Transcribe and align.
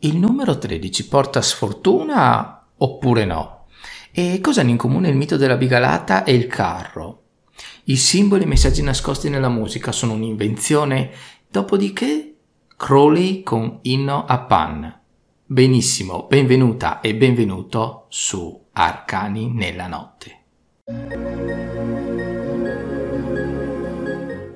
il 0.00 0.16
numero 0.16 0.56
13 0.56 1.08
porta 1.08 1.42
sfortuna 1.42 2.64
oppure 2.76 3.24
no? 3.24 3.66
E 4.12 4.40
cosa 4.40 4.62
hanno 4.62 4.70
in 4.70 4.76
comune 4.76 5.08
il 5.08 5.16
mito 5.16 5.36
della 5.36 5.56
bigalata 5.56 6.24
e 6.24 6.34
il 6.34 6.46
carro? 6.46 7.22
I 7.84 7.96
simboli 7.96 8.42
e 8.42 8.44
i 8.44 8.48
messaggi 8.48 8.82
nascosti 8.82 9.28
nella 9.28 9.48
musica 9.48 9.92
sono 9.92 10.14
un'invenzione, 10.14 11.10
dopodiché 11.50 12.34
Crowley 12.76 13.42
con 13.42 13.78
Inno 13.82 14.24
a 14.24 14.38
Pan. 14.40 15.00
Benissimo, 15.44 16.26
benvenuta 16.28 17.00
e 17.00 17.14
benvenuto 17.14 18.06
su 18.08 18.68
Arcani 18.72 19.52
nella 19.52 19.86
notte. 19.86 21.49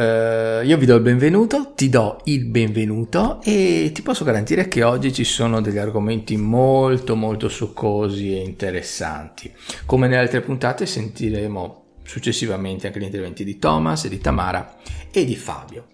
Uh, 0.00 0.64
io 0.64 0.78
vi 0.78 0.86
do 0.86 0.94
il 0.94 1.02
benvenuto, 1.02 1.72
ti 1.74 1.90
do 1.90 2.22
il 2.24 2.46
benvenuto 2.46 3.38
e 3.42 3.90
ti 3.92 4.00
posso 4.00 4.24
garantire 4.24 4.66
che 4.66 4.82
oggi 4.82 5.12
ci 5.12 5.24
sono 5.24 5.60
degli 5.60 5.76
argomenti 5.76 6.38
molto 6.38 7.14
molto 7.16 7.50
succosi 7.50 8.34
e 8.34 8.40
interessanti. 8.40 9.52
Come 9.84 10.08
nelle 10.08 10.22
altre 10.22 10.40
puntate 10.40 10.86
sentiremo 10.86 11.84
successivamente 12.02 12.86
anche 12.86 12.98
gli 12.98 13.02
interventi 13.02 13.44
di 13.44 13.58
Thomas, 13.58 14.08
di 14.08 14.18
Tamara 14.18 14.76
e 15.10 15.26
di 15.26 15.36
Fabio. 15.36 15.88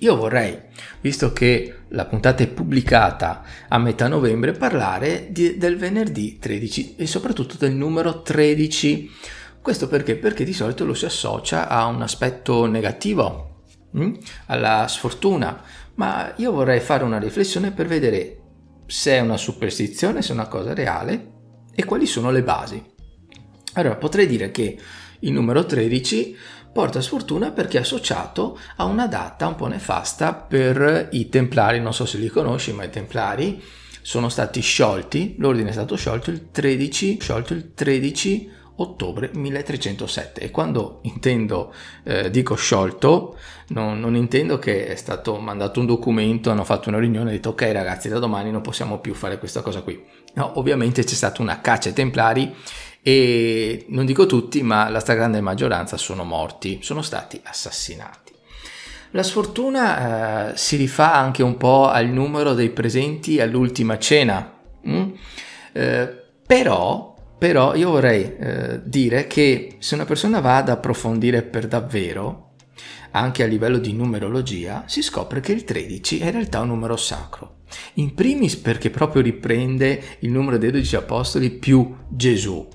Io 0.00 0.14
vorrei, 0.14 0.58
visto 1.00 1.32
che 1.32 1.76
la 1.88 2.04
puntata 2.04 2.42
è 2.42 2.46
pubblicata 2.46 3.42
a 3.68 3.78
metà 3.78 4.06
novembre, 4.06 4.52
parlare 4.52 5.28
di, 5.30 5.56
del 5.56 5.78
venerdì 5.78 6.38
13 6.38 6.96
e 6.98 7.06
soprattutto 7.06 7.56
del 7.58 7.72
numero 7.72 8.20
13 8.20 9.10
questo 9.60 9.88
perché? 9.88 10.16
Perché 10.16 10.44
di 10.44 10.52
solito 10.52 10.84
lo 10.84 10.94
si 10.94 11.04
associa 11.04 11.68
a 11.68 11.86
un 11.86 12.02
aspetto 12.02 12.66
negativo, 12.66 13.64
hm? 13.92 14.14
alla 14.46 14.86
sfortuna, 14.88 15.62
ma 15.94 16.32
io 16.36 16.52
vorrei 16.52 16.80
fare 16.80 17.04
una 17.04 17.18
riflessione 17.18 17.72
per 17.72 17.86
vedere 17.86 18.40
se 18.86 19.12
è 19.12 19.20
una 19.20 19.36
superstizione, 19.36 20.22
se 20.22 20.30
è 20.30 20.34
una 20.34 20.48
cosa 20.48 20.72
reale 20.72 21.32
e 21.74 21.84
quali 21.84 22.06
sono 22.06 22.30
le 22.30 22.42
basi. 22.42 22.82
Allora, 23.74 23.96
potrei 23.96 24.26
dire 24.26 24.50
che 24.50 24.78
il 25.20 25.32
numero 25.32 25.66
13 25.66 26.36
porta 26.72 27.00
sfortuna 27.00 27.50
perché 27.50 27.78
è 27.78 27.80
associato 27.80 28.58
a 28.76 28.84
una 28.84 29.06
data 29.06 29.46
un 29.46 29.56
po' 29.56 29.66
nefasta 29.66 30.34
per 30.34 31.08
i 31.12 31.28
templari, 31.28 31.80
non 31.80 31.92
so 31.92 32.06
se 32.06 32.18
li 32.18 32.28
conosci, 32.28 32.72
ma 32.72 32.84
i 32.84 32.90
templari 32.90 33.62
sono 34.00 34.28
stati 34.28 34.60
sciolti, 34.60 35.36
l'ordine 35.38 35.70
è 35.70 35.72
stato 35.72 35.96
sciolto 35.96 36.30
il 36.30 36.50
13, 36.50 37.18
sciolto 37.20 37.52
il 37.52 37.74
13 37.74 38.50
ottobre 38.80 39.30
1307 39.32 40.40
e 40.40 40.50
quando 40.50 41.00
intendo, 41.02 41.72
eh, 42.04 42.30
dico 42.30 42.54
sciolto, 42.54 43.36
non, 43.68 43.98
non, 44.00 44.16
intendo 44.16 44.58
che 44.58 44.86
è 44.86 44.94
stato 44.94 45.38
mandato 45.38 45.80
un 45.80 45.86
documento, 45.86 46.50
hanno 46.50 46.64
fatto 46.64 46.88
una 46.88 46.98
riunione 46.98 47.30
e 47.30 47.34
detto 47.34 47.50
ok 47.50 47.70
ragazzi 47.72 48.08
da 48.08 48.18
domani 48.18 48.50
non 48.50 48.60
possiamo 48.60 48.98
più 48.98 49.14
fare 49.14 49.38
questa 49.38 49.62
cosa 49.62 49.82
qui. 49.82 50.02
No, 50.34 50.58
ovviamente 50.58 51.02
c'è 51.02 51.14
stata 51.14 51.42
una 51.42 51.60
caccia 51.60 51.88
ai 51.88 51.94
templari 51.94 52.54
e 53.02 53.86
non 53.88 54.06
dico 54.06 54.26
tutti 54.26 54.62
ma 54.62 54.88
la 54.88 55.00
stragrande 55.00 55.40
maggioranza 55.40 55.96
sono 55.96 56.24
morti, 56.24 56.78
sono 56.82 57.02
stati 57.02 57.40
assassinati. 57.42 58.32
La 59.12 59.22
sfortuna 59.22 60.50
eh, 60.52 60.56
si 60.56 60.76
rifà 60.76 61.14
anche 61.14 61.42
un 61.42 61.56
po' 61.56 61.88
al 61.88 62.08
numero 62.08 62.52
dei 62.52 62.68
presenti 62.68 63.40
all'ultima 63.40 63.98
cena, 63.98 64.52
mm? 64.86 65.08
eh, 65.72 66.22
però 66.46 67.07
però 67.38 67.76
io 67.76 67.90
vorrei 67.90 68.36
eh, 68.36 68.80
dire 68.84 69.28
che 69.28 69.76
se 69.78 69.94
una 69.94 70.04
persona 70.04 70.40
va 70.40 70.56
ad 70.56 70.68
approfondire 70.68 71.42
per 71.42 71.68
davvero, 71.68 72.54
anche 73.12 73.42
a 73.44 73.46
livello 73.46 73.78
di 73.78 73.92
numerologia, 73.92 74.84
si 74.86 75.02
scopre 75.02 75.40
che 75.40 75.52
il 75.52 75.64
13 75.64 76.18
è 76.18 76.26
in 76.26 76.32
realtà 76.32 76.60
un 76.60 76.68
numero 76.68 76.96
sacro. 76.96 77.60
In 77.94 78.14
primis 78.14 78.56
perché 78.56 78.90
proprio 78.90 79.22
riprende 79.22 80.02
il 80.20 80.30
numero 80.30 80.58
dei 80.58 80.70
12 80.70 80.96
apostoli 80.96 81.50
più 81.50 81.94
Gesù. 82.08 82.66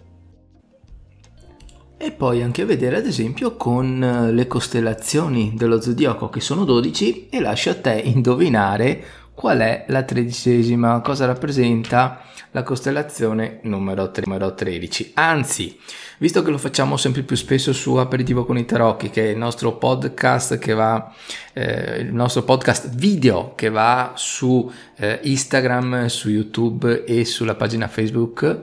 E 1.97 2.11
poi 2.11 2.41
anche 2.41 2.65
vedere 2.65 2.97
ad 2.97 3.05
esempio 3.05 3.55
con 3.55 4.03
eh, 4.03 4.31
le 4.31 4.47
costellazioni 4.47 5.53
dello 5.55 5.79
zodiaco 5.79 6.29
che 6.29 6.41
sono 6.41 6.65
12 6.65 7.29
e 7.29 7.39
lascio 7.39 7.69
a 7.69 7.75
te 7.75 8.01
indovinare 8.03 9.03
qual 9.33 9.59
è 9.59 9.85
la 9.87 10.03
tredicesima, 10.03 11.01
cosa 11.01 11.25
rappresenta 11.25 12.21
la 12.53 12.63
costellazione 12.63 13.59
numero, 13.63 14.11
numero 14.23 14.53
13. 14.53 15.11
Anzi, 15.15 15.77
visto 16.19 16.41
che 16.43 16.51
lo 16.51 16.57
facciamo 16.57 16.97
sempre 16.97 17.23
più 17.23 17.35
spesso 17.35 17.73
su 17.73 17.95
Aperitivo 17.95 18.45
con 18.45 18.57
i 18.57 18.65
Tarocchi, 18.65 19.09
che 19.09 19.25
è 19.25 19.31
il 19.31 19.37
nostro 19.37 19.77
podcast 19.77 20.57
che 20.59 20.73
va, 20.73 21.13
eh, 21.53 21.99
il 21.99 22.13
nostro 22.13 22.43
podcast 22.43 22.93
video 22.95 23.53
che 23.55 23.69
va 23.69 24.13
su 24.15 24.71
eh, 24.97 25.19
Instagram, 25.23 26.05
su 26.05 26.29
YouTube 26.29 27.03
e 27.05 27.25
sulla 27.25 27.55
pagina 27.55 27.87
Facebook, 27.87 28.61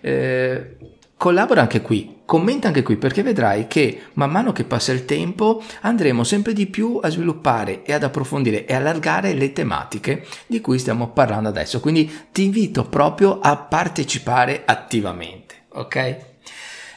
eh, 0.00 0.76
collabora 1.20 1.60
anche 1.60 1.82
qui, 1.82 2.20
commenta 2.24 2.68
anche 2.68 2.82
qui 2.82 2.96
perché 2.96 3.22
vedrai 3.22 3.66
che 3.66 4.04
man 4.14 4.30
mano 4.30 4.52
che 4.52 4.64
passa 4.64 4.90
il 4.92 5.04
tempo 5.04 5.62
andremo 5.82 6.24
sempre 6.24 6.54
di 6.54 6.66
più 6.66 6.98
a 7.02 7.10
sviluppare 7.10 7.82
e 7.82 7.92
ad 7.92 8.04
approfondire 8.04 8.64
e 8.64 8.72
allargare 8.72 9.34
le 9.34 9.52
tematiche 9.52 10.26
di 10.46 10.62
cui 10.62 10.78
stiamo 10.78 11.10
parlando 11.10 11.50
adesso. 11.50 11.78
Quindi 11.78 12.10
ti 12.32 12.44
invito 12.44 12.84
proprio 12.84 13.38
a 13.38 13.54
partecipare 13.58 14.62
attivamente, 14.64 15.66
ok? 15.74 16.16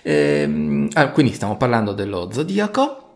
Ehm, 0.04 1.12
quindi 1.12 1.34
stiamo 1.34 1.58
parlando 1.58 1.92
dello 1.92 2.30
zodiaco 2.32 3.16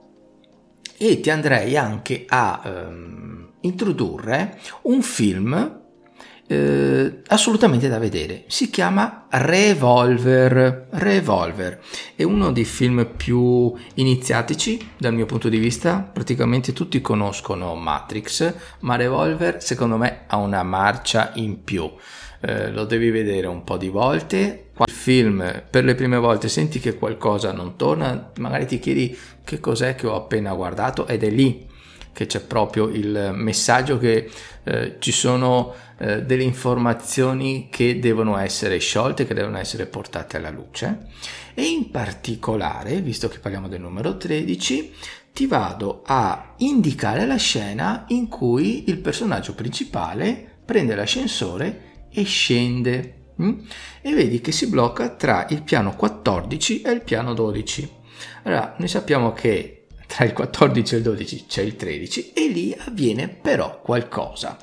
e 0.97 1.21
ti 1.21 1.29
andrei 1.29 1.77
anche 1.77 2.25
a 2.27 2.61
ehm, 2.65 3.49
introdurre 3.61 4.59
un 4.81 5.01
film 5.01 5.85
eh, 6.47 7.21
assolutamente 7.27 7.89
da 7.89 7.99
vedere. 7.99 8.45
Si 8.47 8.69
chiama 8.69 9.27
Revolver. 9.29 10.87
Revolver 10.91 11.81
è 12.15 12.23
uno 12.23 12.51
dei 12.51 12.63
film 12.63 13.07
più 13.15 13.73
iniziatici 13.95 14.91
dal 14.97 15.13
mio 15.13 15.25
punto 15.25 15.49
di 15.49 15.57
vista. 15.57 16.09
Praticamente 16.11 16.73
tutti 16.73 17.01
conoscono 17.01 17.75
Matrix, 17.75 18.53
ma 18.79 18.95
Revolver 18.95 19.61
secondo 19.61 19.97
me 19.97 20.23
ha 20.27 20.37
una 20.37 20.63
marcia 20.63 21.31
in 21.35 21.63
più. 21.63 21.91
Eh, 22.39 22.71
lo 22.71 22.85
devi 22.85 23.09
vedere 23.09 23.47
un 23.47 23.63
po' 23.63 23.77
di 23.77 23.89
volte. 23.89 24.69
Il 24.85 24.93
film 24.93 25.63
per 25.69 25.83
le 25.83 25.95
prime 25.95 26.17
volte 26.17 26.47
senti 26.47 26.79
che 26.79 26.95
qualcosa 26.95 27.51
non 27.51 27.75
torna, 27.75 28.31
magari 28.37 28.67
ti 28.67 28.79
chiedi 28.79 29.17
che 29.43 29.59
cos'è 29.59 29.95
che 29.95 30.07
ho 30.07 30.15
appena 30.15 30.53
guardato 30.53 31.07
ed 31.07 31.23
è 31.23 31.29
lì 31.29 31.67
che 32.17 32.25
c'è 32.25 32.39
proprio 32.39 32.87
il 32.87 33.31
messaggio 33.35 33.99
che 33.99 34.27
eh, 34.63 34.95
ci 34.97 35.11
sono 35.11 35.71
eh, 35.99 36.23
delle 36.23 36.41
informazioni 36.41 37.67
che 37.69 37.99
devono 37.99 38.37
essere 38.37 38.79
sciolte, 38.79 39.27
che 39.27 39.35
devono 39.35 39.59
essere 39.59 39.85
portate 39.85 40.37
alla 40.37 40.49
luce 40.49 41.09
e 41.53 41.61
in 41.61 41.91
particolare, 41.91 43.01
visto 43.01 43.27
che 43.27 43.37
parliamo 43.37 43.67
del 43.67 43.81
numero 43.81 44.17
13, 44.17 44.93
ti 45.31 45.45
vado 45.45 46.01
a 46.07 46.55
indicare 46.57 47.27
la 47.27 47.35
scena 47.35 48.05
in 48.07 48.27
cui 48.27 48.89
il 48.89 48.97
personaggio 48.97 49.53
principale 49.53 50.57
prende 50.65 50.95
l'ascensore 50.95 52.07
e 52.11 52.23
scende 52.23 53.33
hm? 53.35 53.53
e 54.01 54.13
vedi 54.15 54.41
che 54.41 54.51
si 54.51 54.65
blocca 54.69 55.09
tra 55.09 55.45
il 55.51 55.61
piano 55.61 55.95
14 55.95 56.81
e 56.81 56.89
il 56.89 57.01
piano 57.01 57.35
12. 57.35 57.91
Allora, 58.41 58.73
noi 58.75 58.87
sappiamo 58.87 59.33
che 59.33 59.76
tra 60.07 60.25
il 60.25 60.33
14 60.33 60.95
e 60.95 60.97
il 60.97 61.03
12 61.03 61.45
c'è 61.47 61.61
il 61.61 61.75
13 61.75 62.31
e 62.33 62.47
lì 62.47 62.75
avviene 62.77 63.27
però 63.27 63.81
qualcosa. 63.81 64.57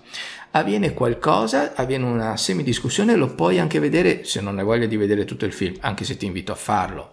Avviene 0.52 0.94
qualcosa, 0.94 1.74
avviene 1.74 2.04
una 2.04 2.36
semidiscussione, 2.36 3.14
lo 3.14 3.34
puoi 3.34 3.58
anche 3.58 3.78
vedere 3.78 4.24
se 4.24 4.40
non 4.40 4.58
hai 4.58 4.64
voglia 4.64 4.86
di 4.86 4.96
vedere 4.96 5.24
tutto 5.24 5.44
il 5.44 5.52
film, 5.52 5.76
anche 5.80 6.04
se 6.04 6.16
ti 6.16 6.26
invito 6.26 6.52
a 6.52 6.56
farlo. 6.56 7.12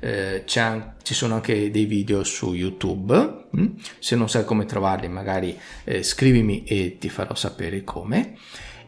Eh, 0.00 0.44
ci 0.44 1.14
sono 1.14 1.34
anche 1.34 1.70
dei 1.70 1.84
video 1.84 2.24
su 2.24 2.52
YouTube, 2.52 3.46
hm? 3.50 3.66
se 3.98 4.16
non 4.16 4.28
sai 4.28 4.44
come 4.44 4.64
trovarli 4.64 5.08
magari 5.08 5.56
eh, 5.84 6.02
scrivimi 6.02 6.64
e 6.64 6.96
ti 6.98 7.08
farò 7.08 7.34
sapere 7.34 7.84
come. 7.84 8.34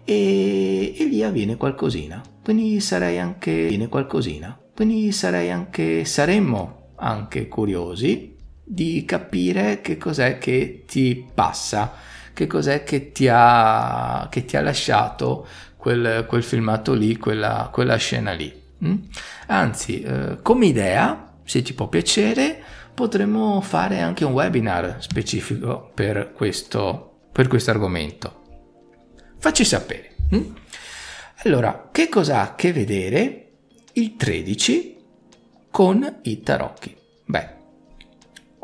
E, 0.05 0.95
e 0.99 1.05
lì 1.05 1.23
avviene 1.23 1.57
qualcosina, 1.57 2.21
quindi 2.43 2.81
sarei 2.81 3.21
anche, 3.21 3.69
quindi 4.75 5.13
sarei 5.13 5.51
anche, 5.51 6.05
saremmo 6.05 6.95
anche 6.97 7.47
curiosi 7.47 8.32
di 8.65 9.05
capire 9.05 9.81
che 9.81 9.97
cos'è 9.99 10.39
che 10.39 10.85
ti 10.87 11.27
passa, 11.33 11.93
che 12.33 12.47
cos'è 12.47 12.85
che 12.85 13.13
ti 13.13 13.29
ha, 13.31 14.29
che 14.31 14.45
ti 14.45 14.57
ha 14.57 14.61
lasciato 14.61 15.47
quel, 15.77 16.25
quel 16.27 16.43
filmato 16.43 16.95
lì, 16.95 17.17
quella, 17.17 17.69
quella 17.73 17.97
scena 17.97 18.33
lì. 18.33 18.61
Mm? 18.85 18.97
Anzi, 19.47 20.01
eh, 20.01 20.39
come 20.43 20.67
idea, 20.67 21.35
se 21.45 21.63
ti 21.63 21.75
può 21.75 21.89
piacere, 21.89 22.63
potremmo 22.95 23.61
fare 23.61 24.01
anche 24.01 24.25
un 24.25 24.33
webinar 24.33 24.99
specifico 25.01 25.91
per 25.95 26.33
questo, 26.33 27.21
per 27.33 27.49
questo 27.49 27.71
argomento. 27.71 28.41
Facci 29.39 29.65
sapere. 29.65 30.15
Mm? 30.35 30.55
Allora, 31.45 31.89
che 31.91 32.09
cosa 32.09 32.39
ha 32.39 32.43
a 32.43 32.55
che 32.55 32.73
vedere 32.73 33.49
il 33.95 34.15
13 34.15 34.97
con 35.71 36.21
i 36.23 36.41
tarocchi? 36.43 36.97
Beh, 37.25 37.62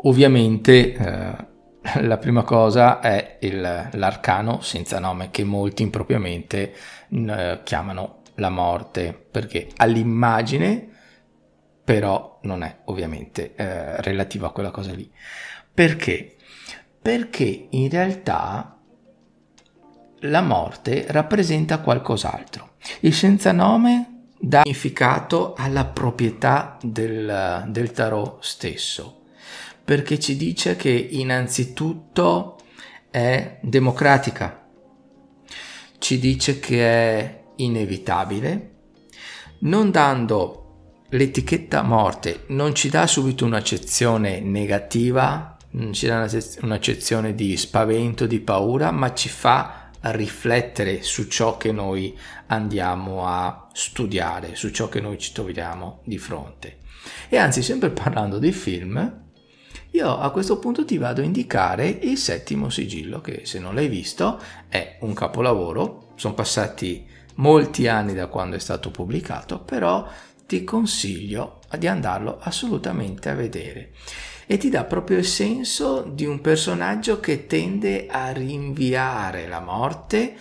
ovviamente 0.03 0.93
eh, 0.93 1.47
la 2.01 2.17
prima 2.17 2.43
cosa 2.43 2.99
è 2.99 3.37
il, 3.41 3.89
l'arcano 3.91 4.61
senza 4.61 4.99
nome 4.99 5.29
che 5.31 5.43
molti 5.43 5.83
impropriamente 5.83 6.73
eh, 7.09 7.59
chiamano 7.63 8.21
la 8.35 8.49
morte 8.49 9.13
perché 9.13 9.69
all'immagine 9.77 10.87
però 11.83 12.39
non 12.43 12.63
è 12.63 12.81
ovviamente 12.85 13.55
eh, 13.55 13.99
relativo 14.01 14.45
a 14.45 14.51
quella 14.51 14.69
cosa 14.69 14.93
lì. 14.93 15.11
Perché? 15.73 16.35
Perché 17.01 17.67
in 17.69 17.89
realtà 17.89 18.77
la 20.23 20.41
morte 20.41 21.05
rappresenta 21.09 21.79
qualcos'altro. 21.79 22.73
Il 22.99 23.13
senza 23.13 23.51
nome 23.51 24.27
dà 24.39 24.61
significato 24.63 25.55
alla 25.57 25.85
proprietà 25.85 26.77
del, 26.81 27.65
del 27.69 27.91
tarot 27.91 28.43
stesso 28.43 29.18
perché 29.89 30.19
ci 30.19 30.37
dice 30.37 30.75
che 30.75 30.91
innanzitutto 30.91 32.59
è 33.09 33.57
democratica, 33.59 34.67
ci 35.97 36.19
dice 36.19 36.59
che 36.59 36.85
è 36.85 37.43
inevitabile, 37.55 38.75
non 39.61 39.89
dando 39.89 41.05
l'etichetta 41.09 41.81
morte, 41.81 42.43
non 42.49 42.75
ci 42.75 42.89
dà 42.89 43.07
subito 43.07 43.45
un'accezione 43.45 44.41
negativa, 44.41 45.57
non 45.71 45.91
ci 45.91 46.05
dà 46.05 46.29
un'accezione 46.61 47.33
di 47.33 47.57
spavento, 47.57 48.27
di 48.27 48.41
paura, 48.41 48.91
ma 48.91 49.11
ci 49.15 49.27
fa 49.27 49.89
riflettere 50.01 51.01
su 51.01 51.27
ciò 51.27 51.57
che 51.57 51.71
noi 51.71 52.15
andiamo 52.45 53.25
a 53.25 53.67
studiare, 53.73 54.53
su 54.53 54.69
ciò 54.69 54.87
che 54.87 55.01
noi 55.01 55.17
ci 55.17 55.31
troviamo 55.33 56.03
di 56.05 56.19
fronte. 56.19 56.77
E 57.27 57.37
anzi, 57.37 57.63
sempre 57.63 57.89
parlando 57.89 58.37
di 58.37 58.51
film, 58.51 59.28
io 59.91 60.17
a 60.17 60.29
questo 60.29 60.59
punto 60.59 60.85
ti 60.85 60.97
vado 60.97 61.21
a 61.21 61.25
indicare 61.25 61.87
il 61.87 62.17
settimo 62.17 62.69
sigillo 62.69 63.21
che 63.21 63.41
se 63.45 63.59
non 63.59 63.73
l'hai 63.73 63.87
visto 63.87 64.39
è 64.67 64.97
un 65.01 65.13
capolavoro, 65.13 66.11
sono 66.15 66.35
passati 66.35 67.07
molti 67.35 67.87
anni 67.87 68.13
da 68.13 68.27
quando 68.27 68.55
è 68.55 68.59
stato 68.59 68.91
pubblicato, 68.91 69.59
però 69.59 70.07
ti 70.45 70.63
consiglio 70.63 71.59
di 71.77 71.87
andarlo 71.87 72.37
assolutamente 72.39 73.29
a 73.29 73.35
vedere 73.35 73.91
e 74.45 74.57
ti 74.57 74.69
dà 74.69 74.83
proprio 74.83 75.17
il 75.17 75.25
senso 75.25 76.01
di 76.01 76.25
un 76.25 76.41
personaggio 76.41 77.19
che 77.19 77.45
tende 77.45 78.07
a 78.07 78.31
rinviare 78.31 79.47
la 79.47 79.59
morte, 79.59 80.35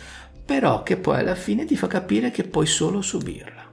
però 0.45 0.83
che 0.83 0.97
poi 0.97 1.21
alla 1.21 1.35
fine 1.35 1.65
ti 1.65 1.77
fa 1.77 1.87
capire 1.87 2.31
che 2.31 2.45
puoi 2.45 2.67
solo 2.67 3.03
subirla. 3.03 3.71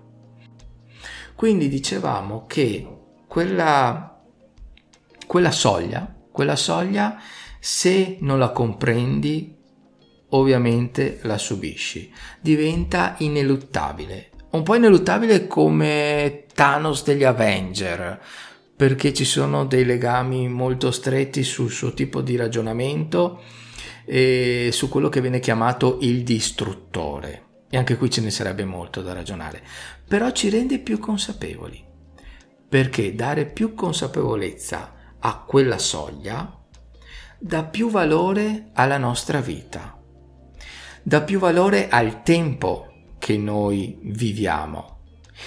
Quindi 1.36 1.68
dicevamo 1.68 2.46
che 2.48 2.86
quella 3.28 4.15
quella 5.26 5.52
soglia, 5.52 6.14
quella 6.32 6.56
soglia, 6.56 7.20
se 7.60 8.18
non 8.22 8.40
la 8.40 8.52
comprendi, 8.52 9.56
ovviamente 10.30 11.20
la 11.24 11.38
subisci. 11.38 12.12
Diventa 12.40 13.16
ineluttabile. 13.20 14.30
Un 14.52 14.64
po' 14.64 14.76
ineluttabile 14.76 15.48
come 15.48 16.46
Thanos 16.54 17.04
degli 17.04 17.24
Avenger, 17.24 18.22
perché 18.76 19.14
ci 19.14 19.26
sono 19.26 19.66
dei 19.66 19.86
legami 19.86 20.48
molto 20.48 20.92
stretti 20.92 21.44
sul 21.44 21.72
suo 21.72 21.94
tipo 21.94 22.22
di 22.22 22.36
ragionamento 22.36 23.42
e 24.06 24.70
su 24.72 24.90
quello 24.90 25.10
che 25.10 25.22
viene 25.22 25.40
chiamato 25.40 25.98
il 26.02 26.24
distruttore. 26.24 27.44
E 27.70 27.78
anche 27.78 27.98
qui 27.98 28.10
ce 28.10 28.22
ne 28.22 28.32
sarebbe 28.32 28.64
molto 28.64 29.02
da 29.02 29.14
ragionare. 29.14 29.64
Però 30.08 30.32
ci 30.32 30.50
rende 30.50 30.80
più 30.80 31.00
consapevoli. 31.00 31.84
Perché 32.68 33.16
dare 33.16 33.46
più 33.46 33.74
consapevolezza 33.74 34.95
a 35.26 35.44
quella 35.44 35.80
soglia 35.80 36.56
dà 37.40 37.64
più 37.64 37.90
valore 37.90 38.70
alla 38.74 39.00
nostra 39.00 39.42
vita, 39.42 40.00
dà 41.02 41.22
più 41.22 41.40
valore 41.40 41.90
al 41.90 42.22
tempo 42.22 42.94
che 43.18 43.36
noi 43.36 43.98
viviamo. 44.02 44.94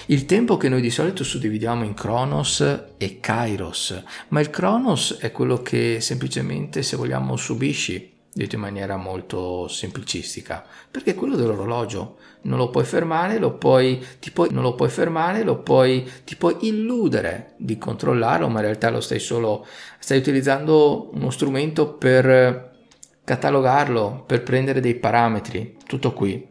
Il 0.07 0.25
tempo 0.25 0.57
che 0.57 0.67
noi 0.67 0.81
di 0.81 0.89
solito 0.89 1.23
suddividiamo 1.23 1.85
in 1.85 1.93
Cronos 1.93 2.59
e 2.97 3.19
Kairos, 3.21 4.03
ma 4.29 4.41
il 4.41 4.49
Cronos 4.49 5.17
è 5.17 5.31
quello 5.31 5.61
che 5.61 6.01
semplicemente, 6.01 6.83
se 6.83 6.97
vogliamo, 6.97 7.37
subisci 7.37 8.17
detto 8.33 8.55
in 8.55 8.61
maniera 8.61 8.97
molto 8.97 9.67
semplicistica, 9.69 10.65
perché 10.91 11.11
è 11.11 11.15
quello 11.15 11.35
dell'orologio. 11.35 12.17
Non 12.41 12.57
lo 12.57 12.69
puoi 12.69 12.85
fermare, 12.85 13.37
lo 13.37 13.57
puoi, 13.57 14.03
ti 14.19 14.31
puoi, 14.31 14.49
non 14.51 14.63
lo 14.63 14.75
puoi 14.75 14.89
fermare, 14.89 15.43
lo 15.43 15.61
puoi, 15.61 16.09
ti 16.23 16.35
puoi 16.35 16.55
illudere 16.61 17.53
di 17.57 17.77
controllarlo, 17.77 18.47
ma 18.47 18.59
in 18.59 18.65
realtà 18.65 18.89
lo 18.89 19.01
stai 19.01 19.19
solo, 19.19 19.65
stai 19.99 20.17
utilizzando 20.17 21.09
uno 21.13 21.29
strumento 21.29 21.93
per 21.95 22.77
catalogarlo, 23.23 24.23
per 24.25 24.41
prendere 24.41 24.79
dei 24.79 24.95
parametri, 24.95 25.77
tutto 25.85 26.13
qui. 26.13 26.47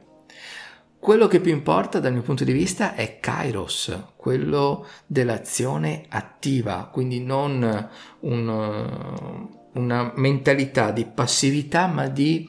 Quello 1.01 1.27
che 1.27 1.41
più 1.41 1.53
importa 1.53 2.01
dal 2.01 2.13
mio 2.13 2.23
punto 2.23 2.45
di 2.45 2.53
vista 2.53 2.95
è 2.95 3.19
Kairos, 3.19 4.13
quello 4.17 4.87
dell'azione 5.07 6.05
attiva, 6.09 6.89
quindi 6.93 7.21
non 7.21 7.89
un, 8.21 9.49
una 9.73 10.13
mentalità 10.17 10.91
di 10.91 11.05
passività, 11.05 11.87
ma 11.87 12.09
di, 12.09 12.49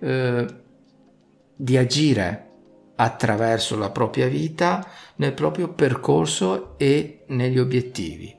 eh, 0.00 0.46
di 1.56 1.76
agire 1.76 2.45
attraverso 2.96 3.76
la 3.76 3.90
propria 3.90 4.26
vita 4.26 4.86
nel 5.16 5.32
proprio 5.32 5.68
percorso 5.68 6.74
e 6.78 7.24
negli 7.28 7.58
obiettivi. 7.58 8.34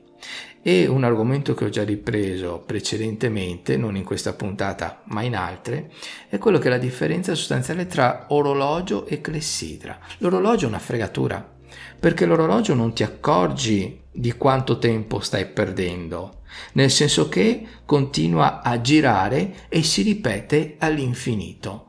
E 0.60 0.86
un 0.86 1.04
argomento 1.04 1.54
che 1.54 1.64
ho 1.64 1.68
già 1.68 1.84
ripreso 1.84 2.62
precedentemente, 2.66 3.76
non 3.76 3.96
in 3.96 4.04
questa 4.04 4.34
puntata 4.34 5.02
ma 5.04 5.22
in 5.22 5.36
altre, 5.36 5.90
è 6.28 6.36
quello 6.36 6.58
che 6.58 6.66
è 6.66 6.70
la 6.70 6.78
differenza 6.78 7.34
sostanziale 7.34 7.86
tra 7.86 8.26
orologio 8.28 9.06
e 9.06 9.20
clessidra. 9.20 9.98
L'orologio 10.18 10.66
è 10.66 10.68
una 10.68 10.78
fregatura, 10.78 11.56
perché 11.98 12.26
l'orologio 12.26 12.74
non 12.74 12.92
ti 12.92 13.02
accorgi 13.02 14.00
di 14.10 14.32
quanto 14.32 14.78
tempo 14.78 15.20
stai 15.20 15.46
perdendo, 15.46 16.40
nel 16.72 16.90
senso 16.90 17.28
che 17.28 17.66
continua 17.84 18.60
a 18.60 18.80
girare 18.80 19.68
e 19.68 19.82
si 19.82 20.02
ripete 20.02 20.74
all'infinito. 20.78 21.87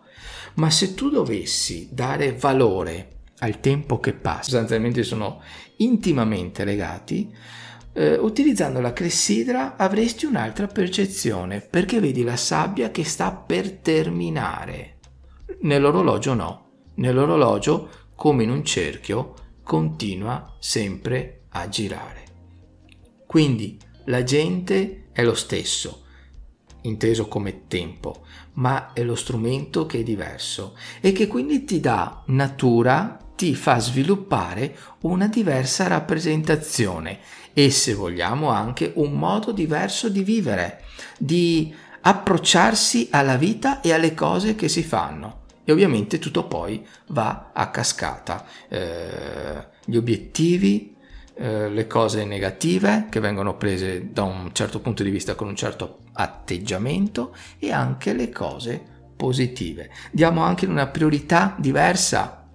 Ma 0.59 0.69
se 0.69 0.93
tu 0.93 1.09
dovessi 1.09 1.87
dare 1.89 2.33
valore 2.33 3.21
al 3.39 3.61
tempo 3.61 3.99
che 4.01 4.11
passa, 4.11 4.43
sostanzialmente 4.43 5.03
sono 5.03 5.41
intimamente 5.77 6.65
legati, 6.65 7.33
eh, 7.93 8.15
utilizzando 8.17 8.81
la 8.81 8.91
clessidra 8.91 9.77
avresti 9.77 10.25
un'altra 10.25 10.67
percezione, 10.67 11.61
perché 11.61 12.01
vedi 12.01 12.23
la 12.23 12.35
sabbia 12.35 12.91
che 12.91 13.05
sta 13.05 13.31
per 13.31 13.71
terminare. 13.71 14.97
Nell'orologio 15.61 16.33
no, 16.33 16.71
nell'orologio, 16.95 17.89
come 18.13 18.43
in 18.43 18.49
un 18.49 18.65
cerchio, 18.65 19.33
continua 19.63 20.57
sempre 20.59 21.43
a 21.51 21.69
girare. 21.69 22.23
Quindi 23.25 23.79
la 24.05 24.23
gente 24.23 25.07
è 25.13 25.23
lo 25.23 25.35
stesso, 25.35 26.03
inteso 26.81 27.29
come 27.29 27.67
tempo, 27.67 28.25
ma 28.59 28.93
è 28.93 29.03
lo 29.03 29.15
strumento 29.15 29.85
che 29.85 29.99
è 29.99 30.03
diverso 30.03 30.77
e 31.01 31.11
che 31.11 31.27
quindi 31.27 31.65
ti 31.65 31.79
dà 31.79 32.23
natura, 32.27 33.17
ti 33.35 33.55
fa 33.55 33.79
sviluppare 33.79 34.75
una 35.01 35.27
diversa 35.27 35.87
rappresentazione 35.87 37.19
e 37.53 37.71
se 37.71 37.93
vogliamo 37.93 38.49
anche 38.49 38.91
un 38.95 39.13
modo 39.13 39.51
diverso 39.51 40.09
di 40.09 40.23
vivere, 40.23 40.83
di 41.17 41.73
approcciarsi 42.01 43.07
alla 43.11 43.35
vita 43.35 43.81
e 43.81 43.93
alle 43.93 44.13
cose 44.13 44.55
che 44.55 44.67
si 44.67 44.83
fanno 44.83 45.41
e 45.63 45.71
ovviamente 45.71 46.19
tutto 46.19 46.45
poi 46.45 46.85
va 47.07 47.51
a 47.53 47.69
cascata. 47.69 48.45
Eh, 48.67 49.67
gli 49.85 49.97
obiettivi, 49.97 50.95
eh, 51.35 51.69
le 51.69 51.87
cose 51.87 52.25
negative 52.25 53.07
che 53.09 53.19
vengono 53.19 53.55
prese 53.55 54.11
da 54.11 54.23
un 54.23 54.49
certo 54.51 54.79
punto 54.79 55.03
di 55.03 55.09
vista 55.09 55.35
con 55.35 55.47
un 55.47 55.55
certo 55.55 55.99
atteggiamento 56.19 57.33
e 57.57 57.71
anche 57.71 58.13
le 58.13 58.29
cose 58.29 58.81
positive. 59.15 59.89
Diamo 60.11 60.41
anche 60.41 60.65
una 60.65 60.87
priorità 60.87 61.55
diversa 61.57 62.47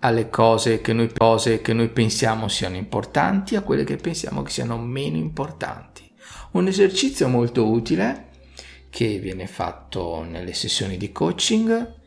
alle 0.00 0.30
cose 0.30 0.80
che 0.80 0.92
noi, 0.92 1.10
cose 1.12 1.60
che 1.60 1.72
noi 1.72 1.88
pensiamo 1.88 2.48
siano 2.48 2.76
importanti, 2.76 3.56
a 3.56 3.62
quelle 3.62 3.84
che 3.84 3.96
pensiamo 3.96 4.42
che 4.42 4.50
siano 4.50 4.78
meno 4.78 5.16
importanti. 5.16 6.10
Un 6.52 6.66
esercizio 6.66 7.28
molto 7.28 7.68
utile 7.70 8.28
che 8.90 9.18
viene 9.18 9.46
fatto 9.46 10.22
nelle 10.22 10.52
sessioni 10.52 10.96
di 10.96 11.12
coaching 11.12 11.98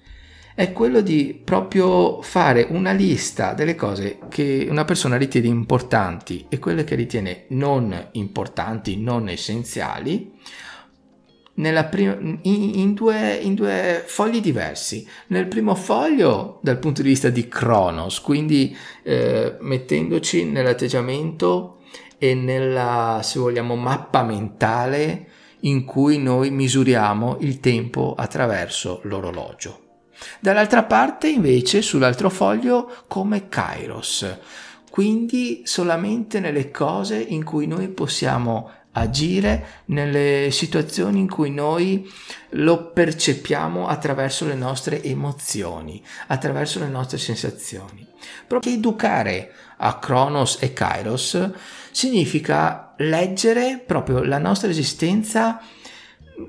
è 0.56 0.72
quello 0.72 1.02
di 1.02 1.40
proprio 1.44 2.22
fare 2.22 2.68
una 2.70 2.92
lista 2.92 3.54
delle 3.54 3.76
cose 3.76 4.20
che 4.30 4.68
una 4.70 4.86
persona 4.86 5.18
ritiene 5.18 5.48
importanti 5.48 6.46
e 6.50 6.60
quelle 6.60 6.84
che 6.84 6.96
ritiene 6.96 7.46
non 7.50 8.10
importanti, 8.14 8.98
non 8.98 9.30
essenziali, 9.30 10.32
prima, 11.90 12.18
in, 12.20 12.40
in, 12.42 12.94
due, 12.94 13.36
in, 13.36 13.54
due, 13.54 14.04
fogli 14.06 14.42
diversi. 14.42 15.08
Nel 15.28 15.48
primo 15.48 15.76
foglio 15.76 16.60
dal 16.62 16.80
punto 16.80 17.02
di 17.02 17.10
vista 17.10 17.30
di 17.30 17.48
Cronos, 17.48 18.20
quindi 18.22 18.76
eh, 19.04 19.58
mettendoci 19.60 20.46
nell'atteggiamento 20.46 21.80
e 22.18 22.34
nella, 22.34 23.20
se 23.24 23.40
vogliamo, 23.40 23.76
mappa 23.76 24.24
mentale 24.24 25.28
in 25.62 25.86
cui 25.86 26.18
noi 26.18 26.50
misuriamo 26.50 27.38
il 27.42 27.60
tempo 27.60 28.16
attraverso 28.18 29.02
l'orologio. 29.04 29.80
Dall'altra 30.40 30.84
parte 30.84 31.28
invece 31.28 31.82
sull'altro 31.82 32.30
foglio 32.30 33.04
come 33.08 33.50
Kairos, 33.50 34.40
quindi 34.90 35.62
solamente 35.66 36.40
nelle 36.40 36.72
cose 36.72 37.18
in 37.18 37.44
cui 37.44 37.68
noi 37.68 37.90
possiamo 37.90 38.70
agire 38.94 39.82
nelle 39.86 40.50
situazioni 40.52 41.20
in 41.20 41.30
cui 41.30 41.50
noi 41.50 42.10
lo 42.52 42.92
percepiamo 42.92 43.88
attraverso 43.88 44.46
le 44.46 44.56
nostre 44.56 45.02
emozioni, 45.04 46.04
attraverso 46.28 46.80
le 46.80 46.88
nostre 46.88 47.18
sensazioni. 47.18 48.08
Proprio 48.48 48.74
educare 48.74 49.52
a 49.78 49.98
Kronos 50.00 50.58
e 50.62 50.74
Kairos 50.74 51.52
significa 51.92 52.94
leggere 52.98 53.84
proprio 53.86 54.24
la 54.24 54.38
nostra 54.38 54.70
esistenza 54.70 55.60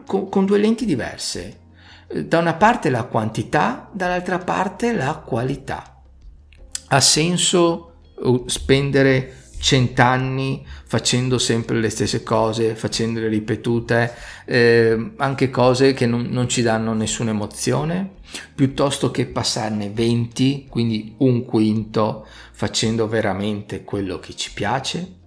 con, 0.07 0.29
con 0.29 0.45
due 0.45 0.59
lenti 0.59 0.85
diverse. 0.85 1.61
Da 2.07 2.39
una 2.39 2.55
parte 2.55 2.91
la 2.91 3.05
quantità, 3.05 3.89
dall'altra 3.93 4.39
parte 4.39 4.93
la 4.93 5.15
qualità. 5.17 6.03
Ha 6.89 7.01
senso 7.01 7.95
uh, 8.17 8.47
spendere 8.47 9.44
cent'anni 9.65 10.63
facendo 10.85 11.39
sempre 11.39 11.81
le 11.81 11.89
stesse 11.89 12.23
cose, 12.23 12.75
facendole 12.75 13.29
ripetute, 13.29 14.13
eh, 14.45 15.13
anche 15.17 15.49
cose 15.49 15.95
che 15.95 16.05
non, 16.05 16.27
non, 16.29 16.51
ci 16.51 16.61
danno 16.61 16.93
nessuna 16.93 17.31
emozione, 17.31 18.17
piuttosto 18.55 19.11
che 19.11 19.25
passarne 19.25 19.89
20, 19.89 20.67
quindi 20.69 21.15
un 21.21 21.47
quinto, 21.47 22.27
facendo 22.53 23.09
veramente 23.09 23.85
quello 23.85 24.19
che 24.19 24.37
ci 24.37 24.53
piace. 24.53 25.21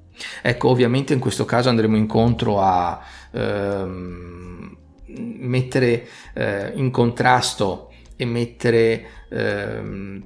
Ecco, 0.44 0.70
ovviamente 0.70 1.14
in 1.14 1.20
questo 1.20 1.46
caso 1.46 1.70
andremo 1.70 1.98
incontro 1.98 2.62
a 2.62 3.02
ehm, 3.32 4.78
mettere 5.40 6.08
eh, 6.36 6.74
in 6.76 6.92
contrasto 6.92 7.92
e 8.16 8.26
mettere 8.26 9.04
ehm, 9.32 10.24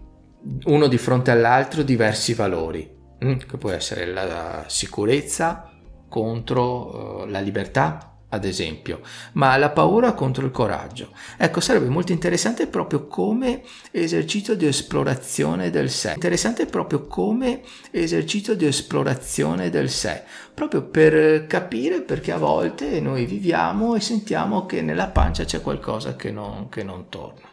uno 0.65 0.87
di 0.87 0.97
fronte 0.97 1.31
all'altro 1.31 1.81
diversi 1.81 2.33
valori 2.33 2.99
che 3.21 3.57
può 3.57 3.69
essere 3.69 4.07
la 4.07 4.65
sicurezza 4.67 5.69
contro 6.09 7.21
uh, 7.21 7.25
la 7.25 7.39
libertà, 7.39 8.15
ad 8.29 8.45
esempio, 8.45 9.01
ma 9.33 9.55
la 9.57 9.69
paura 9.69 10.13
contro 10.13 10.45
il 10.45 10.51
coraggio. 10.51 11.11
Ecco, 11.37 11.59
sarebbe 11.59 11.87
molto 11.87 12.13
interessante 12.13 12.65
proprio 12.65 13.05
come 13.05 13.61
esercizio 13.91 14.55
di 14.55 14.65
esplorazione 14.65 15.69
del 15.69 15.91
sé. 15.91 16.13
Interessante 16.13 16.65
proprio 16.65 17.05
come 17.05 17.61
esercizio 17.91 18.55
di 18.55 18.65
esplorazione 18.65 19.69
del 19.69 19.89
sé, 19.89 20.23
proprio 20.53 20.81
per 20.81 21.45
capire 21.45 22.01
perché 22.01 22.31
a 22.31 22.37
volte 22.37 22.99
noi 23.01 23.25
viviamo 23.25 23.95
e 23.95 24.01
sentiamo 24.01 24.65
che 24.65 24.81
nella 24.81 25.09
pancia 25.09 25.43
c'è 25.43 25.61
qualcosa 25.61 26.15
che 26.15 26.31
non, 26.31 26.69
che 26.69 26.83
non 26.83 27.07
torna. 27.09 27.49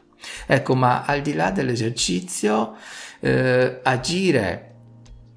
Ecco, 0.46 0.74
ma 0.74 1.04
al 1.04 1.20
di 1.20 1.34
là 1.34 1.50
dell'esercizio, 1.50 2.74
eh, 3.20 3.80
agire 3.82 4.67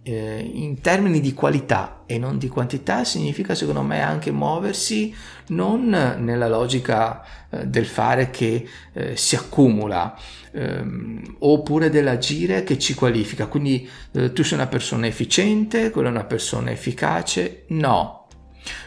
eh, 0.04 0.50
in 0.54 0.82
termini 0.82 1.20
di 1.20 1.34
qualità 1.34 2.04
e 2.06 2.18
non 2.18 2.38
di 2.38 2.48
quantità 2.48 3.04
significa 3.04 3.54
secondo 3.54 3.84
me 3.84 4.02
anche 4.02 4.32
muoversi 4.32 5.14
non 5.48 5.90
nella 5.90 6.48
logica 6.48 7.24
eh, 7.50 7.68
del 7.68 7.86
fare 7.86 8.32
che 8.32 8.68
eh, 8.94 9.16
si 9.16 9.36
accumula 9.36 10.18
ehm, 10.52 11.38
oppure 11.40 11.90
dell'agire 11.90 12.64
che 12.64 12.80
ci 12.80 12.94
qualifica. 12.94 13.48
Quindi 13.48 13.88
eh, 14.14 14.34
tu 14.34 14.44
sei 14.44 14.58
una 14.58 14.68
persona 14.68 15.08
efficiente 15.08 15.90
quella 15.92 16.10
è 16.10 16.12
una 16.12 16.26
persona 16.26 16.72
efficace? 16.72 17.66
No 17.68 18.21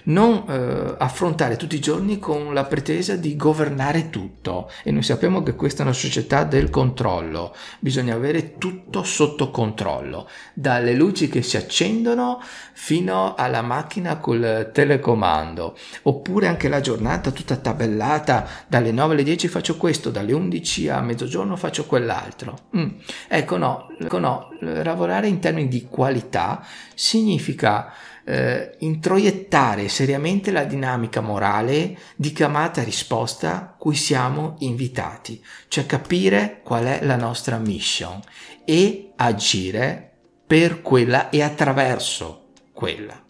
non 0.04 0.44
eh, 0.48 0.94
affrontare 0.98 1.56
tutti 1.56 1.76
i 1.76 1.80
giorni 1.80 2.18
con 2.18 2.52
la 2.52 2.64
pretesa 2.64 3.16
di 3.16 3.36
governare 3.36 4.10
tutto. 4.10 4.70
E 4.82 4.90
noi 4.90 5.02
sappiamo 5.02 5.42
che 5.42 5.54
questa 5.54 5.82
è 5.82 5.84
una 5.84 5.94
società 5.94 6.44
del 6.44 6.70
controllo, 6.70 7.54
bisogna 7.80 8.14
avere 8.14 8.58
tutto 8.58 9.02
sotto 9.02 9.50
controllo, 9.50 10.28
dalle 10.52 10.94
luci 10.94 11.28
che 11.28 11.42
si 11.42 11.56
accendono 11.56 12.40
fino 12.72 13.34
alla 13.34 13.62
macchina 13.62 14.18
col 14.18 14.70
telecomando, 14.72 15.76
oppure 16.02 16.48
anche 16.48 16.68
la 16.68 16.80
giornata 16.80 17.30
tutta 17.30 17.56
tabellata, 17.56 18.46
dalle 18.66 18.92
9 18.92 19.14
alle 19.14 19.22
10 19.22 19.48
faccio 19.48 19.76
questo, 19.76 20.10
dalle 20.10 20.32
11 20.32 20.88
a 20.88 21.00
mezzogiorno 21.00 21.56
faccio 21.56 21.86
quell'altro. 21.86 22.58
Mm. 22.76 22.88
Ecco 23.28 23.56
no, 23.56 23.88
ecco 23.98 24.18
no, 24.18 24.48
lavorare 24.60 25.28
in 25.28 25.38
termini 25.38 25.68
di 25.68 25.86
qualità 25.88 26.64
significa 26.94 27.92
eh, 28.24 28.76
introiettare 28.78 29.88
seriamente 29.88 30.50
la 30.50 30.64
dinamica 30.64 31.20
morale 31.20 31.96
di 32.16 32.32
chiamata-risposta 32.32 33.74
cui 33.78 33.94
siamo 33.94 34.56
invitati, 34.60 35.42
cioè 35.68 35.86
capire 35.86 36.60
qual 36.62 36.84
è 36.84 37.04
la 37.04 37.16
nostra 37.16 37.58
mission 37.58 38.20
e 38.64 39.12
agire 39.16 40.12
per 40.46 40.82
quella 40.82 41.30
e 41.30 41.42
attraverso 41.42 42.48
quella. 42.72 43.22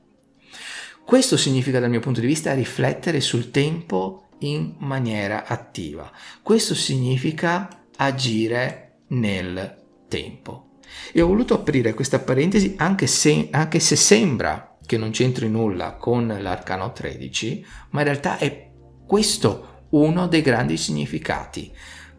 Questo 1.05 1.37
significa 1.37 1.81
dal 1.81 1.91
mio 1.91 2.01
punto 2.01 2.21
di 2.21 2.27
vista 2.27 2.55
riflettere 2.55 3.21
sul 3.21 3.51
tempo 3.51 4.29
in 4.39 4.75
maniera 4.79 5.45
attiva. 5.47 6.11
Questo 6.43 6.75
significa 6.75 7.69
agire 7.97 8.93
nel 9.09 9.83
tempo. 10.09 10.79
E 11.13 11.21
ho 11.21 11.27
voluto 11.27 11.55
aprire 11.55 11.95
questa 11.95 12.21
parentesi 12.21 12.75
anche 12.79 13.07
se, 13.07 13.49
anche 13.51 13.81
se 13.81 13.97
sembra 13.97 14.74
che 14.87 14.97
non 14.97 15.11
c'entri 15.11 15.49
nulla 15.49 15.95
con 15.95 16.27
l'arcano 16.41 16.93
13, 16.93 17.65
ma 17.91 18.01
in 18.01 18.07
realtà 18.07 18.39
è 18.39 18.71
questo 19.07 19.87
uno 19.91 20.27
dei 20.27 20.43
grandi 20.43 20.77
significati, 20.77 21.73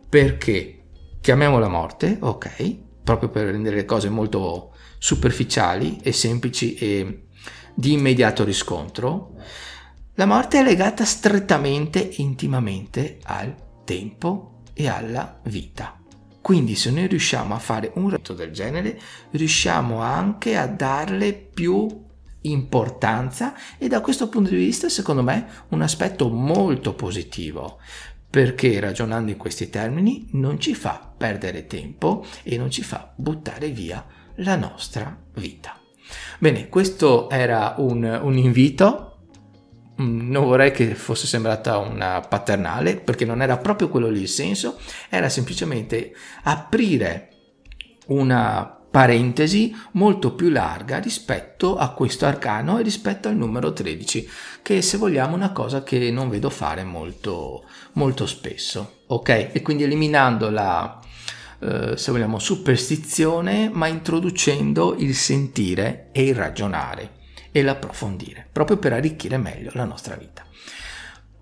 perché? 0.08 0.72
Chiamiamo 1.20 1.60
la 1.60 1.68
morte, 1.68 2.18
ok, 2.20 2.78
proprio 3.04 3.30
per 3.30 3.48
rendere 3.48 3.78
le 3.78 3.86
cose 3.86 4.10
molto 4.10 4.74
superficiali 4.98 6.00
e 6.02 6.12
semplici 6.12 6.76
e 6.76 7.28
di 7.74 7.92
immediato 7.92 8.44
riscontro, 8.44 9.34
la 10.16 10.26
morte 10.26 10.60
è 10.60 10.64
legata 10.64 11.04
strettamente 11.04 12.10
e 12.10 12.22
intimamente 12.22 13.20
al 13.24 13.54
tempo 13.84 14.62
e 14.74 14.88
alla 14.88 15.42
vita. 15.44 16.00
Quindi 16.40 16.76
se 16.76 16.92
noi 16.92 17.08
riusciamo 17.08 17.54
a 17.54 17.60
fare 17.60 17.92
un 17.96 18.10
reto 18.10 18.34
del 18.34 18.52
genere, 18.52 19.00
riusciamo 19.32 20.00
anche 20.00 20.56
a 20.56 20.68
darle 20.68 21.34
più 21.34 22.05
importanza 22.50 23.54
e 23.78 23.88
da 23.88 24.02
questo 24.02 24.30
punto 24.30 24.50
di 24.50 24.58
vista 24.58 24.90
secondo 24.90 25.24
me 25.24 25.48
un 25.70 25.82
aspetto 25.82 26.30
molto 26.30 26.94
positivo. 26.94 27.80
Perché 28.30 28.80
ragionando 28.80 29.32
in 29.32 29.38
questi 29.38 29.70
termini 29.70 30.28
non 30.32 30.60
ci 30.60 30.76
fa 30.76 31.14
perdere 31.16 31.68
tempo 31.68 32.26
e 32.44 32.58
non 32.58 32.70
ci 32.70 32.84
fa 32.84 33.14
buttare 33.16 33.70
via 33.70 34.06
la 34.36 34.58
nostra 34.58 35.18
vita. 35.36 35.80
Bene, 36.40 36.68
questo 36.68 37.30
era 37.30 37.76
un, 37.78 38.04
un 38.04 38.38
invito, 38.38 39.28
mm, 40.02 40.30
non 40.30 40.46
vorrei 40.46 40.72
che 40.72 40.96
fosse 40.96 41.28
sembrata 41.28 41.78
una 41.78 42.20
paternale 42.20 42.98
perché 42.98 43.26
non 43.26 43.42
era 43.42 43.58
proprio 43.58 43.90
quello 43.90 44.10
lì 44.10 44.22
il 44.22 44.28
senso, 44.28 44.78
era 45.10 45.30
semplicemente 45.30 46.14
aprire 46.44 47.30
una 48.08 48.85
parentesi 48.96 49.76
molto 49.92 50.36
più 50.36 50.48
larga 50.48 51.00
rispetto 51.00 51.76
a 51.76 51.90
questo 51.90 52.26
arcano 52.26 52.80
e 52.80 52.82
rispetto 52.82 53.28
al 53.28 53.36
numero 53.36 53.74
13 53.74 54.30
che 54.62 54.82
se 54.82 54.96
vogliamo 54.96 55.34
è 55.34 55.36
una 55.36 55.52
cosa 55.52 55.84
che 55.84 56.10
non 56.12 56.30
vedo 56.30 56.50
fare 56.50 56.86
molto 56.86 57.66
molto 57.96 58.26
spesso 58.26 59.00
ok? 59.08 59.50
E 59.52 59.62
quindi 59.62 59.84
eliminando 59.84 60.50
la 60.50 60.98
eh, 61.60 61.98
se 61.98 62.12
vogliamo 62.14 62.40
superstizione 62.40 63.70
ma 63.70 63.88
introducendo 63.88 64.96
il 64.98 65.14
sentire 65.14 66.08
e 66.14 66.28
il 66.28 66.36
ragionare 66.36 67.16
e 67.52 67.64
l'approfondire 67.64 68.48
proprio 68.50 68.78
per 68.78 68.94
arricchire 68.94 69.36
meglio 69.36 69.72
la 69.74 69.84
nostra 69.84 70.16
vita. 70.16 70.46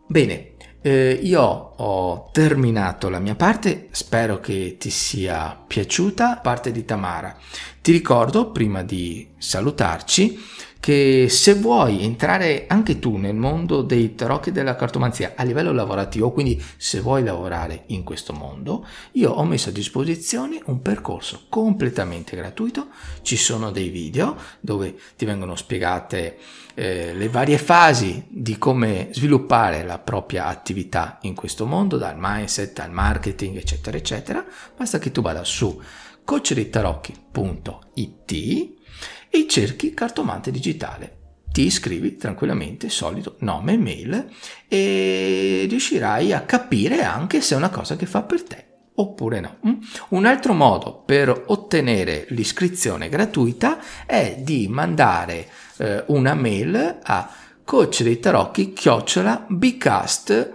Bene 0.07 0.52
eh, 0.83 1.17
io 1.23 1.41
ho 1.41 2.29
terminato 2.33 3.09
la 3.09 3.19
mia 3.19 3.35
parte, 3.35 3.87
spero 3.91 4.41
che 4.41 4.75
ti 4.77 4.89
sia 4.89 5.57
piaciuta, 5.65 6.37
parte 6.43 6.71
di 6.71 6.83
Tamara. 6.83 7.35
Ti 7.83 7.91
ricordo, 7.91 8.49
prima 8.49 8.81
di 8.81 9.27
salutarci, 9.37 10.39
che 10.79 11.27
se 11.27 11.55
vuoi 11.55 12.01
entrare 12.01 12.63
anche 12.69 12.97
tu 12.97 13.17
nel 13.17 13.35
mondo 13.35 13.81
dei 13.81 14.15
tarocchi 14.15 14.53
della 14.53 14.77
cartomanzia 14.77 15.33
a 15.35 15.43
livello 15.43 15.73
lavorativo, 15.73 16.31
quindi 16.31 16.63
se 16.77 17.01
vuoi 17.01 17.25
lavorare 17.25 17.83
in 17.87 18.03
questo 18.03 18.31
mondo, 18.31 18.87
io 19.13 19.31
ho 19.31 19.43
messo 19.43 19.67
a 19.67 19.73
disposizione 19.73 20.61
un 20.67 20.81
percorso 20.81 21.41
completamente 21.49 22.37
gratuito, 22.37 22.87
ci 23.21 23.35
sono 23.35 23.69
dei 23.69 23.89
video 23.89 24.37
dove 24.61 24.95
ti 25.17 25.25
vengono 25.25 25.57
spiegate 25.57 26.37
eh, 26.75 27.13
le 27.13 27.27
varie 27.27 27.57
fasi 27.57 28.23
di 28.29 28.57
come 28.57 29.09
sviluppare 29.11 29.83
la 29.83 29.99
propria 29.99 30.45
attività 30.45 31.17
in 31.23 31.35
questo 31.35 31.65
mondo, 31.65 31.97
dal 31.97 32.15
mindset 32.17 32.79
al 32.79 32.91
marketing, 32.91 33.57
eccetera, 33.57 33.97
eccetera. 33.97 34.45
Basta 34.73 34.99
che 34.99 35.11
tu 35.11 35.21
vada 35.21 35.43
su 35.43 35.81
coacheritarocchi.it 36.23 38.31
e 39.29 39.47
cerchi 39.47 39.93
cartomante 39.93 40.49
digitale. 40.51 41.17
Ti 41.51 41.65
iscrivi 41.65 42.15
tranquillamente, 42.15 42.89
solito 42.89 43.35
nome 43.39 43.73
e 43.73 43.77
mail 43.77 44.29
e 44.67 45.65
riuscirai 45.69 46.33
a 46.33 46.41
capire 46.41 47.03
anche 47.03 47.41
se 47.41 47.53
è 47.53 47.57
una 47.57 47.69
cosa 47.69 47.95
che 47.95 48.07
fa 48.07 48.23
per 48.23 48.43
te 48.43 48.71
oppure 48.95 49.39
no. 49.39 49.57
Mm? 49.67 49.73
Un 50.09 50.25
altro 50.25 50.53
modo 50.53 51.01
per 51.05 51.43
ottenere 51.47 52.25
l'iscrizione 52.29 53.09
gratuita 53.09 53.79
è 54.05 54.37
di 54.39 54.67
mandare 54.67 55.47
eh, 55.77 56.03
una 56.07 56.33
mail 56.33 56.99
a 57.01 57.29
coach 57.63 58.03
dei 58.03 58.19
tarocchi 58.19 58.73
chiocciola 58.73 59.45
bcast. 59.47 60.51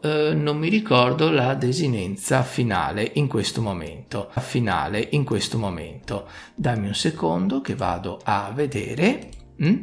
Eh, 0.00 0.32
non 0.32 0.58
mi 0.58 0.68
ricordo 0.68 1.28
la 1.28 1.54
desinenza 1.54 2.42
finale 2.42 3.10
in 3.14 3.26
questo 3.26 3.60
momento. 3.60 4.30
Finale 4.38 5.08
in 5.12 5.24
questo 5.24 5.58
momento. 5.58 6.28
Dammi 6.54 6.86
un 6.86 6.94
secondo 6.94 7.60
che 7.60 7.74
vado 7.74 8.20
a 8.22 8.52
vedere. 8.54 9.30
Mm? 9.62 9.76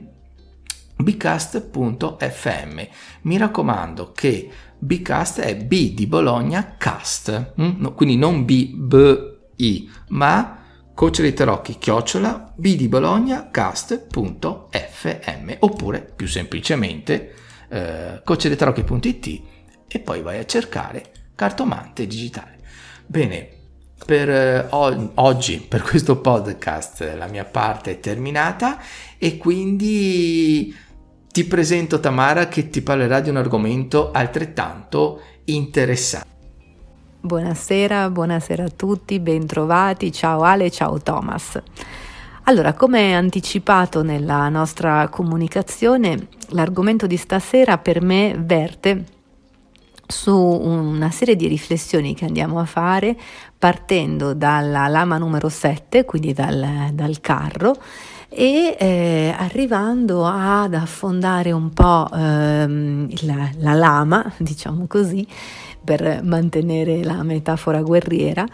bcast.fm. 0.98 2.82
Mi 3.24 3.38
raccomando 3.38 4.14
che 4.14 4.50
bcast 4.80 5.42
è 5.42 5.58
B 5.58 5.94
di 5.94 6.08
Bologna 6.08 6.76
cast, 6.78 7.54
mm? 7.60 7.86
quindi 7.96 8.16
non 8.16 8.46
B, 8.46 8.74
B, 8.74 9.34
I, 9.58 9.90
ma 10.10 10.64
coach 10.94 11.20
dei 11.20 11.34
tarocchi 11.34 11.78
chiocciola 11.78 12.54
B 12.56 12.78
di 12.78 12.88
Bologna 12.88 13.50
cast.fm 13.52 15.56
oppure 15.60 16.14
più 16.16 16.28
semplicemente 16.28 17.34
eh, 17.68 18.22
coachdetarocchi.it 18.24 19.42
e 19.88 20.00
poi 20.00 20.22
vai 20.22 20.40
a 20.40 20.46
cercare 20.46 21.12
cartomante 21.36 22.08
digitale. 22.08 22.58
Bene, 23.06 23.50
per 24.06 24.30
eh, 24.30 24.68
oggi, 24.70 25.60
per 25.60 25.82
questo 25.82 26.18
podcast, 26.18 27.16
la 27.16 27.28
mia 27.28 27.46
parte 27.46 27.92
è 27.92 28.00
terminata 28.00 28.80
e 29.18 29.38
quindi 29.38 30.76
ti 31.32 31.46
presento 31.46 32.00
Tamara 32.00 32.48
che 32.48 32.70
ti 32.70 32.82
parlerà 32.82 33.20
di 33.20 33.30
un 33.30 33.38
argomento 33.38 34.12
altrettanto 34.12 35.22
interessante. 35.46 36.34
Buonasera, 37.22 38.10
buonasera 38.10 38.66
a 38.66 38.70
tutti, 38.70 39.20
bentrovati, 39.20 40.12
ciao 40.12 40.42
Ale, 40.42 40.70
ciao 40.70 41.00
Thomas. 41.00 41.60
Allora, 42.44 42.74
come 42.74 43.16
anticipato 43.16 44.04
nella 44.04 44.48
nostra 44.50 45.08
comunicazione, 45.10 46.28
l'argomento 46.50 47.08
di 47.08 47.18
stasera 47.18 47.80
per 47.80 48.04
me 48.04 48.36
verte 48.38 49.06
su 50.08 50.36
una 50.36 51.10
serie 51.12 51.36
di 51.36 51.48
riflessioni 51.48 52.14
che 52.14 52.26
andiamo 52.26 52.60
a 52.60 52.66
fare 52.66 53.18
partendo 53.58 54.34
dalla 54.34 54.88
lama 54.88 55.18
numero 55.18 55.50
7, 55.50 56.06
quindi 56.06 56.34
dal, 56.34 56.90
dal 56.94 57.20
carro, 57.22 57.76
e 58.30 58.76
eh, 58.78 59.34
arrivando 59.38 60.26
ad 60.26 60.74
affondare 60.74 61.52
un 61.52 61.72
po' 61.72 62.08
ehm, 62.14 63.08
la, 63.22 63.50
la 63.58 63.74
lama, 63.74 64.34
diciamo 64.38 64.86
così, 64.88 65.26
per 65.84 66.22
mantenere 66.24 67.04
la 67.04 67.24
metafora 67.24 67.82
guerriera, 67.82 68.46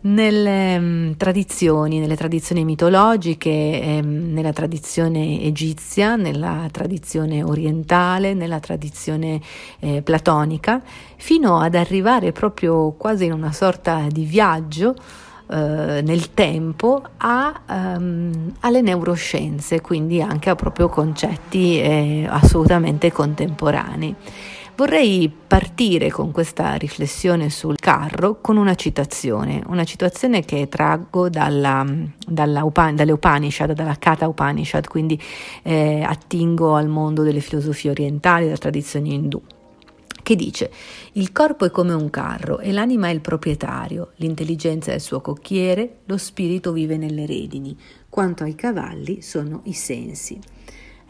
nelle 0.00 0.76
um, 0.76 1.16
tradizioni, 1.16 1.98
nelle 1.98 2.16
tradizioni 2.16 2.64
mitologiche, 2.64 3.50
ehm, 3.50 4.32
nella 4.32 4.52
tradizione 4.52 5.42
egizia, 5.42 6.16
nella 6.16 6.68
tradizione 6.70 7.42
orientale, 7.42 8.34
nella 8.34 8.60
tradizione 8.60 9.40
eh, 9.80 10.02
platonica, 10.02 10.80
fino 11.16 11.58
ad 11.58 11.74
arrivare 11.74 12.32
proprio 12.32 12.92
quasi 12.92 13.24
in 13.24 13.32
una 13.32 13.52
sorta 13.52 14.06
di 14.08 14.24
viaggio 14.24 14.94
eh, 15.50 16.02
nel 16.04 16.34
tempo 16.34 17.02
a, 17.16 17.60
um, 17.96 18.52
alle 18.60 18.82
neuroscienze, 18.82 19.80
quindi 19.80 20.20
anche 20.22 20.50
a 20.50 20.54
proprio 20.54 20.88
concetti 20.88 21.80
eh, 21.80 22.26
assolutamente 22.28 23.10
contemporanei. 23.10 24.14
Vorrei 24.78 25.28
partire 25.28 26.08
con 26.08 26.30
questa 26.30 26.74
riflessione 26.74 27.50
sul 27.50 27.74
carro 27.80 28.40
con 28.40 28.56
una 28.56 28.76
citazione, 28.76 29.60
una 29.66 29.82
citazione 29.82 30.44
che 30.44 30.68
traggo 30.68 31.28
dalla, 31.28 31.84
dalla 32.24 32.62
Upan, 32.62 32.94
dalle 32.94 33.10
Upanishad, 33.10 33.72
dalla 33.72 33.96
Kata 33.98 34.28
Upanishad, 34.28 34.86
quindi 34.86 35.20
eh, 35.64 36.02
attingo 36.02 36.76
al 36.76 36.86
mondo 36.86 37.24
delle 37.24 37.40
filosofie 37.40 37.90
orientali, 37.90 38.44
della 38.44 38.56
tradizione 38.56 39.08
indù 39.08 39.42
che 40.22 40.36
dice 40.36 40.70
il 41.14 41.32
corpo 41.32 41.64
è 41.64 41.70
come 41.70 41.94
un 41.94 42.08
carro 42.08 42.60
e 42.60 42.70
l'anima 42.70 43.08
è 43.08 43.12
il 43.12 43.20
proprietario, 43.20 44.12
l'intelligenza 44.16 44.92
è 44.92 44.94
il 44.94 45.00
suo 45.00 45.20
cocchiere, 45.20 46.02
lo 46.04 46.18
spirito 46.18 46.70
vive 46.70 46.96
nelle 46.96 47.26
redini, 47.26 47.76
quanto 48.08 48.44
ai 48.44 48.54
cavalli 48.54 49.22
sono 49.22 49.62
i 49.64 49.72
sensi. 49.72 50.38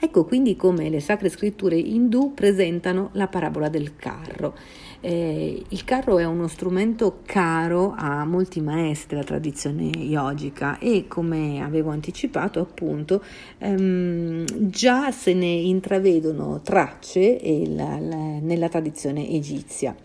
Ecco 0.01 0.25
quindi 0.25 0.55
come 0.55 0.89
le 0.91 1.01
sacre 1.01 1.29
scritture 1.29 1.77
indù 1.77 2.33
presentano 2.33 3.11
la 3.15 3.27
parabola 3.27 3.69
del 3.69 3.97
carro. 3.97 4.55
Eh, 5.01 5.61
il 5.69 5.85
carro 5.85 6.19
è 6.19 6.25
uno 6.25 6.47
strumento 6.47 7.21
caro 7.25 7.95
a 7.97 8.25
molti 8.25 8.61
maestri 8.61 9.17
della 9.17 9.25
tradizione 9.25 9.87
yogica 9.87 10.79
e 10.79 11.07
come 11.09 11.61
avevo 11.63 11.91
anticipato 11.91 12.61
appunto 12.61 13.23
ehm, 13.59 14.45
già 14.69 15.11
se 15.11 15.35
ne 15.35 15.47
intravedono 15.47 16.61
tracce 16.63 17.21
il, 17.21 17.75
la, 17.75 17.97
nella 17.99 18.69
tradizione 18.69 19.29
egizia. 19.29 19.97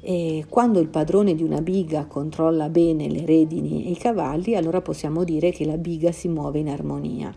E 0.00 0.44
quando 0.48 0.78
il 0.78 0.86
padrone 0.86 1.34
di 1.34 1.42
una 1.42 1.60
biga 1.60 2.04
controlla 2.04 2.68
bene 2.68 3.08
le 3.08 3.26
redini 3.26 3.86
e 3.86 3.90
i 3.90 3.96
cavalli, 3.96 4.54
allora 4.54 4.80
possiamo 4.80 5.24
dire 5.24 5.50
che 5.50 5.64
la 5.64 5.76
biga 5.76 6.12
si 6.12 6.28
muove 6.28 6.60
in 6.60 6.68
armonia 6.68 7.34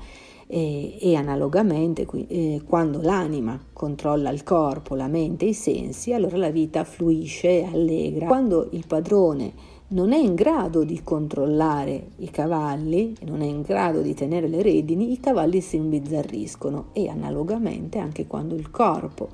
e, 0.51 0.97
e 0.99 1.15
analogamente 1.15 2.07
eh, 2.27 2.63
quando 2.65 3.01
l'anima 3.03 3.59
controlla 3.71 4.31
il 4.31 4.43
corpo, 4.43 4.95
la 4.95 5.07
mente 5.07 5.45
e 5.45 5.49
i 5.49 5.53
sensi, 5.53 6.12
allora 6.12 6.38
la 6.38 6.49
vita 6.49 6.83
fluisce 6.83 7.59
e 7.59 7.65
allegra. 7.71 8.25
Quando 8.25 8.67
il 8.71 8.85
padrone 8.88 9.77
non 9.89 10.12
è 10.12 10.17
in 10.17 10.33
grado 10.33 10.83
di 10.83 11.01
controllare 11.03 12.09
i 12.17 12.31
cavalli, 12.31 13.15
non 13.25 13.41
è 13.41 13.45
in 13.45 13.62
grado 13.62 14.01
di 14.01 14.15
tenere 14.15 14.47
le 14.47 14.63
redini, 14.63 15.12
i 15.12 15.19
cavalli 15.19 15.62
si 15.62 15.75
imbizzarriscono 15.75 16.88
e 16.93 17.09
analogamente 17.09 17.99
anche 17.99 18.25
quando 18.25 18.55
il 18.55 18.71
corpo, 18.71 19.29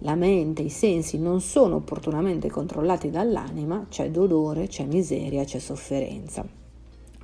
la 0.00 0.16
mente, 0.16 0.60
i 0.60 0.70
sensi 0.70 1.18
non 1.18 1.40
sono 1.40 1.76
opportunamente 1.76 2.50
controllati 2.50 3.10
dall'anima, 3.10 3.86
c'è 3.88 4.10
dolore, 4.10 4.66
c'è 4.66 4.84
miseria, 4.84 5.44
c'è 5.44 5.58
sofferenza. 5.58 6.57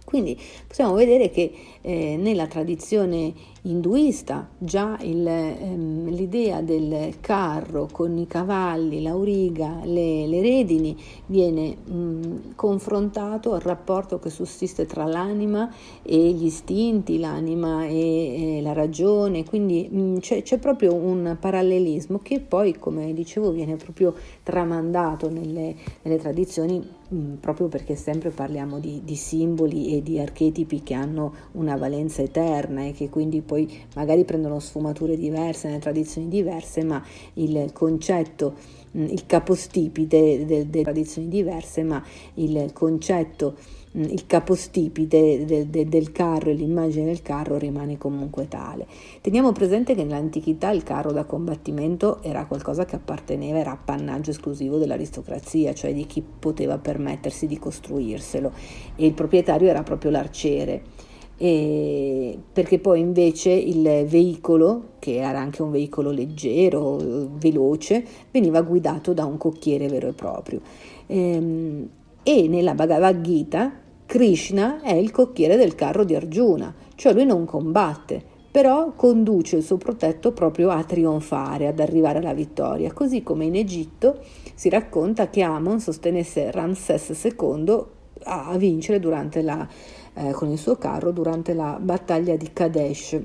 Quindi 0.05 0.39
possiamo 0.67 0.95
vedere 0.95 1.31
che 1.31 1.53
eh, 1.81 2.17
nella 2.17 2.47
tradizione 2.47 3.33
induista 3.67 4.49
già 4.59 4.99
il, 5.01 5.27
ehm, 5.27 6.09
l'idea 6.11 6.61
del 6.61 7.15
carro 7.21 7.89
con 7.91 8.17
i 8.19 8.27
cavalli, 8.27 9.01
l'auriga, 9.03 9.81
le, 9.85 10.27
le 10.27 10.41
redini 10.41 10.97
viene 11.27 11.77
mh, 11.77 12.55
confrontato 12.55 13.55
al 13.55 13.61
rapporto 13.61 14.19
che 14.19 14.29
sussiste 14.29 14.85
tra 14.87 15.05
l'anima 15.05 15.73
e 16.03 16.33
gli 16.33 16.45
istinti, 16.45 17.19
l'anima 17.19 17.87
e, 17.87 18.59
e 18.59 18.63
la 18.63 18.73
ragione, 18.73 19.45
quindi 19.45 19.89
mh, 19.89 20.19
c'è, 20.19 20.43
c'è, 20.43 20.59
proprio 20.59 20.95
un 20.95 21.37
parallelismo 21.39 22.21
che 22.23 22.41
poi, 22.41 22.79
come 22.79 23.13
dicevo, 23.15 23.51
viene 23.51 23.77
proprio 23.77 24.15
tramandato 24.43 25.31
nelle, 25.31 25.75
nelle 26.03 26.19
tradizioni 26.19 27.03
proprio 27.39 27.69
perché 27.69 27.95
sempre 27.97 28.31
parliamo 28.31 28.79
di, 28.79 29.03
di 29.05 29.15
simboli 29.15 29.97
e 29.97 30.03
di 30.03 30.19
archetipi 30.19 30.83
che 30.83 30.95
hanno 30.95 31.35
una 31.53 31.77
valenza 31.77 32.23
eterna 32.23 32.85
e 32.85 32.93
che 32.93 33.09
quindi 33.09 33.41
poi 33.55 33.71
magari 33.95 34.25
prendono 34.25 34.59
sfumature 34.59 35.17
diverse, 35.17 35.69
nelle 35.69 35.79
tradizioni 35.79 36.27
diverse, 36.27 36.83
ma 36.83 37.01
il 37.35 37.71
concetto, 37.73 38.55
mm, 38.97 39.05
il 39.05 39.27
capostipite 39.27 40.45
delle 40.45 40.83
tradizioni 40.83 41.29
diverse, 41.29 41.85
ma 41.85 42.03
il 42.35 42.73
concetto 42.73 43.55
mm, 43.97 44.03
il 44.03 44.27
capostipite 44.27 45.45
del, 45.45 45.67
del, 45.69 45.87
del, 45.87 46.11
carro 46.11 46.51
e 46.51 46.55
l'immagine 46.55 47.05
del 47.05 47.23
carro 47.23 47.57
rimane 47.59 47.97
comunque 47.97 48.49
tale. 48.49 48.89
Teniamo 49.21 49.53
presente 49.53 49.95
che 49.95 50.03
nell'antichità 50.03 50.71
il 50.71 50.83
carro 50.83 51.13
da 51.13 51.23
combattimento 51.23 52.21
era 52.25 52.47
qualcosa 52.47 52.85
che 52.85 52.97
apparteneva, 52.97 53.59
era 53.59 53.71
appannaggio 53.71 54.31
esclusivo 54.31 54.79
dell'aristocrazia, 54.79 55.73
cioè 55.75 55.95
di 55.95 56.07
chi 56.07 56.23
poteva 56.23 56.79
permettersi 56.79 57.47
di 57.47 57.57
costruirselo 57.57 58.51
e 58.97 59.07
il 59.07 59.15
proprietario 59.15 59.69
era 59.69 59.85
proprio 59.85 60.11
l'arciere. 60.11 60.94
E 61.37 62.39
perché 62.53 62.79
poi 62.79 63.01
invece 63.01 63.51
il 63.51 64.05
veicolo, 64.07 64.93
che 64.99 65.17
era 65.17 65.39
anche 65.39 65.63
un 65.63 65.71
veicolo 65.71 66.11
leggero, 66.11 66.97
veloce, 67.33 68.05
veniva 68.31 68.63
guidato 68.63 69.13
da 69.13 69.25
un 69.25 69.37
cocchiere 69.37 69.89
vero 69.89 70.09
e 70.09 70.13
proprio. 70.13 70.61
E, 71.07 71.19
ehm, 71.19 71.89
e 72.23 72.49
nella 72.49 72.75
Bhagavad 72.75 73.21
Gita 73.21 73.73
Krishna 74.07 74.81
è 74.81 74.95
il 74.95 75.11
cocchiere 75.11 75.57
del 75.57 75.75
carro 75.75 76.05
di 76.05 76.15
Arjuna, 76.15 76.75
cioè 76.95 77.13
lui 77.13 77.27
non 77.27 77.45
combatte, 77.45 78.23
però 78.51 78.93
conduce 78.93 79.57
il 79.57 79.63
suo 79.63 79.77
protetto 79.79 80.33
proprio 80.33 80.71
a 80.71 80.85
trionfare, 80.85 81.67
ad 81.67 81.81
arrivare 81.81 82.19
alla 82.19 82.33
vittoria, 82.33 82.93
così 82.93 83.23
come 83.23 83.47
in 83.47 83.57
Egitto 83.57 84.21
si 84.55 84.69
racconta 84.69 85.29
che 85.29 85.43
Amon 85.43 85.81
sostenesse 85.81 86.51
Ramses 86.53 87.35
II 87.39 87.85
a 88.27 88.57
vincere 88.57 89.01
durante 89.01 89.43
la 89.43 89.67
eh, 90.15 90.33
con 90.33 90.51
il 90.51 90.59
suo 90.59 90.77
carro 90.77 91.11
durante 91.11 91.55
la 91.55 91.79
battaglia 91.81 92.37
di 92.37 92.53
Kadesh, 92.53 93.21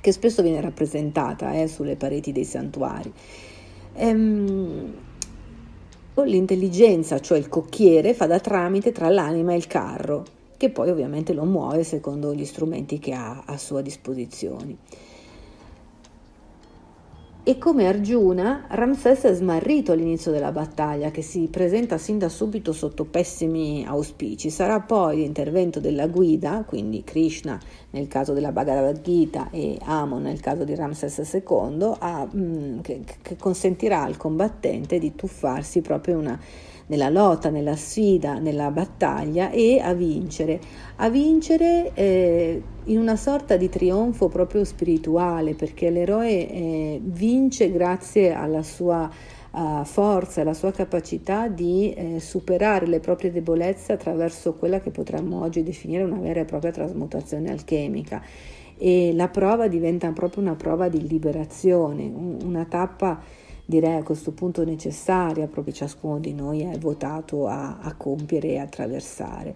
che 0.00 0.12
spesso 0.12 0.42
viene 0.42 0.60
rappresentata 0.60 1.52
eh, 1.52 1.66
sulle 1.66 1.96
pareti 1.96 2.32
dei 2.32 2.44
santuari. 2.44 3.12
Ehm, 3.94 4.92
l'intelligenza, 6.24 7.20
cioè 7.20 7.38
il 7.38 7.48
cocchiere, 7.48 8.14
fa 8.14 8.26
da 8.26 8.40
tramite 8.40 8.92
tra 8.92 9.08
l'anima 9.08 9.52
e 9.52 9.56
il 9.56 9.66
carro, 9.66 10.24
che 10.56 10.70
poi 10.70 10.90
ovviamente 10.90 11.32
lo 11.34 11.44
muove 11.44 11.84
secondo 11.84 12.32
gli 12.34 12.44
strumenti 12.44 12.98
che 12.98 13.12
ha 13.12 13.42
a 13.44 13.58
sua 13.58 13.82
disposizione. 13.82 14.76
E 17.48 17.58
come 17.58 17.86
Arjuna, 17.86 18.64
Ramses 18.70 19.20
è 19.22 19.32
smarrito 19.32 19.92
all'inizio 19.92 20.32
della 20.32 20.50
battaglia, 20.50 21.12
che 21.12 21.22
si 21.22 21.46
presenta 21.48 21.96
sin 21.96 22.18
da 22.18 22.28
subito 22.28 22.72
sotto 22.72 23.04
pessimi 23.04 23.84
auspici. 23.86 24.50
Sarà 24.50 24.80
poi 24.80 25.18
l'intervento 25.18 25.78
della 25.78 26.08
guida, 26.08 26.64
quindi 26.66 27.04
Krishna 27.04 27.56
nel 27.90 28.08
caso 28.08 28.32
della 28.32 28.50
Bhagavad 28.50 29.00
Gita 29.00 29.50
e 29.52 29.78
Amon 29.84 30.22
nel 30.22 30.40
caso 30.40 30.64
di 30.64 30.74
Ramses 30.74 31.18
II, 31.18 31.92
a, 32.00 32.26
mm, 32.34 32.80
che, 32.80 33.04
che 33.22 33.36
consentirà 33.36 34.02
al 34.02 34.16
combattente 34.16 34.98
di 34.98 35.14
tuffarsi 35.14 35.82
proprio 35.82 36.18
una 36.18 36.36
nella 36.86 37.08
lotta, 37.08 37.50
nella 37.50 37.76
sfida, 37.76 38.38
nella 38.38 38.70
battaglia 38.70 39.50
e 39.50 39.80
a 39.80 39.92
vincere, 39.94 40.60
a 40.96 41.08
vincere 41.08 41.90
eh, 41.94 42.62
in 42.84 42.98
una 42.98 43.16
sorta 43.16 43.56
di 43.56 43.68
trionfo 43.68 44.28
proprio 44.28 44.64
spirituale, 44.64 45.54
perché 45.54 45.90
l'eroe 45.90 46.48
eh, 46.48 47.00
vince 47.02 47.72
grazie 47.72 48.32
alla 48.32 48.62
sua 48.62 49.10
uh, 49.50 49.84
forza, 49.84 50.42
alla 50.42 50.54
sua 50.54 50.70
capacità 50.70 51.48
di 51.48 51.92
eh, 51.92 52.20
superare 52.20 52.86
le 52.86 53.00
proprie 53.00 53.32
debolezze 53.32 53.92
attraverso 53.92 54.54
quella 54.54 54.80
che 54.80 54.90
potremmo 54.90 55.42
oggi 55.42 55.62
definire 55.62 56.04
una 56.04 56.18
vera 56.18 56.40
e 56.40 56.44
propria 56.44 56.70
trasmutazione 56.70 57.50
alchemica. 57.50 58.22
E 58.78 59.12
la 59.14 59.28
prova 59.28 59.68
diventa 59.68 60.10
proprio 60.12 60.42
una 60.42 60.54
prova 60.54 60.88
di 60.88 61.06
liberazione, 61.06 62.12
una 62.44 62.66
tappa 62.66 63.18
direi 63.66 63.96
a 63.96 64.02
questo 64.04 64.30
punto 64.30 64.64
necessaria, 64.64 65.48
proprio 65.48 65.74
ciascuno 65.74 66.18
di 66.18 66.32
noi 66.32 66.62
è 66.62 66.78
votato 66.78 67.48
a, 67.48 67.78
a 67.80 67.94
compiere 67.94 68.50
e 68.50 68.58
attraversare. 68.58 69.54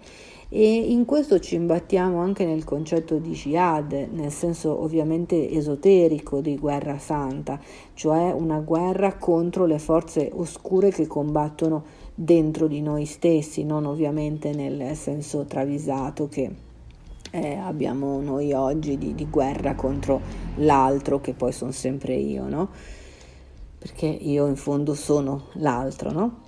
E 0.52 0.74
in 0.90 1.04
questo 1.04 1.38
ci 1.38 1.54
imbattiamo 1.54 2.18
anche 2.18 2.44
nel 2.44 2.64
concetto 2.64 3.18
di 3.18 3.30
jihad, 3.30 3.92
nel 4.10 4.32
senso 4.32 4.82
ovviamente 4.82 5.48
esoterico 5.48 6.40
di 6.40 6.58
guerra 6.58 6.98
santa, 6.98 7.60
cioè 7.94 8.32
una 8.32 8.58
guerra 8.58 9.14
contro 9.16 9.64
le 9.64 9.78
forze 9.78 10.28
oscure 10.34 10.90
che 10.90 11.06
combattono 11.06 11.84
dentro 12.12 12.66
di 12.66 12.82
noi 12.82 13.04
stessi, 13.04 13.62
non 13.62 13.86
ovviamente 13.86 14.52
nel 14.52 14.96
senso 14.96 15.44
travisato 15.44 16.28
che 16.28 16.50
eh, 17.30 17.54
abbiamo 17.54 18.20
noi 18.20 18.52
oggi 18.52 18.98
di, 18.98 19.14
di, 19.14 19.26
guerra 19.30 19.76
contro 19.76 20.20
l'altro, 20.56 21.20
che 21.20 21.32
poi 21.32 21.52
sono 21.52 21.70
sempre 21.70 22.14
io, 22.14 22.48
no? 22.48 22.68
Perché 23.80 24.04
io 24.06 24.46
in 24.46 24.56
fondo 24.56 24.92
sono 24.92 25.46
l'altro, 25.54 26.12
no? 26.12 26.40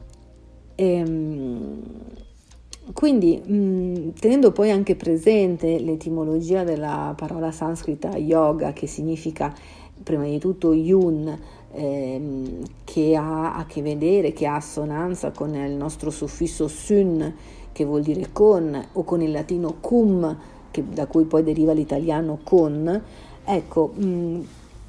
E, 0.74 0.84
ehm, 0.84 1.82
quindi, 2.92 3.38
mh, 3.38 4.12
tenendo 4.20 4.52
poi 4.52 4.70
anche 4.70 4.96
presente 4.96 5.78
l'etimologia 5.78 6.62
della 6.62 7.14
parola 7.16 7.50
sanscrita 7.50 8.18
yoga, 8.18 8.74
che 8.74 8.86
significa 8.86 9.54
prima 10.02 10.24
di 10.24 10.38
tutto 10.38 10.74
yun, 10.74 11.38
ehm, 11.72 12.62
che 12.84 13.16
ha 13.16 13.54
a 13.54 13.64
che 13.64 13.80
vedere, 13.80 14.34
che 14.34 14.44
ha 14.46 14.56
assonanza 14.56 15.30
con 15.30 15.54
il 15.54 15.72
nostro 15.72 16.10
suffisso 16.10 16.68
sun, 16.68 17.34
che 17.72 17.84
vuol 17.86 18.02
dire 18.02 18.28
con, 18.30 18.88
o 18.92 19.04
con 19.04 19.22
il 19.22 19.30
latino 19.30 19.76
cum, 19.80 20.36
che, 20.70 20.84
da 20.86 21.06
cui 21.06 21.24
poi 21.24 21.42
deriva 21.42 21.72
l'italiano 21.72 22.40
con, 22.44 23.02
ecco, 23.42 23.92
mh, 23.94 24.40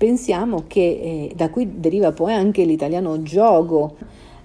pensiamo 0.04 0.66
che 0.68 0.82
eh, 0.82 1.34
da 1.34 1.50
qui 1.50 1.80
deriva 1.80 2.12
poi 2.12 2.34
anche 2.34 2.66
l'italiano 2.66 3.24
gioco. 3.24 3.96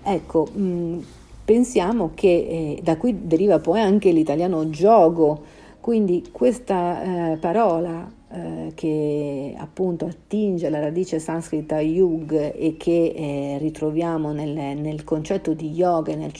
Ecco, 0.04 0.46
mh, 0.52 0.62
mm, 0.62 0.98
pensiamo 1.44 2.12
che 2.14 2.28
eh, 2.28 2.80
da 2.80 2.96
qui 2.96 3.26
deriva 3.26 3.58
poi 3.58 3.80
anche 3.80 4.12
l'italiano 4.12 4.70
gioco. 4.70 5.42
Quindi 5.80 6.28
questa 6.30 7.32
eh, 7.32 7.36
parola 7.38 8.08
eh, 8.30 8.72
che 8.74 9.54
appunto 9.56 10.04
attinge 10.04 10.66
alla 10.66 10.80
radice 10.80 11.18
sanscrita 11.18 11.80
yug 11.80 12.52
e 12.54 12.76
che 12.76 13.14
eh, 13.16 13.56
ritroviamo 13.58 14.32
nel, 14.32 14.76
nel, 14.78 15.02
concetto 15.02 15.54
di 15.54 15.70
yoga 15.70 16.12
e 16.12 16.16
nel, 16.16 16.32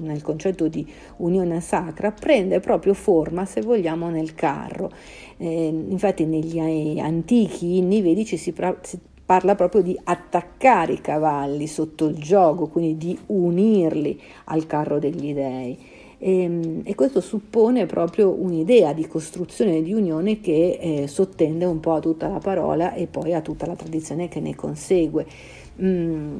nel, 0.00 0.22
concetto 0.22 0.68
di 0.68 0.90
unione 1.18 1.60
sacra, 1.60 2.12
prende 2.12 2.60
proprio 2.60 2.94
forma, 2.94 3.44
se 3.44 3.60
vogliamo, 3.60 4.08
nel 4.08 4.34
carro. 4.34 4.90
Eh, 5.36 5.66
infatti 5.66 6.24
negli 6.24 6.58
antichi 6.98 7.78
inni 7.78 8.00
vedici 8.00 8.36
si, 8.36 8.52
pra- 8.52 8.78
si 8.82 8.98
parla 9.24 9.54
proprio 9.54 9.82
di 9.82 9.98
attaccare 10.04 10.92
i 10.92 11.00
cavalli 11.00 11.66
sotto 11.66 12.06
il 12.06 12.16
gioco, 12.16 12.66
quindi 12.66 12.96
di 12.96 13.18
unirli 13.26 14.20
al 14.44 14.66
carro 14.66 14.98
degli 14.98 15.32
dei. 15.32 15.78
E, 16.18 16.42
ehm, 16.42 16.80
e, 16.84 16.94
questo 16.94 17.20
suppone 17.20 17.86
proprio 17.86 18.30
un'idea 18.30 18.92
di 18.92 19.06
costruzione 19.06 19.82
di 19.82 19.92
unione 19.92 20.40
che 20.40 20.78
eh, 20.80 21.06
sottende 21.06 21.64
un 21.64 21.80
po' 21.80 21.94
a 21.94 22.00
tutta 22.00 22.28
la 22.28 22.38
parola 22.38 22.94
e 22.94 23.06
poi 23.06 23.34
a 23.34 23.40
tutta 23.40 23.66
la 23.66 23.76
tradizione 23.76 24.28
che 24.28 24.40
ne 24.40 24.54
consegue. 24.54 25.26
Mm, 25.80 26.38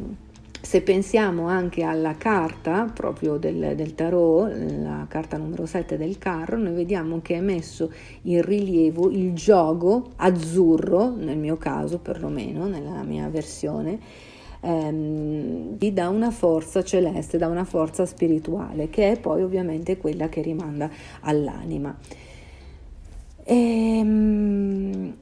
se 0.64 0.80
pensiamo 0.80 1.46
anche 1.46 1.82
alla 1.82 2.14
carta 2.14 2.90
proprio 2.92 3.36
del, 3.36 3.74
del, 3.76 3.94
tarot, 3.94 4.50
la 4.82 5.04
carta 5.08 5.36
numero 5.36 5.66
7 5.66 5.98
del 5.98 6.16
carro, 6.16 6.56
noi 6.56 6.72
vediamo 6.72 7.20
che 7.20 7.34
è 7.36 7.40
messo 7.40 7.92
in 8.22 8.40
rilievo 8.40 9.10
il 9.10 9.34
gioco 9.34 10.12
azzurro, 10.16 11.14
nel 11.14 11.36
mio 11.36 11.58
caso 11.58 11.98
perlomeno, 11.98 12.66
nella 12.66 13.02
mia 13.02 13.28
versione, 13.28 13.98
ehm, 14.60 15.76
da 15.76 16.08
una 16.08 16.30
forza 16.30 16.82
celeste, 16.82 17.36
da 17.36 17.48
una 17.48 17.64
forza 17.64 18.06
spirituale, 18.06 18.88
che 18.88 19.12
è 19.12 19.20
poi 19.20 19.42
ovviamente 19.42 19.98
quella 19.98 20.30
che 20.30 20.40
rimanda 20.40 20.88
all'anima. 21.20 21.94
Ehm, 23.44 25.14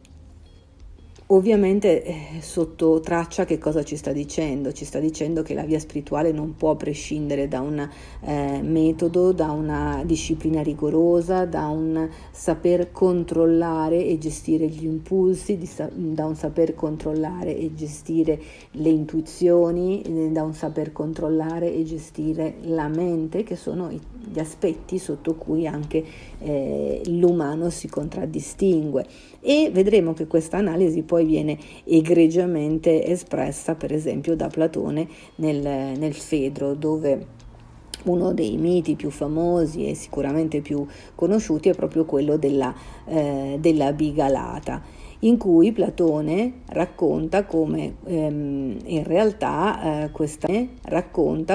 Ovviamente 1.33 2.05
eh, 2.05 2.15
sotto 2.41 3.01
traccia 3.01 3.47
che 3.47 3.57
cosa 3.57 3.83
ci 3.83 3.97
sta 3.97 4.13
dicendo? 4.13 4.71
Ci 4.71 4.85
sta 4.85 4.99
dicendo 4.99 5.41
che 5.41 5.55
la 5.55 5.65
via 5.65 5.79
spirituale 5.79 6.31
non 6.31 6.57
può 6.57 6.77
prescindere 6.77 7.49
da 7.49 7.61
un 7.61 7.89
eh, 8.21 8.61
metodo, 8.63 9.33
da 9.33 9.51
una 9.51 10.03
disciplina 10.05 10.61
rigorosa, 10.61 11.47
da 11.47 11.69
un 11.69 12.07
saper 12.31 12.93
controllare 12.93 14.05
e 14.05 14.19
gestire 14.19 14.67
gli 14.67 14.85
impulsi, 14.85 15.65
sa- 15.65 15.89
da 15.91 16.27
un 16.27 16.37
saper 16.37 16.75
controllare 16.75 17.57
e 17.57 17.73
gestire 17.73 18.39
le 18.73 18.91
intuizioni, 18.91 20.03
eh, 20.03 20.29
da 20.33 20.43
un 20.43 20.53
saper 20.53 20.93
controllare 20.93 21.73
e 21.73 21.83
gestire 21.85 22.57
la 22.65 22.89
mente, 22.89 23.43
che 23.43 23.57
sono 23.57 23.89
gli 23.91 24.39
aspetti 24.39 24.99
sotto 24.99 25.35
cui 25.35 25.67
anche 25.67 26.05
eh, 26.41 27.01
l'umano 27.07 27.71
si 27.71 27.89
contraddistingue. 27.89 29.07
E 29.41 29.71
vedremo 29.73 30.13
che 30.13 30.27
questa 30.29 30.59
analisi 30.59 31.03
poi 31.03 31.22
viene 31.25 31.59
egregiamente 31.85 33.07
espressa 33.07 33.75
per 33.75 33.93
esempio 33.93 34.37
da 34.37 34.49
Platone 34.49 35.09
nel, 35.37 35.59
nel 35.99 36.15
Fedro 36.15 36.75
dove 36.75 37.41
uno 38.05 38.33
dei 38.33 38.57
miti 38.57 38.97
più 38.97 39.11
famosi 39.11 39.89
e 39.89 39.95
sicuramente 39.95 40.61
più 40.61 40.85
conosciuti 41.15 41.69
è 41.69 41.75
proprio 41.75 42.05
quello 42.05 42.37
della, 42.37 42.75
eh, 43.07 43.59
della 43.61 43.93
bigalata 43.93 45.01
in 45.25 45.37
cui 45.39 45.73
Platone 45.73 46.63
racconta 46.67 47.45
come 47.45 47.97
ehm, 48.05 48.77
in 48.85 49.05
realtà, 49.05 50.05
eh, 50.05 50.11
questa, 50.11 50.49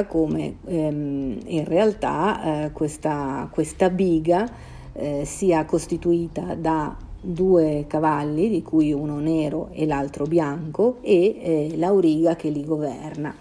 come, 0.07 0.57
ehm, 0.65 1.37
in 1.45 1.65
realtà 1.65 2.65
eh, 2.65 2.71
questa, 2.71 3.49
questa, 3.51 3.89
biga 3.89 4.49
eh, 4.93 5.23
sia 5.25 5.65
costituita 5.65 6.55
da 6.55 6.95
due 7.21 7.85
cavalli, 7.87 8.49
di 8.49 8.61
cui 8.61 8.93
uno 8.93 9.19
nero 9.19 9.69
e 9.71 9.85
l'altro 9.85 10.25
bianco, 10.25 10.97
e 11.01 11.69
eh, 11.71 11.77
l'auriga 11.77 12.35
che 12.35 12.49
li 12.49 12.63
governa. 12.63 13.35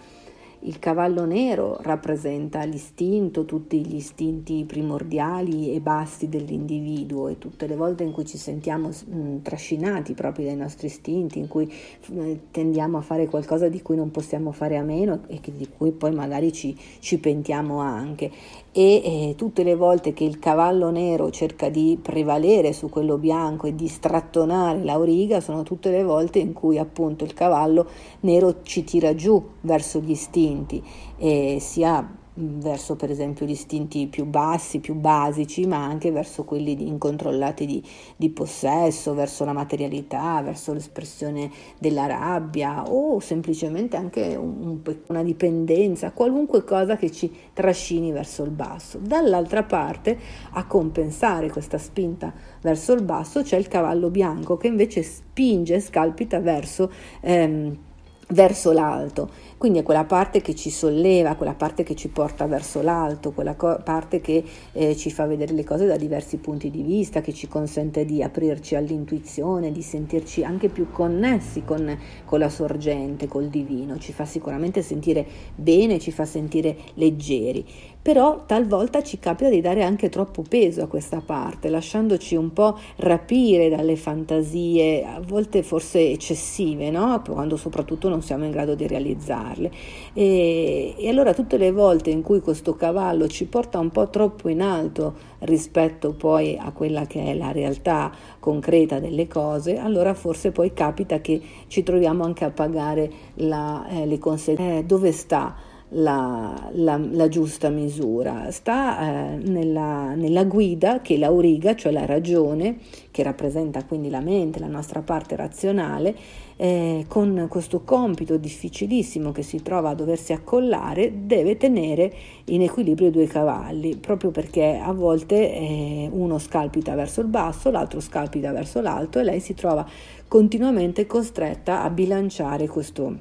il 0.67 0.79
cavallo 0.81 1.25
nero 1.25 1.79
rappresenta 1.83 2.65
l'istinto, 2.65 3.45
tutti 3.45 3.85
gli 3.85 3.97
istinti 3.97 4.65
primordiali 4.67 5.73
e 5.73 5.81
bassi 5.81 6.29
dell'individuo 6.29 7.29
e 7.29 7.39
tutte 7.39 7.67
le 7.67 7.77
volte 7.77 8.03
in 8.03 8.11
cui 8.13 8.27
ci 8.27 8.37
sentiamo 8.37 8.89
mh, 8.89 9.43
trascinati 9.43 10.15
proprio 10.15 10.47
dai 10.47 10.57
nostri 10.57 10.89
istinti, 10.89 11.39
in 11.39 11.47
cui 11.47 11.73
mh, 12.09 12.33
tendiamo 12.51 12.99
a 12.99 13.03
fare 13.03 13.27
qualcosa 13.27 13.69
di 13.69 13.81
cui 13.81 13.97
non 13.97 14.11
possiamo 14.11 14.51
fare 14.51 14.77
a 14.77 14.83
meno 14.83 15.21
e 15.29 15.41
che, 15.41 15.53
di 15.55 15.69
cui 15.69 15.93
poi 15.93 16.13
magari 16.13 16.53
ci, 16.53 16.77
ci 16.99 17.19
pentiamo 17.19 17.79
anche. 17.79 18.31
E 18.79 19.31
eh, 19.31 19.35
tutte 19.39 19.63
le 19.63 19.75
volte 19.75 20.13
che 20.13 20.25
il 20.25 20.39
cavallo 20.39 20.91
nero 20.91 21.31
cerca 21.31 21.71
di 21.71 21.99
prevalere 22.01 22.75
su 22.75 22.91
quello 22.91 23.17
bianco 23.17 23.67
e 23.67 23.75
di 23.75 23.89
strattonare 23.89 24.85
l'auriga 24.85 25.41
sono 25.41 25.63
tutte 25.63 25.91
le 25.91 26.03
volte 26.03 26.41
in 26.41 26.53
cui 26.53 26.77
appunto 26.77 27.25
il 27.25 27.33
cavallo 27.33 27.87
nero 28.21 28.63
ci 28.65 28.85
tira 28.85 29.15
giù 29.15 29.43
verso 29.63 30.01
gli 30.01 30.11
istinti, 30.11 30.85
e 31.17 31.57
sia 31.59 32.07
verso 32.37 32.97
per 32.97 33.11
esempio 33.11 33.47
gli 33.47 33.51
istinti 33.51 34.07
più 34.07 34.25
bassi, 34.25 34.81
più 34.81 34.95
basici, 34.95 35.67
ma 35.67 35.83
anche 35.83 36.11
verso 36.11 36.45
quelli 36.45 36.87
incontrollati 36.87 37.67
di, 37.67 37.83
di, 38.17 38.31
possesso, 38.31 39.15
verso 39.15 39.45
la 39.45 39.53
materialità, 39.53 40.43
verso 40.43 40.73
l'espressione 40.73 41.51
della 41.79 42.07
rabbia 42.07 42.85
o 42.85 43.21
semplicemente 43.21 43.97
anche 43.97 44.35
un, 44.37 44.81
una 45.09 45.23
dipendenza, 45.23 46.13
qualunque 46.13 46.65
cosa 46.65 46.97
che 46.97 47.11
ci 47.11 47.33
trascini 47.53 48.13
verso 48.13 48.43
il 48.43 48.51
basso. 48.51 48.99
Dall'altra 48.99 49.63
parte, 49.63 50.19
a 50.53 50.67
compensare 50.67 51.51
questa 51.51 51.79
spinta 51.79 52.33
verso 52.61 52.93
il 52.93 53.03
basso, 53.03 53.43
c'è 53.43 53.57
il 53.57 53.69
cavallo 53.69 54.11
bianco 54.11 54.57
che 54.57 54.67
invece 54.67 55.03
spinge, 55.03 55.81
scalpita 55.81 56.41
verso... 56.41 56.91
Ehm, 57.21 57.85
verso 58.29 58.73
l'alto, 58.73 59.31
quindi 59.57 59.79
è 59.79 59.83
quella 59.83 60.05
parte 60.05 60.41
che 60.41 60.55
ci 60.55 60.71
solleva, 60.71 61.37
quella 61.37 61.55
parte 61.55 61.83
che 61.85 61.95
ci 61.95 62.09
porta 62.09 62.47
verso 62.47 62.83
l'alto, 62.83 63.33
quella 63.33 63.55
co- 63.55 63.81
parte 63.85 64.21
che 64.21 64.45
eh, 64.73 64.97
ci 64.97 65.11
fa 65.11 65.27
vedere 65.27 65.55
le 65.55 65.65
cose 65.65 65.87
da 65.87 65.97
diversi 65.97 66.39
punti 66.39 66.71
di 66.71 66.83
vista, 66.83 67.21
che 67.21 67.33
ci 67.33 67.47
consente 67.47 68.05
di 68.05 68.23
aprirci 68.23 68.75
all'intuizione, 68.75 69.71
di 69.71 69.83
sentirci 69.83 70.43
anche 70.43 70.69
più 70.69 70.91
connessi 70.91 71.63
con, 71.65 71.97
con 72.25 72.39
la 72.41 72.49
sorgente, 72.49 73.29
col 73.29 73.47
divino, 73.47 73.99
ci 73.99 74.13
fa 74.13 74.25
sicuramente 74.25 74.83
sentire 74.83 75.25
bene, 75.55 76.01
ci 76.01 76.11
fa 76.11 76.25
sentire 76.25 76.77
leggeri 76.95 77.65
però 78.07 78.45
talvolta 78.47 79.03
ci 79.03 79.19
capita 79.19 79.51
di 79.51 79.61
dare 79.61 79.83
anche 79.83 80.09
troppo 80.09 80.45
peso 80.49 80.85
a 80.85 80.87
questa 80.87 81.21
parte, 81.21 81.69
lasciandoci 81.69 82.37
un 82.37 82.53
po' 82.53 82.79
rapire 82.99 83.69
dalle 83.69 83.97
fantasie, 83.97 85.05
a 85.05 85.21
volte 85.21 85.65
forse 85.65 86.13
eccessive, 86.13 86.91
no? 86.91 87.21
quando 87.29 87.57
soprattutto 87.57 88.09
non 88.09 88.23
siamo 88.23 88.45
in 88.45 88.53
grado 88.53 88.77
di 88.77 88.87
realizzarle. 88.87 89.73
E, 90.13 90.95
e 90.97 91.09
allora 91.09 91.35
tutte 91.35 91.57
le 91.57 91.73
volte 91.73 92.11
in 92.11 92.23
cui 92.23 92.39
questo 92.39 92.77
cavallo 92.77 93.27
ci 93.27 93.47
porta 93.47 93.81
un 93.81 93.91
po' 93.91 94.09
troppo 94.09 94.49
in 94.49 94.63
alto 94.63 95.15
rispetto 95.41 96.13
poi 96.13 96.57
a 96.57 96.71
quella 96.71 97.07
che 97.07 97.25
è 97.25 97.35
la 97.35 97.51
realtà 97.51 98.13
concreta 98.39 99.01
delle 99.01 99.27
cose, 99.27 99.79
allora 99.79 100.15
forse 100.15 100.53
poi 100.53 100.73
capita 100.73 101.21
che 101.21 101.43
ci 101.67 101.83
troviamo 101.83 102.23
anche 102.23 102.45
a 102.45 102.51
pagare 102.51 103.11
la, 103.35 103.85
eh, 103.89 104.07
le 104.07 104.19
conseguenze. 104.19 104.79
Eh, 104.79 104.85
dove 104.85 105.11
sta? 105.11 105.66
La, 105.91 106.69
la, 106.73 106.97
la 106.99 107.29
giusta 107.29 107.69
misura, 107.69 108.51
sta 108.51 108.99
eh, 109.01 109.37
nella, 109.37 110.15
nella, 110.15 110.45
guida 110.45 111.01
che 111.01 111.17
l'auriga, 111.17 111.77
cioè 111.77 111.93
la 111.93 112.05
ragione, 112.05 112.79
che 113.13 113.23
rappresenta 113.23 113.85
quindi 113.85 114.11
la 114.11 114.21
mente, 114.21 114.59
la 114.59 114.67
nostra 114.67 115.03
parte 115.03 115.37
razionale, 115.37 116.17
eh, 116.57 117.05
con 117.07 117.47
questo 117.49 117.83
compito 117.83 118.37
difficilissimo 118.37 119.31
che 119.31 119.43
si 119.43 119.63
trova 119.63 119.91
a 119.91 119.95
doversi 119.95 120.33
accollare, 120.33 121.27
deve 121.27 121.57
tenere 121.57 122.13
in 122.47 122.63
equilibrio 122.63 123.09
i 123.09 123.13
due 123.13 123.27
cavalli, 123.29 123.97
proprio 123.97 124.33
perché 124.33 124.81
a 124.83 124.93
volte 124.93 125.53
eh, 125.55 126.09
uno 126.11 126.39
scalpita 126.39 126.97
verso 126.97 127.21
il 127.21 127.29
basso, 127.29 127.71
l'altro 127.71 128.01
scalpita 128.01 128.51
verso 128.51 128.81
l'alto 128.81 129.21
e 129.21 129.23
lei 129.23 129.39
si 129.39 129.55
trova 129.55 129.87
continuamente 130.27 131.07
costretta 131.07 131.85
a 131.85 131.91
bilanciare 131.91 132.67
questo, 132.67 133.17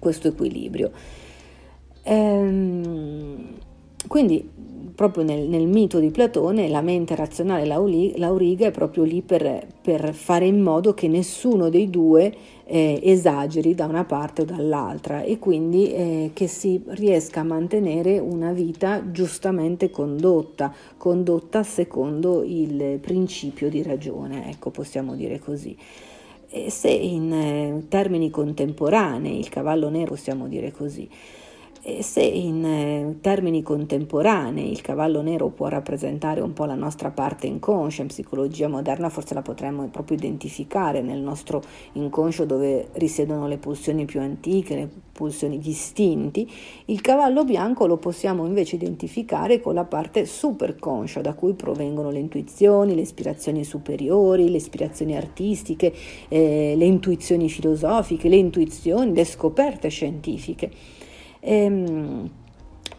questo 0.00 0.26
equilibrio. 0.26 1.22
Ehm, 2.04 3.54
quindi 4.06 4.52
proprio 4.94 5.24
nel, 5.24 5.48
nel, 5.48 5.66
mito 5.66 5.98
di 5.98 6.10
Platone 6.10 6.68
la 6.68 6.80
mente 6.80 7.16
razionale, 7.16 7.66
l'auriga, 7.66 8.66
è 8.66 8.70
proprio 8.70 9.02
lì 9.02 9.22
per, 9.22 9.66
per, 9.82 10.14
fare 10.14 10.46
in 10.46 10.60
modo 10.60 10.94
che 10.94 11.08
nessuno 11.08 11.68
dei 11.68 11.90
due 11.90 12.32
eh, 12.64 13.00
esageri 13.02 13.74
da 13.74 13.86
una 13.86 14.04
parte 14.04 14.42
o 14.42 14.44
dall'altra 14.44 15.22
e 15.22 15.38
quindi 15.38 15.92
eh, 15.92 16.30
che 16.32 16.46
si 16.46 16.80
riesca 16.86 17.40
a 17.40 17.44
mantenere 17.44 18.18
una 18.20 18.52
vita 18.52 19.10
giustamente 19.10 19.90
condotta, 19.90 20.72
condotta 20.96 21.62
secondo 21.64 22.44
il 22.44 22.98
principio 23.00 23.68
di 23.68 23.82
ragione, 23.82 24.48
ecco 24.48 24.70
possiamo 24.70 25.16
dire 25.16 25.40
così. 25.40 25.76
E 26.50 26.70
se 26.70 26.88
in 26.88 27.32
eh, 27.32 27.84
termini 27.88 28.30
contemporanei 28.30 29.40
il 29.40 29.48
cavallo 29.48 29.88
nero 29.88 30.10
possiamo 30.10 30.46
dire 30.46 30.70
così, 30.70 31.08
se 32.00 32.22
in 32.22 32.64
eh, 32.64 33.16
termini 33.20 33.62
contemporanei 33.62 34.70
il 34.70 34.80
cavallo 34.80 35.20
nero 35.20 35.48
può 35.48 35.68
rappresentare 35.68 36.40
un 36.40 36.54
po' 36.54 36.64
la 36.64 36.74
nostra 36.74 37.10
parte 37.10 37.46
inconscia, 37.46 38.00
in 38.00 38.08
psicologia 38.08 38.68
moderna 38.68 39.10
forse 39.10 39.34
la 39.34 39.42
potremmo 39.42 39.86
proprio 39.88 40.16
identificare 40.16 41.02
nel 41.02 41.20
nostro 41.20 41.62
inconscio 41.92 42.46
dove 42.46 42.88
risiedono 42.92 43.46
le 43.48 43.58
pulsioni 43.58 44.06
più 44.06 44.20
antiche, 44.20 44.74
le 44.74 44.88
pulsioni, 45.12 45.58
gli 45.58 45.68
istinti, 45.68 46.50
il 46.86 47.02
cavallo 47.02 47.44
bianco 47.44 47.86
lo 47.86 47.98
possiamo 47.98 48.46
invece 48.46 48.76
identificare 48.76 49.60
con 49.60 49.74
la 49.74 49.84
parte 49.84 50.24
superconscia 50.24 51.20
da 51.20 51.34
cui 51.34 51.52
provengono 51.52 52.10
le 52.10 52.18
intuizioni, 52.18 52.94
le 52.94 53.02
ispirazioni 53.02 53.62
superiori, 53.62 54.50
le 54.50 54.56
ispirazioni 54.56 55.16
artistiche, 55.16 55.92
eh, 56.28 56.74
le 56.76 56.84
intuizioni 56.86 57.50
filosofiche, 57.50 58.30
le 58.30 58.36
intuizioni, 58.36 59.12
le 59.12 59.24
scoperte 59.24 59.88
scientifiche. 59.88 61.02
Ehm, 61.46 62.30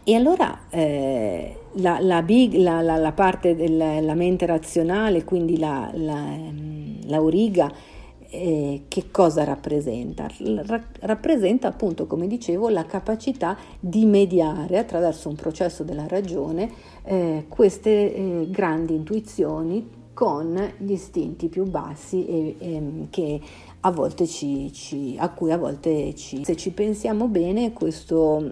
e 0.04 0.14
allora 0.14 0.60
eh, 0.70 1.56
la, 1.74 1.98
la, 2.00 2.22
big, 2.22 2.54
la, 2.54 2.80
la, 2.80 3.12
parte 3.12 3.56
della 3.56 4.14
mente 4.14 4.46
razionale, 4.46 5.24
quindi 5.24 5.58
la, 5.58 5.92
ehm, 5.92 7.08
l'auriga, 7.08 7.72
eh, 8.30 8.84
che 8.86 9.10
cosa 9.10 9.42
rappresenta? 9.42 10.28
Ra- 10.38 10.84
rappresenta 11.00 11.66
appunto, 11.66 12.06
come 12.06 12.28
dicevo, 12.28 12.68
la 12.68 12.86
capacità 12.86 13.56
di 13.80 14.04
mediare 14.04 14.78
attraverso 14.78 15.28
un 15.28 15.34
processo 15.34 15.82
della 15.82 16.06
ragione 16.06 16.70
eh, 17.02 17.46
queste 17.48 18.14
eh, 18.14 18.46
grandi 18.48 18.94
intuizioni 18.94 20.04
con 20.16 20.72
gli 20.78 20.92
istinti 20.92 21.48
più 21.48 21.64
bassi 21.64 22.24
e, 22.26 22.56
e, 22.58 22.74
ehm, 22.74 23.10
che 23.10 23.40
a 23.86 23.90
volte 23.92 24.26
ci, 24.26 24.72
ci, 24.72 25.14
a 25.16 25.30
cui 25.30 25.52
a 25.52 25.56
volte 25.56 26.12
ci... 26.16 26.44
Se 26.44 26.56
ci 26.56 26.72
pensiamo 26.72 27.28
bene, 27.28 27.72
questo, 27.72 28.44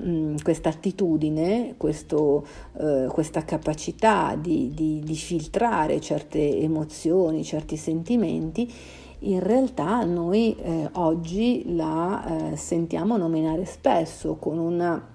questa 0.42 0.68
attitudine, 0.68 1.74
questo, 1.76 2.46
eh, 2.78 3.06
questa 3.10 3.44
capacità 3.44 4.36
di, 4.40 4.70
di, 4.72 5.00
di 5.04 5.14
filtrare 5.16 6.00
certe 6.00 6.60
emozioni, 6.60 7.42
certi 7.42 7.76
sentimenti, 7.76 8.72
in 9.20 9.40
realtà 9.40 10.04
noi 10.04 10.54
eh, 10.54 10.88
oggi 10.92 11.74
la 11.74 12.52
eh, 12.52 12.56
sentiamo 12.56 13.16
nominare 13.16 13.64
spesso 13.64 14.36
con 14.36 14.58
una 14.58 15.13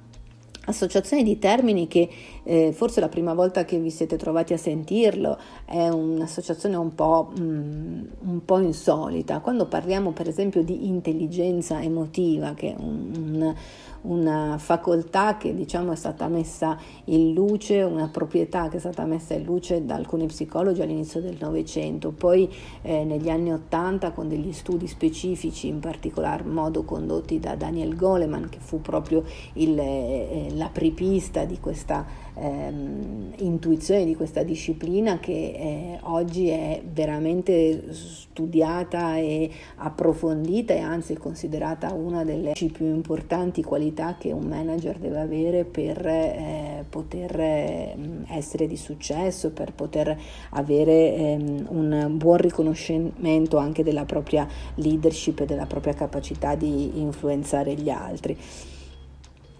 associazione 0.69 1.23
di 1.23 1.37
termini 1.37 1.87
che 1.87 2.09
eh, 2.43 2.71
forse 2.71 2.99
la 2.99 3.09
prima 3.09 3.33
volta 3.33 3.65
che 3.65 3.77
vi 3.77 3.89
siete 3.89 4.17
trovati 4.17 4.53
a 4.53 4.57
sentirlo 4.57 5.37
è 5.65 5.87
un'associazione 5.87 6.75
un 6.75 6.95
po', 6.95 7.31
mm, 7.37 8.03
un 8.21 8.45
po 8.45 8.59
insolita. 8.59 9.39
Quando 9.39 9.65
parliamo 9.67 10.11
per 10.11 10.27
esempio 10.27 10.63
di 10.63 10.87
intelligenza 10.87 11.81
emotiva, 11.81 12.53
che 12.53 12.73
è 12.73 12.75
un, 12.77 13.11
un 13.13 13.55
una 14.01 14.57
facoltà 14.57 15.37
che 15.37 15.53
diciamo 15.53 15.91
è 15.91 15.95
stata 15.95 16.27
messa 16.27 16.77
in 17.05 17.33
luce, 17.33 17.81
una 17.81 18.07
proprietà 18.07 18.67
che 18.69 18.77
è 18.77 18.79
stata 18.79 19.05
messa 19.05 19.33
in 19.33 19.43
luce 19.43 19.85
da 19.85 19.95
alcuni 19.95 20.25
psicologi 20.27 20.81
all'inizio 20.81 21.21
del 21.21 21.37
Novecento, 21.39 22.11
poi 22.11 22.49
eh, 22.81 23.03
negli 23.03 23.29
anni 23.29 23.51
Ottanta 23.51 24.11
con 24.11 24.27
degli 24.27 24.51
studi 24.53 24.87
specifici, 24.87 25.67
in 25.67 25.79
particolar 25.79 26.45
modo 26.45 26.83
condotti 26.83 27.39
da 27.39 27.55
Daniel 27.55 27.95
Goleman, 27.95 28.49
che 28.49 28.59
fu 28.59 28.81
proprio 28.81 29.23
il, 29.53 29.77
eh, 29.77 30.47
l'apripista 30.53 31.45
di 31.45 31.59
questa 31.59 32.27
ehm, 32.35 33.33
intuizione 33.37 34.05
di 34.05 34.15
questa 34.15 34.43
disciplina 34.43 35.19
che 35.19 35.31
eh, 35.31 35.99
oggi 36.03 36.49
è 36.49 36.81
veramente 36.91 37.93
studiata 37.93 39.17
e 39.17 39.49
approfondita 39.75 40.73
e 40.73 40.79
anzi 40.79 41.15
considerata 41.17 41.93
una 41.93 42.23
delle 42.23 42.53
più 42.53 42.85
importanti 42.85 43.63
qualità 43.63 44.15
che 44.17 44.31
un 44.31 44.45
manager 44.45 44.97
deve 44.97 45.19
avere 45.19 45.65
per 45.65 46.05
eh, 46.05 46.85
poter 46.89 47.39
eh, 47.39 47.95
essere 48.29 48.67
di 48.67 48.77
successo, 48.77 49.51
per 49.51 49.73
poter 49.73 50.17
avere 50.51 51.15
ehm, 51.15 51.67
un 51.69 52.13
buon 52.17 52.37
riconoscimento 52.37 53.57
anche 53.57 53.83
della 53.83 54.05
propria 54.05 54.47
leadership 54.75 55.41
e 55.41 55.45
della 55.45 55.65
propria 55.65 55.93
capacità 55.93 56.55
di 56.55 56.99
influenzare 56.99 57.73
gli 57.73 57.89
altri. 57.89 58.37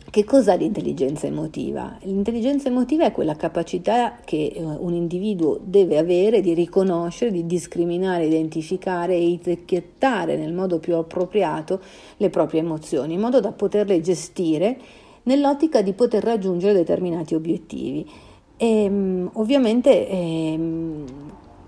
Che 0.10 0.24
cos'è 0.24 0.58
l'intelligenza 0.58 1.28
emotiva? 1.28 1.98
L'intelligenza 2.02 2.68
emotiva 2.68 3.06
è 3.06 3.12
quella 3.12 3.36
capacità 3.36 4.18
che 4.24 4.54
eh, 4.56 4.62
un 4.62 4.94
individuo 4.94 5.60
deve 5.62 5.98
avere 5.98 6.42
di 6.42 6.54
riconoscere, 6.54 7.32
di 7.32 7.46
discriminare, 7.46 8.26
identificare 8.26 9.14
e 9.16 9.34
etichettare 9.34 10.36
nel 10.36 10.54
modo 10.54 10.80
più 10.80 10.96
appropriato 10.96 11.80
le 12.18 12.30
proprie 12.30 12.62
emozioni, 12.62 13.14
in 13.14 13.20
modo 13.20 13.40
da 13.40 13.52
poterle 13.52 14.02
gestire 14.02 14.78
nell'ottica 15.24 15.82
di 15.82 15.94
poter 15.94 16.24
raggiungere 16.24 16.74
determinati 16.74 17.36
obiettivi. 17.36 18.10
E, 18.58 18.84
ehm, 18.84 19.30
ovviamente 19.34 20.10
ehm, 20.10 21.06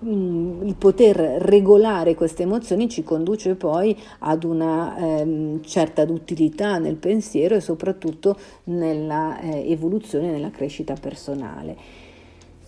il 0.04 0.76
poter 0.78 1.16
regolare 1.16 2.16
queste 2.16 2.44
emozioni 2.44 2.90
ci 2.90 3.04
conduce 3.04 3.56
poi 3.56 3.96
ad 4.20 4.44
una 4.44 4.98
ehm, 4.98 5.62
certa 5.64 6.04
utilità 6.04 6.80
nel 6.80 6.96
pensiero 6.96 7.56
e 7.56 7.62
soprattutto 7.62 8.36
nella 8.66 9.40
eh, 9.40 9.70
evoluzione, 9.72 10.32
nella 10.32 10.50
crescita 10.50 10.96
personale. 11.00 12.10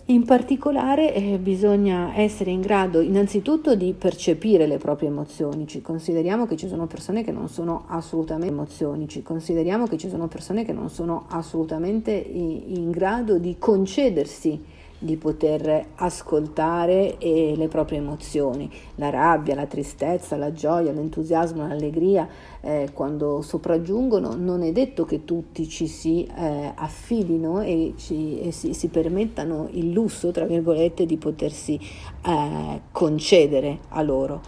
In 0.08 0.24
particolare 0.24 1.14
eh, 1.14 1.38
bisogna 1.38 2.14
essere 2.14 2.50
in 2.50 2.60
grado 2.60 3.00
innanzitutto 3.00 3.74
di 3.74 3.94
percepire 3.94 4.66
le 4.66 4.76
proprie 4.76 5.08
emozioni, 5.08 5.66
ci 5.66 5.80
consideriamo 5.80 6.46
che 6.46 6.56
ci 6.56 6.68
sono 6.68 6.86
persone 6.86 7.24
che 7.24 7.32
non 7.32 7.48
sono 7.48 7.84
assolutamente 7.88 8.52
emozioni, 8.52 9.08
ci 9.08 9.22
consideriamo 9.22 9.86
che 9.86 9.96
ci 9.96 10.10
sono 10.10 10.28
persone 10.28 10.62
che 10.64 10.74
non 10.74 10.90
sono 10.90 11.24
assolutamente 11.28 12.12
in, 12.12 12.62
in 12.66 12.90
grado 12.90 13.38
di 13.38 13.56
concedersi 13.58 14.73
di 15.04 15.16
poter 15.16 15.88
ascoltare 15.96 17.18
eh, 17.18 17.52
le 17.56 17.68
proprie 17.68 17.98
emozioni, 17.98 18.70
la 18.94 19.10
rabbia, 19.10 19.54
la 19.54 19.66
tristezza, 19.66 20.36
la 20.36 20.52
gioia, 20.52 20.92
l'entusiasmo, 20.92 21.66
l'allegria, 21.66 22.26
eh, 22.62 22.88
quando 22.94 23.42
sopraggiungono, 23.42 24.34
non 24.34 24.62
è 24.62 24.72
detto 24.72 25.04
che 25.04 25.24
tutti 25.24 25.68
ci 25.68 25.86
si 25.86 26.24
eh, 26.24 26.72
affidino 26.74 27.60
e, 27.60 27.92
ci, 27.98 28.40
e 28.40 28.50
si, 28.50 28.72
si, 28.72 28.88
permettano 28.88 29.68
il 29.72 29.92
lusso, 29.92 30.30
tra 30.30 30.46
virgolette, 30.46 31.04
di 31.04 31.18
potersi 31.18 31.78
eh, 32.24 32.80
concedere 32.90 33.80
a 33.88 34.00
loro. 34.00 34.40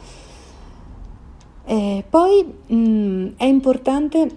poi 2.09 2.55
mh, 2.67 2.75
mm, 2.75 3.29
è 3.37 3.45
importante 3.45 4.29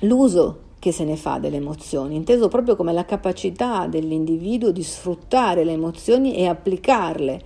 l'uso 0.00 0.63
che 0.84 0.92
se 0.92 1.04
ne 1.04 1.16
fa 1.16 1.38
delle 1.38 1.56
emozioni, 1.56 2.14
inteso 2.14 2.48
proprio 2.48 2.76
come 2.76 2.92
la 2.92 3.06
capacità 3.06 3.86
dell'individuo 3.86 4.70
di 4.70 4.82
sfruttare 4.82 5.64
le 5.64 5.72
emozioni 5.72 6.36
e 6.36 6.46
applicarle 6.46 7.40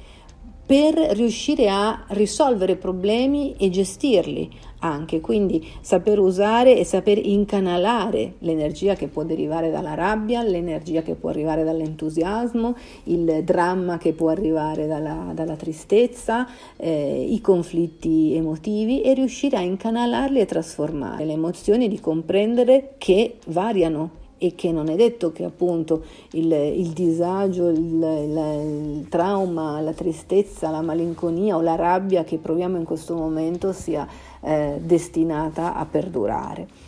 per 0.69 0.93
riuscire 0.93 1.71
a 1.71 2.05
risolvere 2.09 2.77
problemi 2.77 3.55
e 3.57 3.71
gestirli 3.71 4.51
anche, 4.81 5.23
quindi 5.23 5.67
saper 5.81 6.19
usare 6.19 6.77
e 6.77 6.85
saper 6.85 7.25
incanalare 7.25 8.35
l'energia 8.41 8.93
che 8.93 9.09
può 9.09 9.25
derivare 9.25 9.71
dalla 9.71 9.95
rabbia, 9.95 10.43
l'energia 10.43 11.01
che 11.01 11.15
può 11.15 11.31
arrivare 11.31 11.65
dall'entusiasmo, 11.65 12.77
il 13.05 13.45
dramma 13.45 13.97
che 13.97 14.13
può 14.13 14.29
arrivare 14.29 14.87
dalla, 14.87 15.33
dalla 15.33 15.57
tristezza, 15.57 16.47
eh, 16.77 17.27
i 17.31 17.41
conflitti 17.41 18.35
emotivi 18.35 19.01
e 19.01 19.15
riuscire 19.15 19.57
a 19.57 19.63
incanalarli 19.63 20.39
e 20.39 20.45
trasformare 20.45 21.25
le 21.25 21.33
emozioni, 21.33 21.89
di 21.89 21.99
comprendere 21.99 22.97
che 22.99 23.37
variano 23.47 24.27
e 24.39 24.55
che 24.55 24.73
non 24.73 24.89
è 24.89 24.97
detto 24.97 25.33
che 25.33 25.45
appunto 25.45 26.05
il, 26.33 26.51
il 26.51 26.91
disagio, 26.91 27.69
il, 27.69 27.79
il, 27.79 29.01
il, 29.01 29.09
trauma, 29.09 29.81
la 29.81 29.93
tristezza, 29.93 30.71
la 30.71 30.81
malinconia 30.81 31.57
o 31.57 31.61
la 31.61 31.75
rabbia 31.75 32.25
che 32.25 32.39
proviamo 32.39 32.77
in 32.77 32.85
questo 32.85 33.15
momento 33.15 33.73
sia 33.73 34.07
eh, 34.41 34.79
destinata 34.81 35.75
a 35.75 35.85
perdurare. 35.85 36.88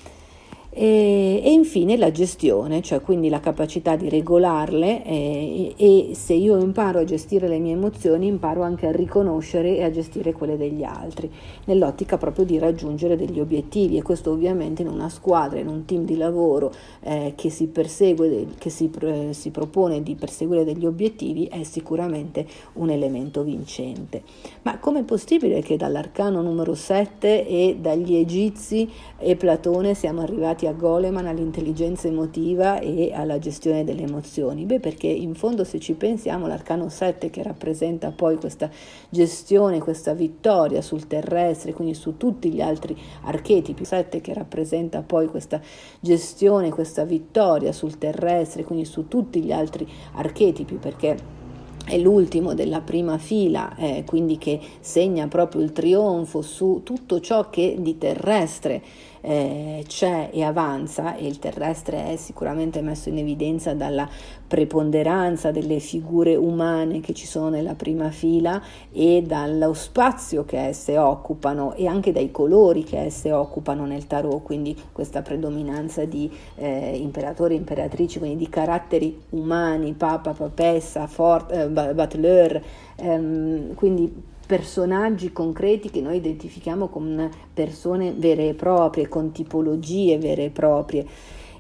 E, 0.73 1.43
e, 1.43 1.51
infine 1.51 1.97
la 1.97 2.13
gestione, 2.13 2.81
cioè 2.81 3.01
quindi 3.01 3.29
la 3.29 3.41
capacità 3.41 3.97
di 3.97 4.09
regolarle 4.09 5.05
eh, 5.05 5.75
e 5.77 6.11
se 6.15 6.35
io 6.35 6.61
imparo 6.61 7.01
a 7.01 7.05
gestire 7.05 7.49
le 7.49 7.59
mie 7.59 7.73
emozioni 7.73 8.29
imparo 8.29 8.63
anche 8.63 8.87
a 8.87 8.93
riconoscere 8.93 9.77
e 9.77 9.83
a 9.83 9.91
gestire 9.91 10.33
quelle 10.33 10.57
degli 10.57 10.85
altri, 10.85 11.29
nell'ottica 11.65 12.19
proprio 12.19 12.45
di 12.45 12.57
raggiungere 12.59 13.17
degli 13.17 13.41
obiettivi 13.41 13.97
e 13.97 14.03
questo 14.03 14.31
ovviamente 14.31 14.83
in 14.83 14.89
una 14.89 15.09
squadra, 15.09 15.59
in 15.59 15.67
un 15.67 15.85
team 15.87 16.05
di 16.05 16.17
lavoro 16.17 16.73
eh, 17.01 17.33
che 17.35 17.51
si 17.51 17.67
persegue, 17.67 18.47
che 18.57 18.71
si, 18.71 18.89
eh, 19.01 19.31
si 19.33 19.51
propone 19.51 20.05
di 20.05 20.15
perseguire 20.15 20.65
degli 20.65 20.87
obiettivi 20.87 21.47
è 21.47 21.65
sicuramente 21.65 22.47
un 22.75 22.91
elemento 22.91 23.43
vincente. 23.43 24.23
Ma 24.63 24.79
com'è 24.79 25.03
possibile 25.03 25.63
che 25.63 25.77
dall'arcano 25.77 26.43
numero 26.43 26.75
7 26.75 27.49
e 27.49 27.77
dagli 27.81 28.15
egizi 28.15 28.89
e 29.19 29.35
Platone 29.35 29.95
siamo 29.95 30.21
arrivati 30.21 30.59
legati 30.61 30.67
a 30.67 30.73
Goleman, 30.73 31.27
all'intelligenza 31.27 32.09
emotiva 32.09 32.81
e 32.81 33.13
alla 33.15 33.39
gestione 33.39 33.85
delle 33.85 34.03
emozioni? 34.03 34.65
Beh, 34.65 34.81
perché 34.81 35.07
in 35.07 35.35
fondo 35.35 35.65
se 35.65 35.79
ci 35.79 35.95
pensiamo 35.95 36.47
l'arcano 36.47 36.89
7 36.89 37.31
che 37.31 37.43
rappresenta 37.43 38.11
poi 38.11 38.37
questa 38.37 38.71
gestione, 39.09 39.79
questa 39.79 40.13
vittoria 40.13 40.83
sul 40.83 41.07
terrestre, 41.07 41.73
quindi 41.73 41.95
su 41.95 42.17
tutti 42.17 42.51
gli 42.51 42.61
altri 42.61 42.97
archetipi, 43.23 43.85
7 43.85 44.21
che 44.21 44.35
rappresenta 44.35 45.03
poi 45.03 45.27
questa 45.29 45.61
gestione, 46.01 46.71
questa 46.71 47.05
vittoria 47.05 47.73
sul 47.73 47.99
terrestre, 47.99 48.65
quindi 48.65 48.85
su 48.85 49.09
tutti 49.09 49.41
gli 49.41 49.53
altri 49.53 49.87
archetipi, 50.15 50.75
perché 50.75 51.39
è 51.87 51.99
l'ultimo 51.99 52.55
della 52.55 52.81
prima 52.81 53.19
fila, 53.19 53.75
eh, 53.77 54.05
quindi 54.07 54.39
che 54.39 54.61
segna 54.81 55.27
proprio 55.27 55.63
il 55.63 55.73
trionfo 55.73 56.43
su 56.43 56.83
tutto 56.85 57.21
ciò 57.21 57.51
che 57.51 57.77
di 57.79 57.99
terrestre 57.99 58.83
eh, 59.21 59.85
c'è 59.87 60.31
e 60.33 60.43
avanza 60.43 61.17
e 61.17 61.27
il 61.27 61.39
terrestre 61.39 62.13
è 62.13 62.17
sicuramente 62.17 62.81
messo 62.81 63.09
in 63.09 63.19
evidenza 63.19 63.75
dalla 63.75 64.09
preponderanza 64.47 65.51
delle 65.51 65.79
figure 65.79 66.35
umane 66.35 67.01
che 67.01 67.15
ci 67.15 67.27
sono 67.27 67.51
nella 67.51 67.75
prima 67.75 68.11
fila 68.11 68.61
e 68.91 69.23
dallo 69.25 69.73
spazio 69.75 70.45
che 70.45 70.59
esse 70.59 70.99
occupano 70.99 71.75
e 71.75 71.87
anche 71.87 72.13
dai 72.13 72.31
colori 72.31 72.83
che 72.83 72.99
esse 72.99 73.33
occupano 73.33 73.87
nel 73.87 74.07
tarot, 74.07 74.43
quindi 74.43 74.77
questa 74.93 75.23
predominanza 75.23 76.05
di 76.05 76.31
eh, 76.57 76.97
imperatori 76.97 77.55
e 77.55 77.59
imperatrici, 77.59 78.19
quindi 78.19 78.37
di 78.37 78.49
caratteri 78.49 79.23
umani, 79.31 79.93
papa, 79.93 80.33
papessa, 80.33 81.07
fort, 81.07 81.53
eh, 81.53 81.69
butler, 81.69 82.63
ehm, 82.97 83.75
quindi 83.75 84.29
personaggi 84.51 85.31
concreti 85.31 85.91
che 85.91 86.01
noi 86.01 86.17
identifichiamo 86.17 86.89
con 86.89 87.31
persone 87.55 88.11
vere 88.11 88.49
e 88.49 88.55
proprie, 88.55 89.07
con 89.07 89.31
tipologie 89.31 90.19
vere 90.19 90.47
e 90.47 90.51
proprie. 90.51 91.07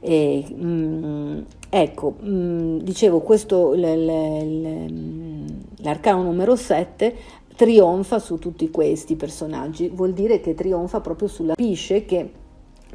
E, 0.00 0.44
mh, 0.53 0.66
mm, 0.66 1.38
ecco, 1.68 2.16
mh, 2.18 2.29
mm, 2.29 2.79
dicevo, 2.79 3.20
questo 3.20 3.74
l, 3.74 3.81
l, 3.81 5.44
l'arcano 5.83 6.24
numero 6.24 6.57
7 6.57 7.14
trionfa 7.55 8.18
su 8.18 8.38
tutti 8.38 8.68
questi 8.72 9.14
personaggi, 9.14 9.88
vuol 9.88 10.12
dire 10.12 10.40
che 10.40 10.55
trionfa 10.55 11.00
proprio 11.00 11.29
sulla 11.29 11.55
pisce 11.55 12.05
che 12.05 12.29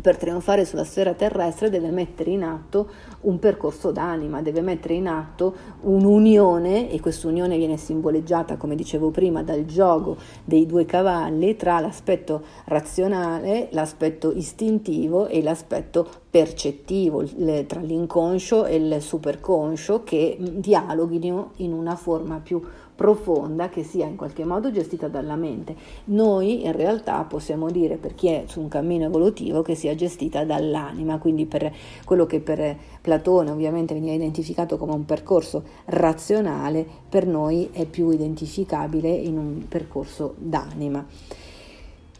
per 0.02 0.18
trionfare 0.18 0.66
sulla 0.66 0.84
sfera 0.84 1.14
terrestre 1.14 1.70
deve 1.70 1.90
mettere 1.90 2.32
in 2.32 2.44
atto 2.44 2.90
un 3.22 3.40
percorso 3.40 3.92
d'anima, 3.92 4.42
deve 4.42 4.62
mettere 4.62 4.96
in 4.96 5.08
atto 5.08 5.56
un'unione 5.82 6.92
e 6.92 7.00
questa 7.00 7.28
unione 7.28 7.58
viene 7.58 7.78
simboleggiata, 7.78 8.58
come 8.58 8.76
dicevo 8.76 9.10
prima, 9.10 9.44
dal 9.44 9.66
gioco 9.66 10.18
dei 10.44 10.66
due 10.66 10.86
cavalli 10.86 11.56
tra 11.56 11.80
l'aspetto 11.80 12.44
razionale, 12.66 13.70
l'aspetto 13.72 14.32
istintivo 14.32 15.28
e 15.28 15.42
l'aspetto 15.42 16.08
percettivo, 16.30 17.24
tra 17.66 17.80
l'inconscio 17.80 18.66
e 18.66 18.76
il 18.76 19.02
superconscio 19.02 20.04
che 20.04 20.38
dialoghino 20.40 21.52
in 21.58 21.72
una 21.72 21.96
forma 21.96 22.40
più 22.44 22.62
profonda 22.96 23.70
che 23.70 23.84
sia 23.84 24.06
in 24.06 24.16
qualche 24.16 24.46
modo 24.46 24.72
gestita 24.72 25.08
dalla 25.08 25.36
mente. 25.36 25.76
Noi 26.06 26.66
in 26.66 26.72
realtà 26.72 27.22
possiamo 27.24 27.70
dire 27.70 27.98
per 27.98 28.16
chi 28.16 28.28
è 28.28 28.44
su 28.48 28.62
un 28.62 28.68
cammino 28.68 29.06
evolutivo 29.06 29.62
che 29.62 29.76
sia 29.76 29.94
gestita 29.96 30.46
dall'anima, 30.46 31.18
quindi 31.18 31.46
per 31.46 31.74
quello 32.06 32.26
che 32.26 32.40
per 32.40 32.78
Platone 33.02 33.52
ovviamente 33.52 33.94
veniva 33.94 34.14
identificato 34.14 34.78
come 34.78 34.94
un 34.94 35.06
percorso 35.06 35.64
razionale, 35.86 36.86
per 37.10 37.28
noi 37.28 37.70
è 37.72 37.86
più 37.86 38.10
identificabile 38.10 39.10
in 39.10 39.38
un 39.38 39.66
percorso 39.68 40.36
d'anima. 40.38 41.06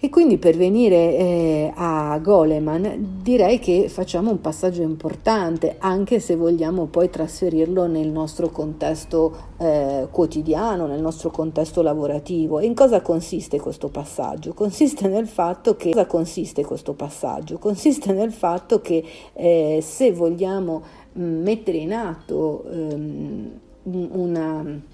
E 0.06 0.10
quindi 0.10 0.38
per 0.38 0.56
venire 0.56 1.18
eh, 1.18 1.72
a 1.74 2.20
Goleman 2.20 3.22
direi 3.24 3.58
che 3.58 3.90
facciamo 3.90 4.30
un 4.30 4.40
passaggio 4.40 4.84
importante, 4.84 5.78
anche 5.80 6.20
se 6.20 6.36
vogliamo 6.36 6.86
poi 6.86 7.10
trasferirlo 7.10 7.88
nel 7.88 8.10
nostro 8.10 8.50
contesto 8.50 9.36
eh, 9.58 10.08
quotidiano, 10.12 10.86
nel 10.86 11.02
nostro 11.02 11.32
contesto 11.32 11.82
lavorativo. 11.82 12.60
In 12.60 12.76
cosa 12.76 13.02
consiste 13.02 13.60
questo 13.60 13.88
passaggio? 13.88 14.54
Consiste 14.54 15.08
nel 15.08 15.26
fatto 15.26 15.76
che, 15.76 15.90
consiste? 16.06 17.58
Consiste 17.58 18.14
nel 18.14 18.32
fatto 18.32 18.82
che 18.82 19.04
eh, 19.34 19.80
se 19.82 20.12
vogliamo 20.12 20.84
mm, 21.18 21.42
mettere 21.42 21.78
in 21.78 21.94
atto 21.94 22.64
ehm, 22.70 23.60
una 23.86 24.94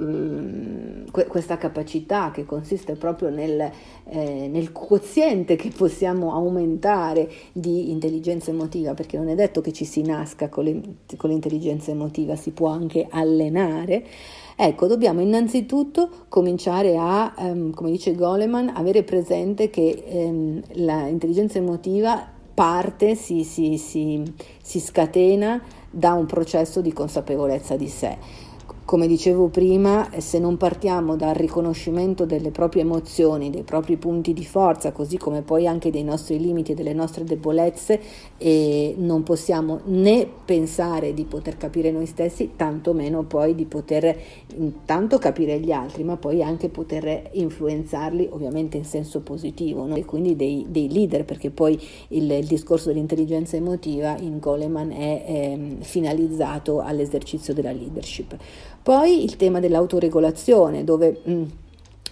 Mm, 0.00 1.06
questa 1.10 1.56
capacità 1.56 2.30
che 2.30 2.44
consiste 2.44 2.94
proprio 2.94 3.30
nel, 3.30 3.68
eh, 4.04 4.46
nel, 4.48 4.70
quoziente 4.70 5.56
che 5.56 5.72
possiamo 5.76 6.34
aumentare 6.34 7.28
di 7.50 7.90
intelligenza 7.90 8.52
emotiva, 8.52 8.94
perché 8.94 9.16
non 9.16 9.28
è 9.28 9.34
detto 9.34 9.60
che 9.60 9.72
ci 9.72 9.84
si 9.84 10.02
nasca 10.02 10.48
con, 10.48 10.64
le, 10.64 10.80
con 11.16 11.30
l'intelligenza 11.30 11.90
emotiva, 11.90 12.36
si 12.36 12.52
può 12.52 12.68
anche 12.68 13.08
allenare. 13.10 14.06
Ecco, 14.54 14.86
dobbiamo 14.86 15.20
innanzitutto 15.20 16.08
cominciare 16.28 16.96
a, 16.96 17.34
um, 17.38 17.72
come 17.72 17.90
dice 17.90 18.14
Goleman, 18.14 18.70
avere 18.76 19.02
presente 19.02 19.68
che 19.68 20.04
um, 20.10 20.62
l'intelligenza 20.74 21.58
emotiva 21.58 22.24
parte, 22.54 23.16
si, 23.16 23.42
si, 23.42 23.78
si, 23.78 24.22
si 24.62 24.78
scatena 24.78 25.60
da 25.90 26.12
un 26.12 26.26
processo 26.26 26.80
di 26.80 26.92
consapevolezza 26.92 27.76
di 27.76 27.88
sé 27.88 28.46
come 28.88 29.06
dicevo 29.06 29.48
prima, 29.48 30.08
se 30.16 30.38
non 30.38 30.56
partiamo 30.56 31.14
dal 31.14 31.34
riconoscimento 31.34 32.24
delle 32.24 32.50
proprie 32.50 32.80
emozioni, 32.80 33.50
dei 33.50 33.62
propri 33.62 33.98
punti 33.98 34.32
di 34.32 34.46
forza, 34.46 34.92
così 34.92 35.18
come 35.18 35.42
poi 35.42 35.66
anche 35.66 35.90
dei 35.90 36.02
nostri 36.02 36.40
limiti 36.40 36.72
e 36.72 36.74
delle 36.74 36.94
nostre 36.94 37.24
debolezze, 37.24 38.00
eh, 38.38 38.94
non 38.96 39.24
possiamo 39.24 39.80
né 39.84 40.26
pensare 40.42 41.12
di 41.12 41.24
poter 41.24 41.58
capire 41.58 41.90
noi 41.90 42.06
stessi, 42.06 42.52
tantomeno 42.56 43.24
poi 43.24 43.54
di 43.54 43.66
poter 43.66 44.18
intanto 44.56 45.18
capire 45.18 45.60
gli 45.60 45.70
altri, 45.70 46.02
ma 46.02 46.16
poi 46.16 46.42
anche 46.42 46.70
poter 46.70 47.28
influenzarli 47.32 48.30
ovviamente 48.32 48.78
in 48.78 48.86
senso 48.86 49.20
positivo, 49.20 49.84
no? 49.84 49.96
e 49.96 50.06
quindi 50.06 50.34
dei, 50.34 50.64
dei, 50.66 50.90
leader, 50.90 51.26
perché 51.26 51.50
poi 51.50 51.78
il, 52.08 52.30
il, 52.30 52.46
discorso 52.46 52.88
dell'intelligenza 52.88 53.54
emotiva 53.54 54.16
in 54.18 54.38
Goleman 54.38 54.92
è 54.92 55.24
eh, 55.26 55.76
finalizzato 55.80 56.80
all'esercizio 56.80 57.52
della 57.52 57.72
leadership. 57.72 58.34
Poi 58.88 59.22
il 59.22 59.36
tema 59.36 59.60
dell'autoregolazione, 59.60 60.82
dove 60.82 61.20
mh, 61.22 61.30
mm, 61.30 61.44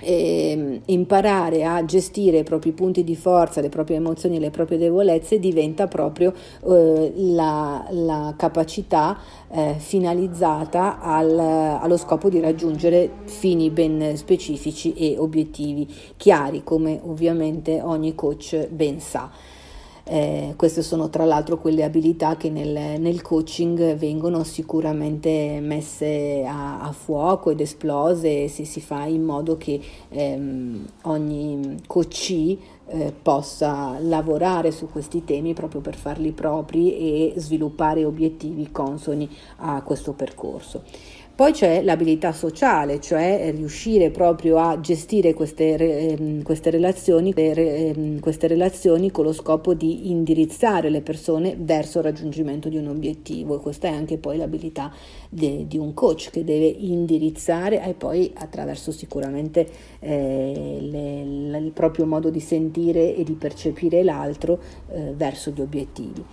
eh, 0.01 0.81
imparare 0.85 1.65
a 1.65 1.83
gestire 1.87 2.41
i 2.41 2.43
propri 2.43 2.73
punti 2.73 3.03
di 3.03 3.17
forza, 3.17 3.63
le 3.63 3.71
proprie 3.71 3.97
emozioni, 3.97 4.39
le 4.39 4.51
proprie 4.51 4.77
debolezze 4.77 5.39
diventa 5.39 5.87
proprio 5.87 6.35
eh, 6.69 7.13
la, 7.17 7.83
la, 7.93 8.35
capacità 8.37 9.17
eh, 9.49 9.77
finalizzata 9.79 11.01
al, 11.01 11.39
allo 11.39 11.97
scopo 11.97 12.29
di 12.29 12.41
raggiungere 12.41 13.11
fini 13.25 13.71
ben 13.71 14.15
specifici 14.19 14.93
e 14.93 15.17
obiettivi 15.17 15.89
chiari, 16.19 16.63
come 16.63 17.01
ovviamente 17.03 17.81
ogni 17.81 18.15
coach 18.15 18.67
ben 18.69 19.01
sa. 19.01 19.31
Eh, 20.09 20.55
queste 20.57 20.83
sono 20.83 21.11
tra 21.11 21.25
l'altro 21.25 21.59
quelle 21.59 21.83
abilità 21.83 22.37
che 22.37 22.49
nel, 22.49 23.01
nel 23.01 23.23
coaching 23.23 23.97
vengono 23.97 24.45
sicuramente 24.45 25.59
messe 25.61 26.45
a, 26.47 26.81
a, 26.81 26.93
fuoco 26.93 27.51
ed 27.51 27.59
esplose 27.59 28.47
se 28.47 28.65
si 28.65 28.81
fa 28.81 29.07
in 29.07 29.25
modo 29.25 29.57
che 29.57 29.81
ehm, 30.11 30.87
ogni 31.03 31.79
coachee 31.89 32.57
eh, 32.87 33.13
possa 33.21 33.99
lavorare 33.99 34.71
su 34.71 34.89
questi 34.89 35.25
temi 35.25 35.55
proprio 35.55 35.81
per 35.81 35.97
farli 35.97 36.31
propri 36.31 36.95
e 36.95 37.35
sviluppare 37.39 38.05
obiettivi 38.05 38.71
consoni 38.71 39.29
a 39.57 39.83
questo 39.83 40.13
percorso. 40.13 40.85
Poi 41.37 41.53
c'è 41.53 41.83
l'abilità 41.83 42.33
sociale, 42.33 42.99
cioè 42.99 43.53
riuscire 43.55 44.09
proprio 44.09 44.57
a 44.57 44.81
gestire 44.81 45.35
queste, 45.35 45.75
ehm, 45.77 46.43
queste, 46.43 46.71
relazioni, 46.71 47.31
ehm, 47.37 48.21
queste 48.21 48.47
relazioni 48.47 49.11
con 49.11 49.25
lo 49.27 49.35
scopo 49.35 49.75
di 49.75 50.09
indirizzare 50.11 50.89
le 50.89 51.03
persone 51.03 51.55
verso 51.59 51.99
il 51.99 52.05
raggiungimento 52.05 52.71
di 52.71 52.79
un 52.79 52.89
obiettivo 52.89 53.55
e 53.55 53.61
questa 53.61 53.89
è 53.89 53.91
anche 53.91 54.17
poi 54.17 54.39
l'abilità 54.39 54.91
de, 55.29 55.67
di 55.67 55.77
un 55.77 55.93
coach 55.93 56.31
che 56.31 56.43
deve 56.43 56.69
indirizzare 56.69 57.85
e 57.85 57.93
poi 57.93 58.33
attraverso 58.35 58.91
sicuramente 58.91 59.69
eh, 59.99 60.79
le, 60.81 61.59
il 61.59 61.73
proprio 61.75 62.07
modo 62.07 62.31
di 62.31 62.41
sentire 62.41 63.15
e 63.15 63.25
di 63.25 63.35
percepire 63.35 64.03
l'altro 64.03 64.59
eh, 64.89 65.13
verso 65.15 65.51
gli 65.51 65.61
obiettivi. 65.61 66.25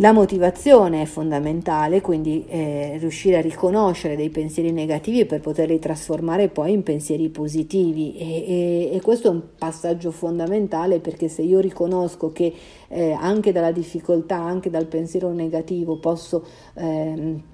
La 0.00 0.12
motivazione 0.12 1.02
è 1.02 1.04
fondamentale, 1.04 2.00
quindi 2.00 2.46
eh, 2.48 2.96
riuscire 2.98 3.36
a 3.36 3.42
riconoscere 3.42 4.16
dei 4.16 4.30
pensieri 4.30 4.72
negativi 4.72 5.26
per 5.26 5.40
poterli 5.40 5.78
trasformare 5.78 6.48
poi 6.48 6.72
in 6.72 6.82
pensieri 6.82 7.28
positivi. 7.28 8.16
E, 8.16 8.24
e, 8.24 8.96
e 8.96 9.00
questo 9.02 9.28
è 9.28 9.30
un 9.30 9.42
passaggio 9.58 10.10
fondamentale 10.10 11.00
perché 11.00 11.28
se 11.28 11.42
io 11.42 11.58
riconosco 11.60 12.32
che 12.32 12.50
eh, 12.88 13.12
anche 13.12 13.52
dalla 13.52 13.72
difficoltà, 13.72 14.36
anche 14.36 14.70
dal 14.70 14.86
pensiero 14.86 15.32
negativo 15.32 15.98
posso... 15.98 16.46
Eh, 16.76 17.48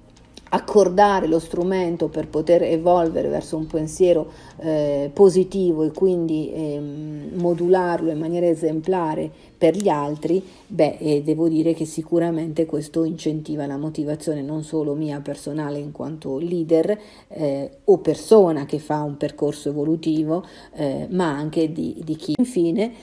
accordare 0.49 1.27
lo 1.27 1.39
strumento 1.39 2.07
per 2.07 2.29
poter 2.29 2.63
evolvere 2.63 3.27
verso 3.27 3.57
un 3.57 3.67
pensiero 3.67 4.31
eh, 4.59 5.09
positivo 5.13 5.83
e 5.83 5.91
quindi 5.91 6.51
eh, 6.53 6.79
modularlo 7.33 8.11
in 8.11 8.17
maniera 8.17 8.47
esemplare 8.47 9.29
per 9.57 9.75
gli 9.75 9.89
altri, 9.89 10.43
beh, 10.67 10.97
eh, 10.99 11.23
devo 11.23 11.47
dire 11.47 11.73
che 11.73 11.85
sicuramente 11.85 12.65
questo 12.65 13.03
incentiva 13.03 13.65
la 13.65 13.77
motivazione 13.77 14.41
non 14.41 14.63
solo 14.63 14.93
mia 14.93 15.19
personale 15.19 15.79
in 15.79 15.91
quanto 15.91 16.37
leader 16.37 16.97
eh, 17.29 17.69
o 17.83 17.97
persona 17.97 18.65
che 18.65 18.79
fa 18.79 19.01
un 19.01 19.17
percorso 19.17 19.69
evolutivo, 19.69 20.45
eh, 20.75 21.07
ma 21.09 21.29
anche 21.29 21.71
di, 21.71 22.01
di 22.03 22.15
chi. 22.15 22.33
Infine 22.37 22.93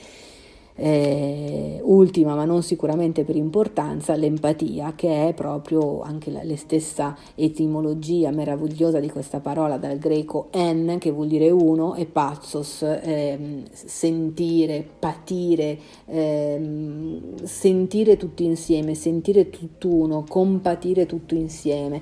eh, 0.75 1.79
ultima 1.83 2.35
ma 2.35 2.43
non 2.43 2.61
sicuramente 2.61 3.23
per 3.23 3.35
importanza 3.35 4.15
l'empatia 4.15 4.93
che 4.95 5.29
è 5.29 5.33
proprio 5.33 6.01
anche 6.01 6.31
la, 6.31 6.43
la, 6.43 6.55
stessa 6.57 7.15
etimologia 7.35 8.31
meravigliosa 8.31 8.99
di 8.99 9.09
questa 9.09 9.39
parola 9.39 9.77
dal 9.77 9.97
greco 9.97 10.47
en 10.51 10.97
che 10.99 11.11
vuol 11.11 11.27
dire 11.27 11.49
uno 11.49 11.95
e 11.95 12.05
pazzos 12.05 12.81
eh, 12.81 13.63
sentire, 13.71 14.85
patire, 14.99 15.77
eh, 16.05 17.21
sentire 17.43 18.17
tutti 18.17 18.43
insieme, 18.43 18.95
sentire 18.95 19.49
tutt'uno, 19.49 20.25
compatire 20.27 21.05
tutto 21.05 21.35
insieme. 21.35 22.01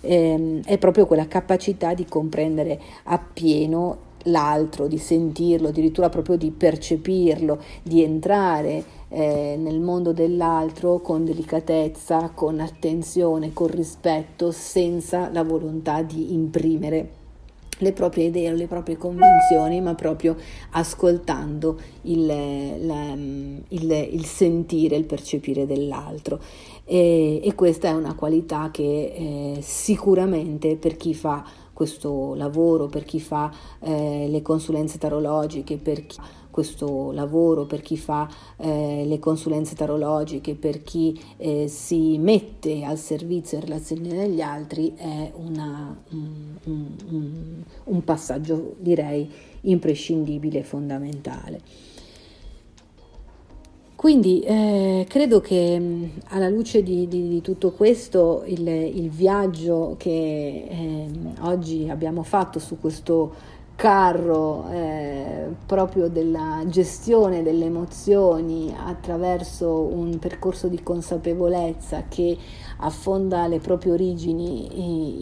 Eh, 0.00 0.60
è 0.64 0.78
proprio 0.78 1.06
quella 1.06 1.28
capacità 1.28 1.94
di 1.94 2.04
comprendere 2.04 2.80
appieno 3.04 4.10
l'altro, 4.24 4.86
di 4.86 4.98
sentirlo, 4.98 5.68
addirittura 5.68 6.08
proprio 6.08 6.36
di 6.36 6.50
percepirlo, 6.50 7.60
di 7.82 8.02
entrare 8.02 8.84
eh, 9.08 9.56
nel 9.58 9.80
mondo 9.80 10.12
dell'altro 10.12 11.00
con 11.00 11.24
delicatezza, 11.24 12.30
con 12.34 12.60
attenzione, 12.60 13.52
con 13.52 13.68
rispetto, 13.68 14.50
senza 14.50 15.30
la 15.30 15.42
volontà 15.42 16.02
di 16.02 16.32
imprimere 16.32 17.20
le 17.82 17.92
proprie 17.92 18.26
idee 18.26 18.52
o 18.52 18.54
le 18.54 18.66
proprie 18.66 18.96
convinzioni, 18.96 19.80
ma 19.80 19.94
proprio 19.94 20.36
ascoltando 20.70 21.78
il, 22.02 22.26
la, 22.26 23.12
il, 23.12 24.08
il 24.12 24.24
sentire, 24.24 24.96
il 24.96 25.04
percepire 25.04 25.66
dell'altro. 25.66 26.40
E, 26.84 27.40
e, 27.42 27.54
questa 27.54 27.88
è 27.88 27.92
una 27.92 28.14
qualità 28.14 28.70
che 28.72 28.82
eh, 28.82 29.58
sicuramente 29.62 30.76
per 30.76 30.96
chi 30.96 31.14
fa 31.14 31.44
questo 31.72 32.34
lavoro, 32.34 32.86
per 32.86 33.04
chi 33.04 33.20
fa 33.20 33.52
eh, 33.80 34.26
le 34.28 34.42
consulenze 34.42 34.98
tarologiche, 34.98 35.78
per 35.78 36.06
chi 36.06 36.18
questo 36.52 37.10
lavoro, 37.12 37.64
per 37.64 37.80
chi 37.80 37.96
fa 37.96 38.28
eh, 38.58 39.04
le 39.06 39.18
consulenze 39.18 39.74
tarologiche, 39.74 40.54
per 40.54 40.82
chi 40.82 41.18
eh, 41.38 41.66
si 41.66 42.18
mette 42.18 42.84
al 42.84 42.98
servizio 42.98 43.56
e 43.56 43.62
relazioni 43.62 44.08
degli 44.08 44.42
altri, 44.42 44.92
è 44.94 45.32
una, 45.34 45.98
un, 46.10 46.56
un, 47.08 47.62
un 47.84 48.04
passaggio 48.04 48.74
direi 48.78 49.28
imprescindibile 49.62 50.58
e 50.58 50.62
fondamentale. 50.62 51.60
Quindi 54.02 54.40
eh, 54.40 55.06
credo 55.08 55.40
che 55.40 55.78
mm, 55.78 56.04
alla 56.30 56.48
luce 56.48 56.82
di, 56.82 57.06
di, 57.06 57.28
di 57.28 57.40
tutto 57.40 57.70
questo 57.70 58.42
il, 58.46 58.66
il 58.66 59.08
viaggio 59.08 59.94
che 59.96 60.66
eh, 60.68 61.08
oggi 61.42 61.88
abbiamo 61.88 62.24
fatto 62.24 62.58
su 62.58 62.80
questo 62.80 63.32
carro 63.76 64.68
eh, 64.72 65.46
proprio 65.66 66.08
della 66.08 66.64
gestione 66.66 67.44
delle 67.44 67.66
emozioni 67.66 68.74
attraverso 68.76 69.70
un 69.72 70.18
percorso 70.18 70.66
di 70.66 70.82
consapevolezza 70.82 72.02
che 72.08 72.36
affonda 72.82 73.46
le 73.46 73.58
proprie 73.58 73.92
origini 73.92 74.68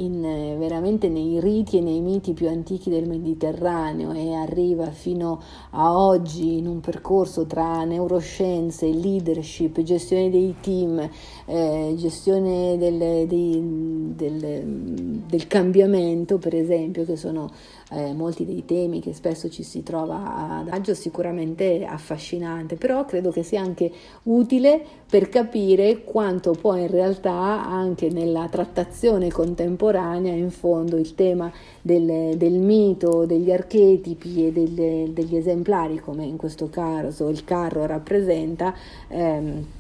in, 0.05 0.23
in, 0.23 0.59
veramente 0.59 1.09
nei 1.09 1.41
riti 1.41 1.79
e 1.79 1.81
nei 1.81 2.01
miti 2.01 2.33
più 2.33 2.49
antichi 2.49 2.91
del 2.91 3.07
Mediterraneo 3.07 4.13
e 4.13 4.35
arriva 4.35 4.91
fino 4.91 5.41
a 5.71 5.97
oggi 5.97 6.59
in 6.59 6.67
un 6.67 6.81
percorso 6.81 7.47
tra 7.47 7.85
neuroscienze, 7.85 8.87
leadership, 8.87 9.81
gestione 9.83 10.31
dei 10.31 10.55
team, 10.61 11.09
eh, 11.47 11.95
gestione 11.97 12.79
del, 12.79 13.27
dei, 13.27 14.13
del, 14.15 15.21
del 15.27 15.47
cambiamento 15.47 16.39
per 16.39 16.55
esempio 16.55 17.05
che 17.05 17.17
sono 17.17 17.51
eh, 17.91 18.13
molti 18.13 18.45
dei 18.45 18.65
temi 18.65 19.01
che 19.01 19.13
spesso 19.13 19.49
ci 19.49 19.63
si 19.63 19.83
trova 19.83 20.59
ad 20.61 20.69
agio 20.69 20.95
sicuramente 20.95 21.85
affascinante, 21.85 22.77
però 22.77 23.05
credo 23.05 23.31
che 23.31 23.43
sia 23.43 23.61
anche 23.61 23.91
utile 24.25 24.83
per 25.09 25.29
capire 25.29 26.05
quanto 26.05 26.53
poi 26.53 26.83
in 26.83 26.91
realtà 26.91 27.33
anche 27.33 28.11
nella 28.11 28.49
trattazione 28.49 29.31
contemporanea 29.31 30.33
in 30.33 30.51
fondo 30.51 30.97
il 30.97 31.15
tema 31.15 31.51
del, 31.83 32.37
del 32.37 32.59
mito, 32.59 33.27
degli 33.27 33.51
archetipi 33.51 34.47
e 34.47 34.53
delle, 34.53 35.11
degli 35.13 35.37
esemplari, 35.37 35.99
come 35.99 36.25
in 36.25 36.37
questo 36.37 36.69
caso 36.69 37.29
il 37.29 37.45
carro 37.45 37.87
rappresenta. 37.87 38.75
Ehm, 39.09 39.79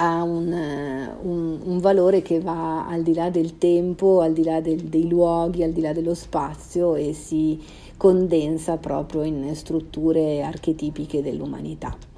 ha 0.00 0.22
un, 0.22 0.50
un, 0.50 1.60
un, 1.62 1.78
valore 1.78 2.22
che 2.22 2.40
va 2.40 2.86
al 2.86 3.02
di 3.02 3.12
là 3.12 3.28
del 3.28 3.58
tempo, 3.58 4.20
al 4.20 4.32
di 4.32 4.42
là 4.42 4.62
del, 4.62 4.84
dei 4.84 5.06
luoghi, 5.06 5.62
al 5.62 5.72
di 5.72 5.82
là 5.82 5.92
dello 5.92 6.14
spazio 6.14 6.94
e 6.94 7.12
si 7.12 7.62
condensa 7.98 8.78
proprio 8.78 9.24
in 9.24 9.54
strutture 9.54 10.42
archetipiche 10.42 11.22
dell'umanità. 11.22 12.09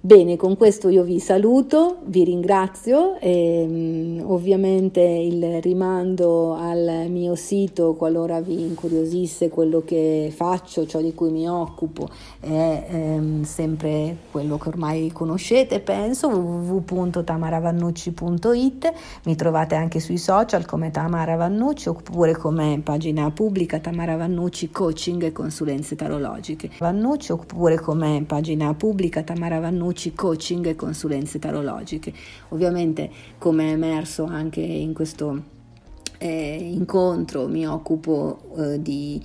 Bene, 0.00 0.36
con 0.36 0.56
questo 0.56 0.90
io 0.90 1.02
vi 1.02 1.18
saluto, 1.18 1.96
vi 2.04 2.22
ringrazio 2.22 3.18
e 3.18 3.66
um, 3.68 4.22
ovviamente 4.30 5.00
il 5.00 5.60
rimando 5.60 6.54
al 6.54 7.06
mio 7.10 7.34
sito 7.34 7.94
qualora 7.94 8.40
vi 8.40 8.62
incuriosisse 8.62 9.48
quello 9.48 9.82
che 9.84 10.32
faccio, 10.32 10.86
ciò 10.86 11.00
di 11.00 11.14
cui 11.14 11.32
mi 11.32 11.48
occupo, 11.48 12.08
è 12.38 12.86
um, 12.90 13.42
sempre 13.42 14.18
quello 14.30 14.56
che 14.56 14.68
ormai 14.68 15.10
conoscete, 15.10 15.80
penso, 15.80 16.28
www.tamaravannucci.it, 16.28 18.92
mi 19.24 19.34
trovate 19.34 19.74
anche 19.74 19.98
sui 19.98 20.18
social 20.18 20.64
come 20.64 20.92
Tamara 20.92 21.34
Vannucci 21.34 21.88
oppure 21.88 22.36
come 22.36 22.80
pagina 22.84 23.28
pubblica 23.32 23.80
Tamara 23.80 24.16
Vannucci 24.16 24.70
Coaching 24.70 25.24
e 25.24 25.32
Consulenze 25.32 25.96
Tarologiche. 25.96 26.70
Vannucci 26.78 27.32
oppure 27.32 27.80
come 27.80 28.22
pagina 28.24 28.72
pubblica 28.74 29.24
Tamara 29.24 29.58
Vannucci 29.58 29.86
Nucci 29.88 30.12
Coaching 30.12 30.66
e 30.66 30.76
Consulenze 30.76 31.38
Tarologiche. 31.38 32.12
Ovviamente, 32.50 33.10
come 33.38 33.70
è 33.70 33.72
emerso 33.72 34.24
anche 34.24 34.60
in 34.60 34.92
questo 34.92 35.42
eh, 36.18 36.58
incontro, 36.60 37.48
mi 37.48 37.66
occupo 37.66 38.38
eh, 38.58 38.82
di 38.82 39.22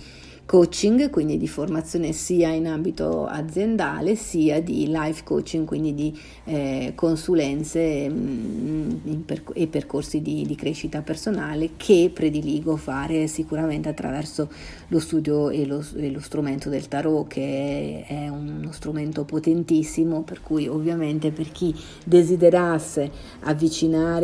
coaching, 0.54 1.10
quindi 1.10 1.40
di 1.40 1.48
formazione 1.48 2.12
sia 2.12 2.50
in 2.50 2.68
ambito 2.68 3.26
aziendale 3.26 4.14
sia 4.14 4.62
di 4.62 4.86
life 4.88 5.24
coaching, 5.24 5.66
quindi 5.66 5.96
di 5.96 6.22
eh, 6.44 6.92
consulenze 6.94 8.08
mh, 8.08 9.02
mm, 9.04 9.20
per- 9.22 9.44
e 9.54 9.66
percorsi 9.66 10.22
di, 10.22 10.46
di, 10.46 10.54
crescita 10.54 11.02
personale 11.02 11.72
che 11.76 12.12
prediligo 12.14 12.76
fare 12.76 13.26
sicuramente 13.26 13.90
attraverso 13.90 14.48
lo 14.90 15.00
studio 15.00 15.50
e 15.50 15.66
lo, 15.66 15.84
e 15.96 16.12
lo 16.12 16.20
strumento 16.20 16.70
del 16.70 16.88
tarot 16.88 17.28
che 17.28 18.06
è, 18.08 18.26
è, 18.26 18.28
uno 18.28 18.72
strumento 18.74 19.24
potentissimo 19.24 20.22
per 20.22 20.42
cui 20.42 20.68
ovviamente 20.68 21.32
per 21.32 21.52
chi 21.52 21.74
desiderasse 22.06 23.10
la, 23.40 24.18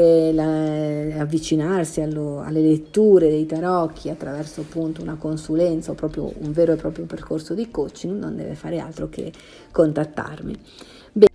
avvicinarsi 1.22 2.02
allo, 2.02 2.42
alle 2.42 2.62
letture 2.62 3.30
dei 3.30 3.48
tarocchi 3.48 4.10
attraverso 4.10 4.62
appunto 4.62 5.02
una 5.02 5.16
consulenza 5.16 5.90
o 5.90 5.96
proprio 5.96 6.18
proprio 6.20 6.34
un 6.46 6.52
vero 6.52 6.74
e 6.74 6.76
proprio 6.76 7.06
percorso 7.06 7.54
di 7.54 7.72
coaching, 7.72 8.20
non 8.20 8.36
deve 8.36 8.56
fare 8.56 8.80
altro 8.80 9.08
che 9.08 9.32
contattarmi. 9.72 10.56
Beh. 11.14 11.28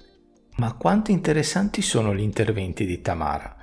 Ma 0.56 0.74
quanto 0.74 1.10
interessanti 1.10 1.80
sono 1.80 2.14
gli 2.14 2.20
interventi 2.20 2.84
di 2.84 3.00
Tamara. 3.00 3.56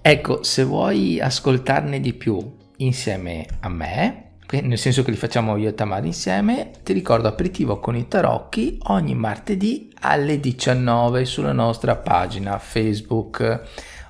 Ecco, 0.00 0.42
se 0.42 0.64
vuoi 0.64 1.20
ascoltarne 1.20 2.00
di 2.00 2.12
più 2.14 2.56
insieme 2.78 3.46
a 3.60 3.68
me, 3.68 4.24
nel 4.50 4.78
senso 4.78 5.02
che 5.02 5.10
li 5.10 5.16
facciamo 5.16 5.56
io 5.56 5.68
e 5.68 5.74
Tamara 5.74 6.06
insieme, 6.06 6.70
ti 6.82 6.92
ricordo 6.92 7.28
aperitivo 7.28 7.78
con 7.78 7.96
i 7.96 8.08
tarocchi 8.08 8.78
ogni 8.84 9.14
martedì 9.14 9.92
alle 10.00 10.40
19 10.40 11.24
sulla 11.24 11.52
nostra 11.52 11.96
pagina 11.96 12.58
Facebook 12.58 13.62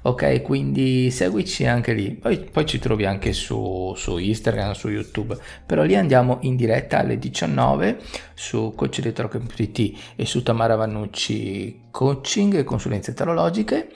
ok? 0.08 0.42
Quindi 0.42 1.10
seguici 1.10 1.66
anche 1.66 1.92
lì. 1.92 2.10
Poi, 2.12 2.38
poi 2.38 2.66
ci 2.66 2.78
trovi 2.78 3.04
anche 3.04 3.32
su, 3.32 3.92
su, 3.96 4.18
Instagram, 4.18 4.72
su 4.72 4.88
YouTube, 4.88 5.36
però 5.64 5.82
lì 5.82 5.96
andiamo 5.96 6.38
in 6.42 6.56
diretta 6.56 6.98
alle 6.98 7.18
19 7.18 7.98
su 8.34 8.72
coachretroc.it 8.74 9.98
e 10.16 10.26
su 10.26 10.42
Tamara 10.42 10.76
Vannucci 10.76 11.86
Coaching 11.90 12.54
e 12.54 12.64
consulenze 12.64 13.14
tarologiche, 13.14 13.90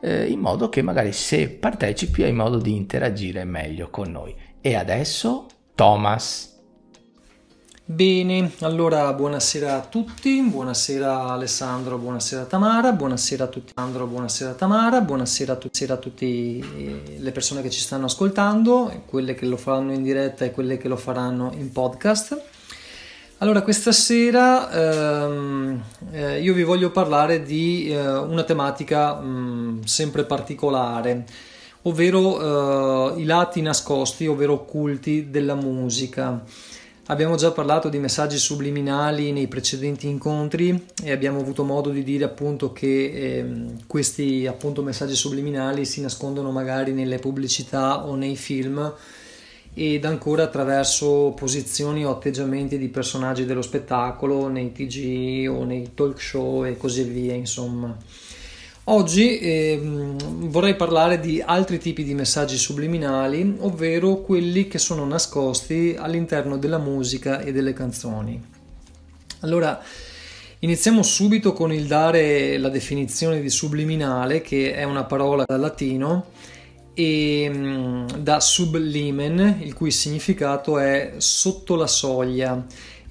eh, 0.00 0.26
in 0.26 0.40
modo 0.40 0.68
che 0.68 0.82
magari 0.82 1.12
se 1.12 1.48
partecipi 1.48 2.22
hai 2.22 2.32
modo 2.32 2.58
di 2.58 2.74
interagire 2.74 3.44
meglio 3.44 3.90
con 3.90 4.10
noi. 4.10 4.34
E 4.60 4.74
adesso 4.74 5.46
Thomas. 5.74 6.53
Bene, 7.86 8.50
allora 8.60 9.12
buonasera 9.12 9.74
a 9.74 9.80
tutti, 9.82 10.40
buonasera 10.40 11.26
Alessandro, 11.26 11.98
buonasera 11.98 12.44
Tamara, 12.44 12.92
buonasera 12.92 13.44
a 13.44 13.46
tutti 13.46 13.72
Alessandro, 13.74 14.06
buonasera 14.06 14.52
Tamara, 14.54 15.02
buonasera 15.02 15.52
a, 15.52 15.56
tutti, 15.56 15.84
a 15.84 15.96
tutte 15.98 16.24
le 16.24 17.30
persone 17.30 17.60
che 17.60 17.68
ci 17.68 17.80
stanno 17.80 18.06
ascoltando, 18.06 19.02
quelle 19.04 19.34
che 19.34 19.44
lo 19.44 19.58
faranno 19.58 19.92
in 19.92 20.02
diretta 20.02 20.46
e 20.46 20.50
quelle 20.50 20.78
che 20.78 20.88
lo 20.88 20.96
faranno 20.96 21.52
in 21.58 21.72
podcast. 21.72 22.42
Allora, 23.38 23.60
questa 23.60 23.92
sera 23.92 24.70
ehm, 24.70 25.82
eh, 26.10 26.40
io 26.40 26.54
vi 26.54 26.62
voglio 26.62 26.90
parlare 26.90 27.42
di 27.42 27.90
eh, 27.90 27.98
una 28.16 28.44
tematica 28.44 29.16
mh, 29.16 29.26
mm, 29.26 29.82
sempre 29.82 30.24
particolare, 30.24 31.26
ovvero 31.82 33.12
eh, 33.14 33.20
i 33.20 33.24
lati 33.24 33.60
nascosti, 33.60 34.26
ovvero 34.26 34.54
occulti 34.54 35.28
della 35.28 35.54
musica. 35.54 36.42
Abbiamo 37.06 37.36
già 37.36 37.50
parlato 37.50 37.90
di 37.90 37.98
messaggi 37.98 38.38
subliminali 38.38 39.30
nei 39.30 39.46
precedenti 39.46 40.08
incontri 40.08 40.86
e 41.02 41.12
abbiamo 41.12 41.38
avuto 41.38 41.62
modo 41.62 41.90
di 41.90 42.02
dire 42.02 42.24
appunto 42.24 42.72
che 42.72 42.86
eh, 42.86 43.46
questi 43.86 44.46
appunto 44.46 44.82
messaggi 44.82 45.14
subliminali 45.14 45.84
si 45.84 46.00
nascondono 46.00 46.50
magari 46.50 46.92
nelle 46.92 47.18
pubblicità 47.18 48.06
o 48.06 48.14
nei 48.14 48.36
film 48.36 48.90
ed 49.74 50.06
ancora 50.06 50.44
attraverso 50.44 51.34
posizioni 51.36 52.06
o 52.06 52.10
atteggiamenti 52.10 52.78
di 52.78 52.88
personaggi 52.88 53.44
dello 53.44 53.60
spettacolo 53.60 54.48
nei 54.48 54.72
TG 54.72 55.46
o 55.50 55.64
nei 55.64 55.90
talk 55.92 56.18
show 56.18 56.64
e 56.64 56.78
così 56.78 57.02
via, 57.02 57.34
insomma. 57.34 57.94
Oggi 58.86 59.38
eh, 59.38 59.80
vorrei 59.82 60.76
parlare 60.76 61.18
di 61.18 61.40
altri 61.40 61.78
tipi 61.78 62.04
di 62.04 62.12
messaggi 62.12 62.58
subliminali, 62.58 63.56
ovvero 63.60 64.16
quelli 64.16 64.68
che 64.68 64.78
sono 64.78 65.06
nascosti 65.06 65.96
all'interno 65.98 66.58
della 66.58 66.76
musica 66.76 67.40
e 67.40 67.50
delle 67.50 67.72
canzoni. 67.72 68.38
Allora, 69.40 69.80
iniziamo 70.58 71.02
subito 71.02 71.54
con 71.54 71.72
il 71.72 71.86
dare 71.86 72.58
la 72.58 72.68
definizione 72.68 73.40
di 73.40 73.48
subliminale, 73.48 74.42
che 74.42 74.74
è 74.74 74.82
una 74.82 75.04
parola 75.04 75.44
dal 75.46 75.60
latino, 75.60 76.26
e 76.92 77.50
mm, 77.50 78.06
da 78.18 78.38
sublimen, 78.38 79.60
il 79.62 79.72
cui 79.72 79.90
significato 79.90 80.78
è 80.78 81.14
sotto 81.16 81.74
la 81.74 81.86
soglia 81.86 82.62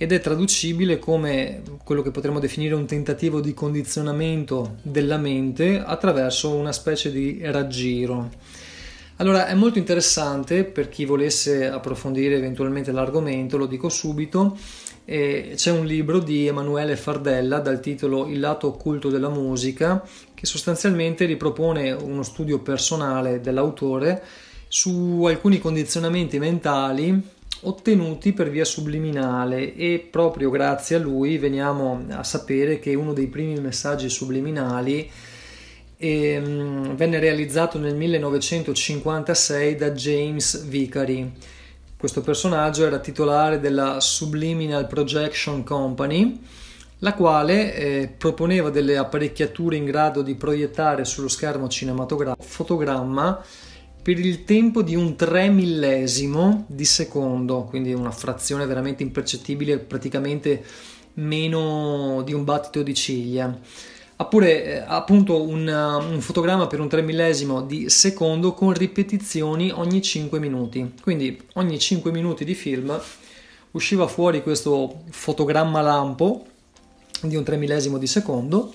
ed 0.03 0.11
è 0.11 0.19
traducibile 0.19 0.99
come 0.99 1.61
quello 1.81 2.01
che 2.01 2.11
potremmo 2.11 2.39
definire 2.39 2.75
un 2.75 2.85
tentativo 2.85 3.39
di 3.39 3.53
condizionamento 3.53 4.75
della 4.81 5.15
mente 5.15 5.81
attraverso 5.81 6.53
una 6.53 6.73
specie 6.73 7.09
di 7.09 7.39
raggiro. 7.41 8.29
Allora 9.17 9.47
è 9.47 9.53
molto 9.53 9.77
interessante 9.77 10.65
per 10.65 10.89
chi 10.89 11.05
volesse 11.05 11.69
approfondire 11.69 12.35
eventualmente 12.35 12.91
l'argomento, 12.91 13.55
lo 13.55 13.65
dico 13.65 13.87
subito, 13.87 14.57
eh, 15.05 15.53
c'è 15.55 15.71
un 15.71 15.85
libro 15.85 16.19
di 16.19 16.47
Emanuele 16.47 16.97
Fardella 16.97 17.59
dal 17.59 17.79
titolo 17.79 18.27
Il 18.27 18.41
lato 18.41 18.67
occulto 18.67 19.07
della 19.07 19.29
musica 19.29 20.05
che 20.33 20.45
sostanzialmente 20.45 21.23
ripropone 21.23 21.93
uno 21.93 22.23
studio 22.23 22.59
personale 22.59 23.39
dell'autore 23.39 24.21
su 24.67 25.23
alcuni 25.23 25.59
condizionamenti 25.59 26.39
mentali 26.39 27.32
ottenuti 27.63 28.33
per 28.33 28.49
via 28.49 28.65
subliminale 28.65 29.75
e 29.75 30.07
proprio 30.09 30.49
grazie 30.49 30.95
a 30.95 30.99
lui 30.99 31.37
veniamo 31.37 32.05
a 32.09 32.23
sapere 32.23 32.79
che 32.79 32.93
uno 32.95 33.13
dei 33.13 33.27
primi 33.27 33.59
messaggi 33.59 34.09
subliminali 34.09 35.09
ehm, 35.97 36.95
venne 36.95 37.19
realizzato 37.19 37.79
nel 37.79 37.95
1956 37.95 39.75
da 39.75 39.91
James 39.91 40.65
Vicary. 40.65 41.31
Questo 41.97 42.21
personaggio 42.21 42.85
era 42.85 42.99
titolare 42.99 43.59
della 43.59 44.01
Subliminal 44.01 44.87
Projection 44.87 45.63
Company, 45.63 46.39
la 46.99 47.13
quale 47.13 47.73
eh, 47.73 48.13
proponeva 48.17 48.69
delle 48.69 48.97
apparecchiature 48.97 49.77
in 49.77 49.85
grado 49.85 50.21
di 50.21 50.35
proiettare 50.35 51.05
sullo 51.05 51.29
schermo 51.29 51.67
cinematografico 51.69 52.43
fotogramma 52.43 53.41
per 54.03 54.19
il 54.19 54.43
tempo 54.43 54.81
di 54.81 54.95
un 54.95 55.15
3 55.15 55.47
millesimo 55.47 56.65
di 56.67 56.83
secondo, 56.83 57.63
quindi 57.63 57.93
una 57.93 58.11
frazione 58.11 58.65
veramente 58.65 59.01
impercettibile, 59.01 59.79
praticamente 59.79 60.61
meno 61.13 62.21
di 62.25 62.33
un 62.33 62.43
battito 62.43 62.83
di 62.83 62.93
ciglia. 62.93 63.57
Oppure 64.17 64.63
eh, 64.65 64.83
appunto 64.85 65.41
un, 65.41 65.67
un, 65.67 66.19
fotogramma 66.19 66.67
per 66.67 66.81
un 66.81 66.89
3 66.89 67.01
millesimo 67.01 67.61
di 67.61 67.89
secondo 67.89 68.53
con 68.53 68.73
ripetizioni 68.73 69.71
ogni 69.71 70.01
5 70.01 70.37
minuti. 70.37 70.95
Quindi 71.01 71.41
ogni 71.53 71.79
5 71.79 72.11
minuti 72.11 72.43
di 72.43 72.55
film 72.55 72.99
usciva 73.71 74.07
fuori 74.07 74.43
questo 74.43 75.03
fotogramma 75.11 75.79
lampo 75.79 76.45
di 77.21 77.37
un 77.37 77.43
3 77.43 77.55
millesimo 77.55 77.97
di 77.97 78.07
secondo 78.07 78.73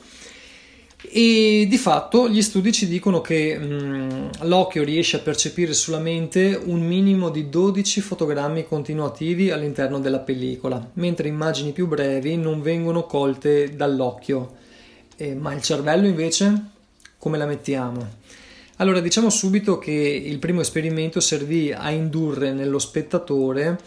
e 1.00 1.66
di 1.68 1.78
fatto 1.78 2.28
gli 2.28 2.42
studi 2.42 2.72
ci 2.72 2.88
dicono 2.88 3.20
che 3.20 3.56
mh, 3.56 3.64
mm, 3.64 4.28
l'occhio 4.42 4.82
riesce 4.82 5.16
a 5.16 5.20
percepire 5.20 5.72
solamente 5.72 6.60
un 6.62 6.80
minimo 6.80 7.30
di 7.30 7.48
12 7.48 8.00
fotogrammi 8.00 8.66
continuativi 8.66 9.50
all'interno 9.50 10.00
della 10.00 10.18
pellicola, 10.18 10.90
mentre 10.94 11.28
immagini 11.28 11.72
più 11.72 11.86
brevi 11.86 12.36
non 12.36 12.62
vengono 12.62 13.04
colte 13.04 13.76
dall'occhio. 13.76 14.56
Eh, 15.16 15.34
ma 15.34 15.52
il 15.54 15.62
cervello 15.62 16.06
invece 16.06 16.76
come 17.18 17.38
la 17.38 17.46
mettiamo? 17.46 18.16
Allora 18.76 19.00
diciamo 19.00 19.28
subito 19.28 19.78
che 19.78 19.90
il 19.92 20.38
primo 20.38 20.60
esperimento 20.60 21.18
servì 21.18 21.72
a 21.72 21.90
indurre 21.90 22.52
nello 22.52 22.78
spettatore 22.78 23.78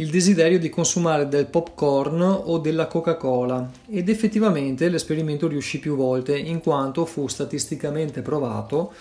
il 0.00 0.08
desiderio 0.08 0.58
di 0.58 0.70
consumare 0.70 1.28
del 1.28 1.44
popcorn 1.44 2.22
o 2.22 2.56
della 2.56 2.86
Coca-Cola 2.86 3.70
ed 3.86 4.08
effettivamente 4.08 4.88
l'esperimento 4.88 5.46
riuscì 5.46 5.78
più 5.78 5.94
volte 5.94 6.38
in 6.38 6.60
quanto 6.60 7.04
fu 7.04 7.28
statisticamente 7.28 8.22
provato, 8.22 8.94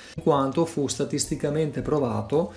fu 0.66 0.88
statisticamente 0.88 1.82
provato 1.82 2.52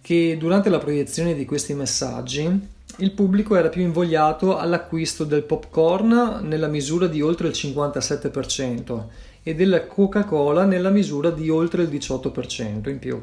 che 0.00 0.36
durante 0.38 0.70
la 0.70 0.78
proiezione 0.78 1.34
di 1.34 1.44
questi 1.44 1.74
messaggi 1.74 2.76
il 3.00 3.12
pubblico 3.12 3.54
era 3.54 3.68
più 3.68 3.82
invogliato 3.82 4.56
all'acquisto 4.56 5.24
del 5.24 5.42
popcorn 5.42 6.40
nella 6.44 6.68
misura 6.68 7.06
di 7.06 7.20
oltre 7.20 7.48
il 7.48 7.54
57% 7.54 9.02
e 9.42 9.54
della 9.54 9.86
Coca-Cola 9.86 10.64
nella 10.64 10.90
misura 10.90 11.30
di 11.30 11.50
oltre 11.50 11.82
il 11.82 11.90
18% 11.90 12.88
in 12.88 12.98
più. 12.98 13.20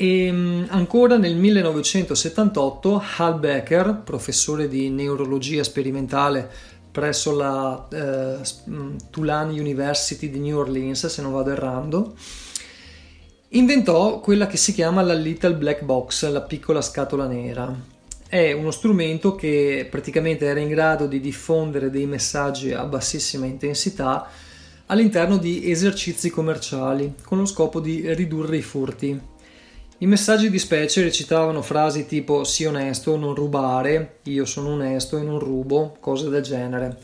E 0.00 0.26
ehm, 0.26 0.66
ancora 0.68 1.16
nel 1.16 1.34
1978 1.34 3.02
Hal 3.16 3.40
Becker, 3.40 4.02
professore 4.04 4.68
di 4.68 4.90
neurologia 4.90 5.64
sperimentale 5.64 6.48
presso 6.92 7.34
la 7.34 7.88
eh, 7.90 8.38
mm, 8.70 8.96
Tulane 9.10 9.58
University 9.58 10.30
di 10.30 10.38
New 10.38 10.56
Orleans, 10.56 11.04
se 11.08 11.20
non 11.20 11.32
vado 11.32 11.50
errando, 11.50 12.14
inventò 13.48 14.20
quella 14.20 14.46
che 14.46 14.56
si 14.56 14.72
chiama 14.72 15.02
la 15.02 15.14
Little 15.14 15.54
Black 15.54 15.82
Box, 15.82 16.30
la 16.30 16.42
piccola 16.42 16.80
scatola 16.80 17.26
nera. 17.26 17.76
È 18.28 18.52
uno 18.52 18.70
strumento 18.70 19.34
che 19.34 19.84
praticamente 19.90 20.46
era 20.46 20.60
in 20.60 20.68
grado 20.68 21.06
di 21.06 21.18
diffondere 21.18 21.90
dei 21.90 22.06
messaggi 22.06 22.72
a 22.72 22.84
bassissima 22.84 23.46
intensità 23.46 24.28
all'interno 24.86 25.38
di 25.38 25.68
esercizi 25.68 26.30
commerciali 26.30 27.14
con 27.24 27.38
lo 27.38 27.46
scopo 27.46 27.80
di 27.80 28.14
ridurre 28.14 28.58
i 28.58 28.62
furti. 28.62 29.36
I 30.00 30.06
messaggi 30.06 30.48
di 30.48 30.60
specie 30.60 31.02
recitavano 31.02 31.60
frasi 31.60 32.06
tipo 32.06 32.44
sii 32.44 32.66
onesto, 32.66 33.16
non 33.16 33.34
rubare, 33.34 34.18
io 34.24 34.44
sono 34.44 34.74
onesto 34.74 35.18
e 35.18 35.22
non 35.22 35.40
rubo, 35.40 35.96
cose 35.98 36.28
del 36.28 36.42
genere. 36.42 36.98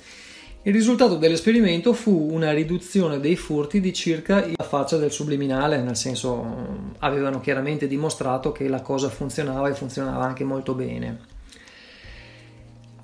Il 0.62 0.72
risultato 0.72 1.16
dell'esperimento 1.16 1.92
fu 1.92 2.28
una 2.30 2.52
riduzione 2.52 3.18
dei 3.18 3.34
furti 3.34 3.80
di 3.80 3.92
circa 3.92 4.46
la 4.46 4.62
faccia 4.62 4.96
del 4.96 5.10
subliminale, 5.10 5.82
nel 5.82 5.96
senso 5.96 6.92
avevano 7.00 7.40
chiaramente 7.40 7.88
dimostrato 7.88 8.52
che 8.52 8.68
la 8.68 8.80
cosa 8.80 9.08
funzionava 9.08 9.68
e 9.68 9.74
funzionava 9.74 10.24
anche 10.24 10.44
molto 10.44 10.74
bene. 10.74 11.33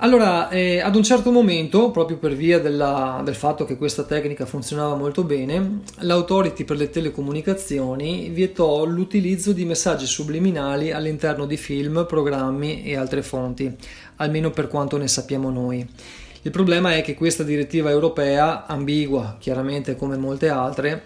Allora, 0.03 0.49
eh, 0.49 0.81
ad 0.81 0.97
un 0.97 1.03
certo 1.03 1.31
momento, 1.31 1.91
proprio 1.91 2.17
per 2.17 2.35
via 2.35 2.59
della, 2.59 3.21
del 3.23 3.35
fatto 3.35 3.67
che 3.67 3.77
questa 3.77 4.05
tecnica 4.05 4.47
funzionava 4.47 4.97
molto 4.97 5.25
bene, 5.25 5.83
l'Authority 5.99 6.65
per 6.65 6.79
le 6.79 6.89
telecomunicazioni 6.89 8.31
vietò 8.31 8.87
l'utilizzo 8.87 9.53
di 9.53 9.67
messaggi 9.67 10.07
subliminali 10.07 10.91
all'interno 10.91 11.45
di 11.45 11.59
film, 11.59 12.07
programmi 12.09 12.83
e 12.83 12.97
altre 12.97 13.21
fonti, 13.21 13.71
almeno 14.17 14.49
per 14.49 14.69
quanto 14.69 14.97
ne 14.97 15.07
sappiamo 15.07 15.51
noi. 15.51 15.87
Il 16.43 16.51
problema 16.51 16.95
è 16.95 17.03
che 17.03 17.15
questa 17.15 17.43
direttiva 17.43 17.91
europea, 17.91 18.65
ambigua 18.65 19.37
chiaramente 19.39 19.97
come 19.97 20.17
molte 20.17 20.49
altre, 20.49 21.03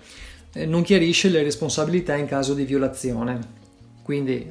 eh, 0.52 0.66
non 0.66 0.82
chiarisce 0.82 1.30
le 1.30 1.42
responsabilità 1.42 2.14
in 2.14 2.26
caso 2.26 2.54
di 2.54 2.64
violazione. 2.64 3.40
Quindi 4.04 4.46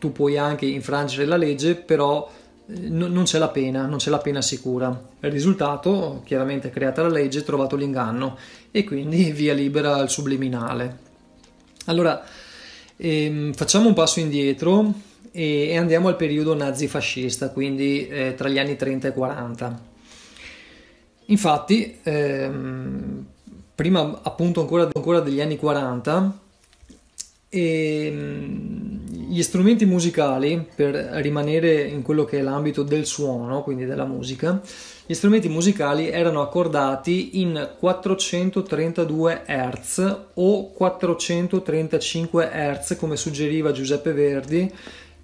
tu 0.00 0.10
puoi 0.10 0.36
anche 0.36 0.66
infrangere 0.66 1.26
la 1.26 1.36
legge, 1.36 1.76
però 1.76 2.28
non 2.66 3.24
c'è 3.24 3.38
la 3.38 3.48
pena, 3.48 3.86
non 3.86 3.98
c'è 3.98 4.10
la 4.10 4.18
pena 4.18 4.40
sicura. 4.40 4.88
Il 5.20 5.30
risultato, 5.30 6.22
chiaramente 6.24 6.70
creata 6.70 7.02
la 7.02 7.08
legge, 7.08 7.42
trovato 7.42 7.76
l'inganno 7.76 8.38
e 8.70 8.84
quindi 8.84 9.30
via 9.32 9.52
libera 9.52 9.96
al 9.96 10.08
subliminale. 10.10 10.98
Allora, 11.86 12.24
ehm, 12.96 13.52
facciamo 13.52 13.88
un 13.88 13.94
passo 13.94 14.20
indietro 14.20 14.92
e, 15.30 15.68
e, 15.68 15.76
andiamo 15.76 16.08
al 16.08 16.16
periodo 16.16 16.54
nazifascista, 16.54 17.50
quindi 17.50 18.08
eh, 18.08 18.34
tra 18.34 18.48
gli 18.48 18.58
anni 18.58 18.76
30 18.76 19.08
e 19.08 19.12
40. 19.12 19.80
Infatti, 21.26 21.98
ehm, 22.02 23.26
prima 23.74 24.20
appunto 24.22 24.60
ancora, 24.60 24.88
ancora 24.92 25.20
degli 25.20 25.40
anni 25.40 25.56
40, 25.56 26.38
ehm, 27.54 29.28
gli 29.28 29.42
strumenti 29.42 29.84
musicali, 29.84 30.66
per 30.74 30.94
rimanere 30.94 31.82
in 31.82 32.02
quello 32.02 32.24
che 32.24 32.38
è 32.38 32.42
l'ambito 32.42 32.82
del 32.82 33.06
suono, 33.06 33.62
quindi 33.62 33.84
della 33.84 34.04
musica, 34.04 34.60
gli 35.06 35.14
strumenti 35.14 35.48
musicali 35.48 36.08
erano 36.08 36.40
accordati 36.40 37.40
in 37.40 37.70
432 37.78 39.42
Hz 39.46 40.16
o 40.34 40.70
435 40.72 42.50
Hz, 42.52 42.96
come 42.96 43.16
suggeriva 43.16 43.72
Giuseppe 43.72 44.12
Verdi 44.12 44.72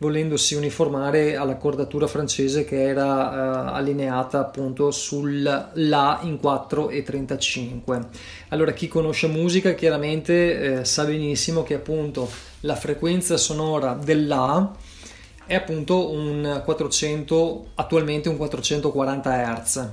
volendosi 0.00 0.54
uniformare 0.54 1.36
all'accordatura 1.36 2.06
francese 2.06 2.64
che 2.64 2.82
era 2.82 3.04
uh, 3.04 3.74
allineata 3.74 4.38
appunto 4.38 4.90
sul 4.90 5.42
La 5.42 6.20
in 6.22 6.38
4 6.38 6.88
e 6.88 7.02
35. 7.02 8.08
Allora 8.48 8.72
chi 8.72 8.88
conosce 8.88 9.26
musica 9.26 9.74
chiaramente 9.74 10.78
eh, 10.80 10.84
sa 10.86 11.04
benissimo 11.04 11.62
che 11.62 11.74
appunto 11.74 12.30
la 12.60 12.76
frequenza 12.76 13.36
sonora 13.36 13.92
dell'A 13.92 14.74
è 15.44 15.54
appunto 15.54 16.10
un 16.10 16.62
400 16.64 17.66
attualmente 17.74 18.30
un 18.30 18.38
440 18.38 19.62
Hz. 19.62 19.88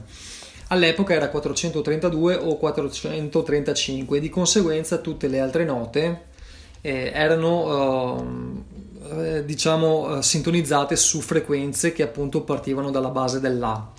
All'epoca 0.69 1.15
era 1.15 1.27
432 1.27 2.35
o 2.35 2.55
435 2.55 4.21
di 4.21 4.29
conseguenza 4.29 4.99
tutte 4.99 5.27
le 5.27 5.41
altre 5.41 5.65
note 5.65 6.35
eh, 6.79 7.11
erano 7.13 8.15
uh, 8.15 8.63
eh, 9.09 9.45
diciamo, 9.45 10.17
eh, 10.17 10.23
sintonizzate 10.23 10.95
su 10.95 11.21
frequenze 11.21 11.93
che 11.93 12.03
appunto 12.03 12.41
partivano 12.41 12.91
dalla 12.91 13.09
base 13.09 13.39
dell'A. 13.39 13.93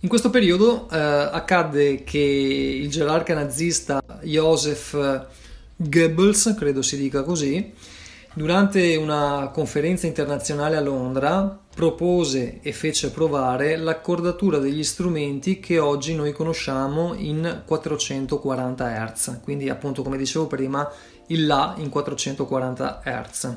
In 0.00 0.08
questo 0.08 0.30
periodo 0.30 0.88
eh, 0.90 0.96
accadde 0.98 2.02
che 2.02 2.18
il 2.18 2.90
gerarca 2.90 3.34
nazista 3.34 4.02
Joseph 4.22 5.26
Goebbels, 5.76 6.54
credo 6.56 6.82
si 6.82 6.96
dica 6.96 7.22
così, 7.22 7.72
durante 8.34 8.96
una 8.96 9.50
conferenza 9.52 10.06
internazionale 10.06 10.76
a 10.76 10.80
Londra 10.80 11.58
propose 11.74 12.60
e 12.62 12.72
fece 12.72 13.10
provare 13.10 13.76
l'accordatura 13.76 14.58
degli 14.58 14.84
strumenti 14.84 15.60
che 15.60 15.78
oggi 15.78 16.14
noi 16.14 16.32
conosciamo 16.32 17.14
in 17.14 17.62
440 17.64 19.12
Hz, 19.12 19.40
quindi 19.42 19.68
appunto 19.68 20.02
come 20.02 20.16
dicevo 20.16 20.46
prima 20.46 20.90
il 21.28 21.46
La 21.46 21.74
in 21.78 21.88
440 21.88 23.02
Hz 23.04 23.56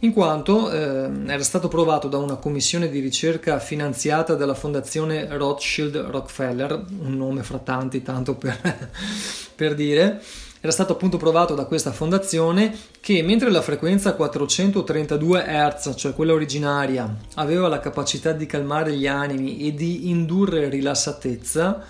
in 0.00 0.12
quanto 0.12 0.70
eh, 0.70 1.10
era 1.26 1.42
stato 1.42 1.68
provato 1.68 2.08
da 2.08 2.18
una 2.18 2.36
commissione 2.36 2.90
di 2.90 3.00
ricerca 3.00 3.58
finanziata 3.58 4.34
dalla 4.34 4.54
fondazione 4.54 5.26
Rothschild 5.36 5.96
Rockefeller, 5.96 6.84
un 7.00 7.16
nome 7.16 7.42
fra 7.42 7.58
tanti, 7.58 8.02
tanto 8.02 8.34
per, 8.34 8.58
per 9.56 9.74
dire, 9.74 10.20
era 10.60 10.70
stato 10.70 10.92
appunto 10.92 11.16
provato 11.16 11.54
da 11.54 11.64
questa 11.64 11.92
fondazione 11.92 12.76
che 13.00 13.22
mentre 13.22 13.50
la 13.50 13.62
frequenza 13.62 14.14
432 14.14 15.44
Hz, 15.46 15.94
cioè 15.96 16.12
quella 16.12 16.34
originaria, 16.34 17.14
aveva 17.36 17.68
la 17.68 17.80
capacità 17.80 18.32
di 18.32 18.44
calmare 18.44 18.92
gli 18.92 19.06
animi 19.06 19.66
e 19.66 19.72
di 19.72 20.10
indurre 20.10 20.68
rilassatezza, 20.68 21.82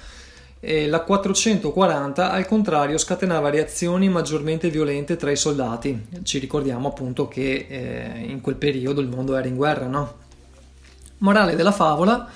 eh, 0.60 0.88
la 0.88 1.00
440 1.00 2.30
al 2.30 2.46
contrario 2.46 2.98
scatenava 2.98 3.50
reazioni 3.50 4.08
maggiormente 4.08 4.70
violente 4.70 5.16
tra 5.16 5.30
i 5.30 5.36
soldati. 5.36 6.06
Ci 6.22 6.38
ricordiamo 6.38 6.88
appunto 6.88 7.28
che 7.28 7.66
eh, 7.68 8.24
in 8.26 8.40
quel 8.40 8.56
periodo 8.56 9.00
il 9.00 9.08
mondo 9.08 9.36
era 9.36 9.46
in 9.46 9.56
guerra, 9.56 9.86
no? 9.86 10.24
Morale 11.18 11.56
della 11.56 11.72
favola, 11.72 12.28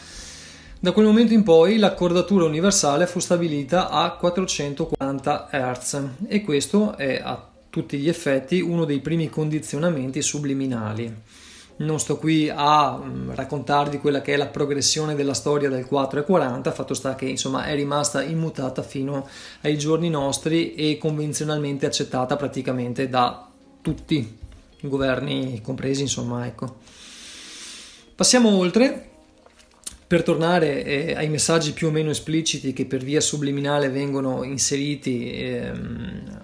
da 0.79 0.93
quel 0.93 1.05
momento 1.05 1.35
in 1.35 1.43
poi 1.43 1.77
l'accordatura 1.77 2.47
universale 2.47 3.07
fu 3.07 3.19
stabilita 3.19 3.91
a 3.91 4.13
440 4.13 5.49
Hz 5.51 6.03
e 6.27 6.41
questo 6.43 6.97
è 6.97 7.21
a 7.23 7.47
tutti 7.69 7.99
gli 7.99 8.09
effetti 8.09 8.61
uno 8.61 8.85
dei 8.85 9.01
primi 9.01 9.29
condizionamenti 9.29 10.23
subliminali. 10.23 11.15
Non 11.81 11.99
sto 11.99 12.19
qui 12.19 12.51
a 12.55 12.99
mm, 12.99 13.31
raccontarvi 13.31 13.99
quella 13.99 14.21
che 14.21 14.35
è 14.35 14.37
la 14.37 14.49
progressione 14.49 15.15
della 15.15 15.33
storia 15.33 15.71
del 15.71 15.87
4 15.87 16.21
e 16.21 16.25
40, 16.25 16.73
fatto 16.73 16.93
sta 16.93 17.15
che 17.15 17.25
insomma 17.25 17.65
è 17.65 17.75
rimasta 17.75 18.23
immutata 18.23 18.83
fino 18.83 19.27
ai 19.63 19.79
giorni 19.79 20.11
nostri 20.11 20.75
e 20.75 20.99
convenzionalmente 20.99 21.87
accettata 21.87 22.37
praticamente 22.37 23.09
da 23.09 23.49
tutti 23.81 24.39
i 24.83 24.89
governi 24.89 25.63
compresi, 25.63 26.03
insomma, 26.03 26.47
ecco. 26.47 26.77
Passiamo 28.15 28.51
oltre 28.51 29.09
Per 30.07 30.25
tornare 30.25 30.85
eh, 30.85 31.15
ai 31.15 31.29
messaggi 31.29 31.73
più 31.73 31.87
o 31.87 31.91
meno 31.93 32.11
espliciti 32.11 32.73
che 32.73 32.85
per 32.85 33.01
via 33.01 33.21
subliminale 33.21 33.91
vengono 33.91 34.43
inseriti, 34.43 35.31
ehm, 35.33 36.41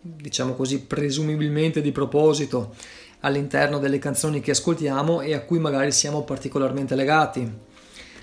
diciamo 0.00 0.54
così, 0.54 0.80
presumibilmente 0.80 1.82
di 1.82 1.92
proposito 1.92 2.74
all'interno 3.20 3.78
delle 3.78 3.98
canzoni 3.98 4.40
che 4.40 4.52
ascoltiamo 4.52 5.20
e 5.20 5.34
a 5.34 5.40
cui 5.40 5.58
magari 5.58 5.92
siamo 5.92 6.22
particolarmente 6.22 6.94
legati. 6.94 7.68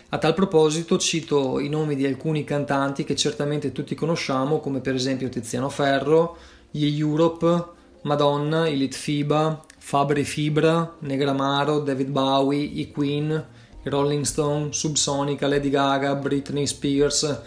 A 0.09 0.17
tal 0.17 0.33
proposito 0.33 0.97
cito 0.97 1.59
i 1.59 1.67
nomi 1.67 1.95
di 1.95 2.05
alcuni 2.05 2.43
cantanti 2.43 3.03
che 3.03 3.15
certamente 3.15 3.71
tutti 3.71 3.93
conosciamo, 3.93 4.59
come 4.59 4.79
per 4.79 4.95
esempio 4.95 5.27
Tiziano 5.27 5.69
Ferro, 5.69 6.37
Ye 6.71 6.87
Europe, 6.97 7.65
Madonna, 8.03 8.67
Elite 8.67 8.95
Fiba, 8.95 9.63
Fabri 9.77 10.23
Fibra, 10.23 10.95
Negramaro, 10.99 11.79
David 11.79 12.09
Bowie, 12.09 12.63
i 12.63 12.89
Queen, 12.91 13.45
Rolling 13.83 14.23
Stone, 14.23 14.71
Subsonica, 14.71 15.47
Lady 15.47 15.69
Gaga, 15.69 16.15
Britney 16.15 16.65
Spears, 16.65 17.41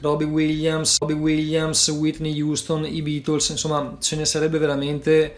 Robbie 0.00 0.26
Williams, 0.26 0.98
Robbie 1.00 1.14
Williams, 1.14 1.88
Whitney 1.88 2.40
Houston, 2.40 2.84
i 2.84 3.02
Beatles, 3.02 3.48
insomma 3.50 3.96
ce 3.98 4.16
ne 4.16 4.24
sarebbe 4.24 4.58
veramente 4.58 5.36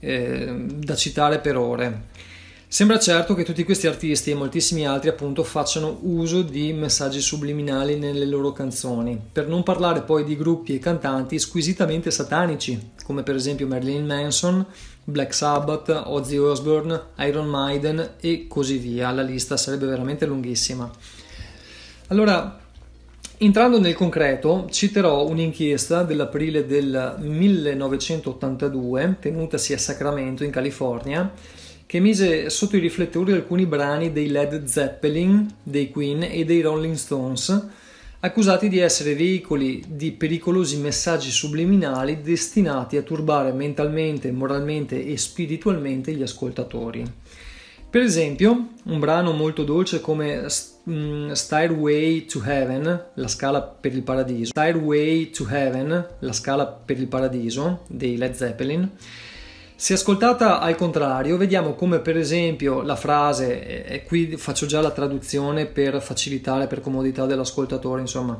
eh, 0.00 0.52
da 0.66 0.94
citare 0.96 1.38
per 1.38 1.56
ore. 1.56 2.08
Sembra 2.72 3.00
certo 3.00 3.34
che 3.34 3.42
tutti 3.42 3.64
questi 3.64 3.88
artisti 3.88 4.30
e 4.30 4.34
moltissimi 4.34 4.86
altri 4.86 5.08
appunto 5.08 5.42
facciano 5.42 5.98
uso 6.02 6.42
di 6.42 6.72
messaggi 6.72 7.20
subliminali 7.20 7.98
nelle 7.98 8.24
loro 8.24 8.52
canzoni, 8.52 9.20
per 9.32 9.48
non 9.48 9.64
parlare 9.64 10.02
poi 10.02 10.22
di 10.22 10.36
gruppi 10.36 10.76
e 10.76 10.78
cantanti 10.78 11.40
squisitamente 11.40 12.12
satanici, 12.12 12.92
come 13.02 13.24
per 13.24 13.34
esempio 13.34 13.66
Marilyn 13.66 14.06
Manson, 14.06 14.64
Black 15.02 15.34
Sabbath, 15.34 15.88
Ozzy 16.06 16.36
Osbourne, 16.36 17.00
Iron 17.18 17.48
Maiden 17.48 18.12
e 18.20 18.46
così 18.46 18.76
via. 18.76 19.10
La 19.10 19.22
lista 19.22 19.56
sarebbe 19.56 19.86
veramente 19.86 20.24
lunghissima. 20.24 20.88
Allora, 22.06 22.56
entrando 23.42 23.80
nel 23.80 23.94
concreto, 23.94 24.66
citerò 24.70 25.26
un'inchiesta 25.26 26.02
dell'aprile 26.02 26.66
del 26.66 27.16
1982 27.20 29.16
tenutasi 29.18 29.72
a 29.72 29.78
Sacramento 29.78 30.44
in 30.44 30.50
California 30.50 31.32
che 31.86 32.00
mise 32.00 32.50
sotto 32.50 32.76
i 32.76 32.80
riflettori 32.80 33.32
alcuni 33.32 33.64
brani 33.64 34.12
dei 34.12 34.28
Led 34.28 34.64
Zeppelin, 34.64 35.54
dei 35.62 35.90
Queen 35.90 36.22
e 36.22 36.44
dei 36.44 36.60
Rolling 36.60 36.94
Stones, 36.94 37.66
accusati 38.20 38.68
di 38.68 38.78
essere 38.78 39.14
veicoli 39.14 39.82
di 39.88 40.12
pericolosi 40.12 40.76
messaggi 40.76 41.30
subliminali 41.30 42.20
destinati 42.20 42.98
a 42.98 43.02
turbare 43.02 43.52
mentalmente, 43.52 44.30
moralmente 44.30 45.04
e 45.04 45.16
spiritualmente 45.16 46.12
gli 46.12 46.22
ascoltatori. 46.22 47.02
Per 47.90 48.02
esempio, 48.02 48.68
un 48.84 49.00
brano 49.00 49.32
molto 49.32 49.64
dolce 49.64 50.00
come 50.00 50.46
mm, 50.88 51.32
Stairway 51.32 52.24
to 52.26 52.42
Heaven, 52.44 53.06
la 53.14 53.28
scala 53.28 53.62
per 53.62 53.94
il 53.94 54.02
paradiso, 54.02 54.50
Stairway 54.50 55.30
to 55.30 55.46
Heaven, 55.48 56.06
la 56.18 56.32
scala 56.32 56.66
per 56.66 56.98
il 56.98 57.06
paradiso 57.06 57.84
dei 57.88 58.16
Led 58.16 58.34
Zeppelin, 58.34 58.90
se 59.80 59.94
ascoltata 59.94 60.60
al 60.60 60.76
contrario, 60.76 61.38
vediamo 61.38 61.72
come 61.72 62.00
per 62.00 62.18
esempio 62.18 62.82
la 62.82 62.96
frase, 62.96 63.86
e 63.86 64.04
qui 64.04 64.36
faccio 64.36 64.66
già 64.66 64.82
la 64.82 64.90
traduzione 64.90 65.64
per 65.64 66.02
facilitare, 66.02 66.66
per 66.66 66.82
comodità 66.82 67.24
dell'ascoltatore, 67.24 68.02
insomma, 68.02 68.38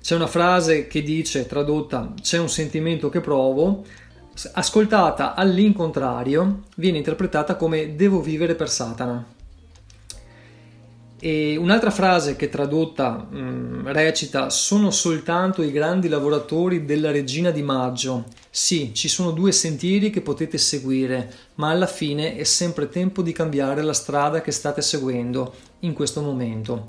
c'è 0.00 0.14
una 0.14 0.28
frase 0.28 0.86
che 0.86 1.02
dice, 1.02 1.46
tradotta, 1.46 2.14
c'è 2.22 2.38
un 2.38 2.48
sentimento 2.48 3.08
che 3.08 3.20
provo, 3.20 3.84
ascoltata 4.52 5.34
all'incontrario 5.34 6.62
viene 6.76 6.98
interpretata 6.98 7.56
come 7.56 7.96
devo 7.96 8.20
vivere 8.20 8.54
per 8.54 8.70
Satana. 8.70 9.34
E 11.18 11.56
un'altra 11.56 11.90
frase 11.90 12.36
che 12.36 12.50
tradotta 12.50 13.26
mh, 13.30 13.38
mm, 13.38 13.88
recita: 13.88 14.50
Sono 14.50 14.90
soltanto 14.90 15.62
i 15.62 15.72
grandi 15.72 16.08
lavoratori 16.08 16.84
della 16.84 17.10
regina 17.10 17.50
di 17.50 17.62
maggio. 17.62 18.24
Sì, 18.50 18.92
ci 18.92 19.08
sono 19.08 19.30
due 19.30 19.52
sentieri 19.52 20.10
che 20.10 20.20
potete 20.20 20.58
seguire, 20.58 21.32
ma 21.54 21.70
alla 21.70 21.86
fine 21.86 22.36
è 22.36 22.44
sempre 22.44 22.88
tempo 22.88 23.22
di 23.22 23.32
cambiare 23.32 23.82
la 23.82 23.94
strada 23.94 24.42
che 24.42 24.52
state 24.52 24.82
seguendo 24.82 25.54
in 25.80 25.94
questo 25.94 26.20
momento. 26.20 26.84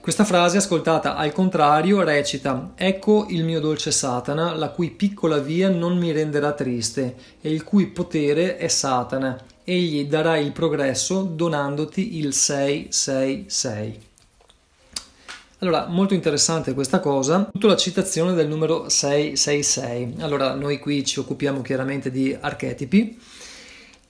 Questa 0.00 0.24
frase 0.24 0.58
ascoltata 0.58 1.16
al 1.16 1.32
contrario 1.32 2.04
recita 2.04 2.74
Ecco 2.76 3.26
il 3.30 3.42
mio 3.42 3.58
dolce 3.58 3.90
Satana, 3.90 4.54
la 4.54 4.70
cui 4.70 4.90
piccola 4.90 5.38
via 5.38 5.68
non 5.68 5.98
mi 5.98 6.12
renderà 6.12 6.52
triste 6.52 7.16
e 7.40 7.50
il 7.50 7.64
cui 7.64 7.88
potere 7.88 8.56
è 8.56 8.68
Satana 8.68 9.36
egli 9.68 10.06
darà 10.06 10.36
il 10.38 10.52
progresso 10.52 11.22
donandoti 11.22 12.18
il 12.18 12.32
666. 12.32 14.00
Allora, 15.58 15.86
molto 15.88 16.14
interessante 16.14 16.72
questa 16.72 17.00
cosa, 17.00 17.48
tutta 17.50 17.66
la 17.66 17.76
citazione 17.76 18.34
del 18.34 18.46
numero 18.46 18.88
666. 18.88 20.14
Allora, 20.20 20.54
noi 20.54 20.78
qui 20.78 21.04
ci 21.04 21.18
occupiamo 21.18 21.62
chiaramente 21.62 22.12
di 22.12 22.36
archetipi 22.38 23.18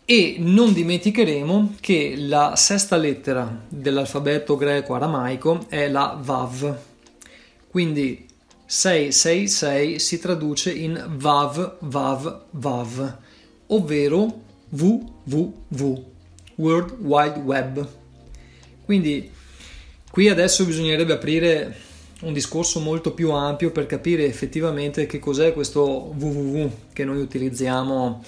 e 0.04 0.36
non 0.38 0.74
dimenticheremo 0.74 1.76
che 1.80 2.16
la 2.18 2.54
sesta 2.54 2.96
lettera 2.96 3.64
dell'alfabeto 3.68 4.56
greco-aramaico 4.56 5.66
è 5.68 5.88
la 5.88 6.18
Vav. 6.20 6.76
Quindi 7.70 8.26
666 8.66 9.98
si 9.98 10.18
traduce 10.18 10.70
in 10.70 11.02
Vav, 11.16 11.76
Vav, 11.78 12.42
Vav, 12.50 13.16
ovvero 13.68 14.44
www, 14.70 16.04
World 16.56 16.96
Wide 17.00 17.38
Web. 17.40 17.88
Quindi 18.84 19.30
qui 20.10 20.28
adesso 20.28 20.64
bisognerebbe 20.64 21.12
aprire 21.12 21.76
un 22.22 22.32
discorso 22.32 22.80
molto 22.80 23.12
più 23.12 23.32
ampio 23.32 23.70
per 23.70 23.86
capire 23.86 24.24
effettivamente 24.24 25.04
che 25.06 25.18
cos'è 25.18 25.52
questo 25.52 25.82
www 26.16 26.70
che 26.94 27.04
noi 27.04 27.20
utilizziamo 27.20 28.24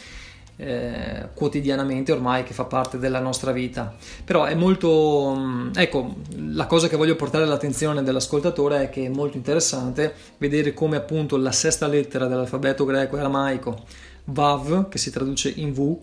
eh, 0.56 1.28
quotidianamente 1.32 2.12
ormai 2.12 2.42
che 2.42 2.52
fa 2.52 2.64
parte 2.64 2.98
della 2.98 3.20
nostra 3.20 3.52
vita 3.52 3.94
però 4.24 4.44
è 4.44 4.54
molto 4.54 5.34
mm, 5.34 5.70
ecco 5.76 6.16
la 6.36 6.66
cosa 6.66 6.88
che 6.88 6.96
voglio 6.96 7.16
portare 7.16 7.44
all'attenzione 7.44 8.02
dell'ascoltatore 8.02 8.82
è 8.82 8.90
che 8.90 9.06
è 9.06 9.08
molto 9.08 9.38
interessante 9.38 10.12
vedere 10.36 10.74
come 10.74 10.96
appunto 10.96 11.38
la 11.38 11.52
sesta 11.52 11.86
lettera 11.86 12.26
dell'alfabeto 12.26 12.84
greco 12.84 13.16
e 13.16 13.20
aramaico 13.20 13.84
Vav 14.24 14.88
che 14.90 14.98
si 14.98 15.10
traduce 15.10 15.48
in 15.48 15.72
V 15.72 15.96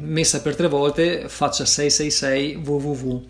messa 0.00 0.40
per 0.40 0.56
tre 0.56 0.68
volte 0.68 1.28
faccia 1.28 1.64
666 1.64 2.56
www. 2.56 3.26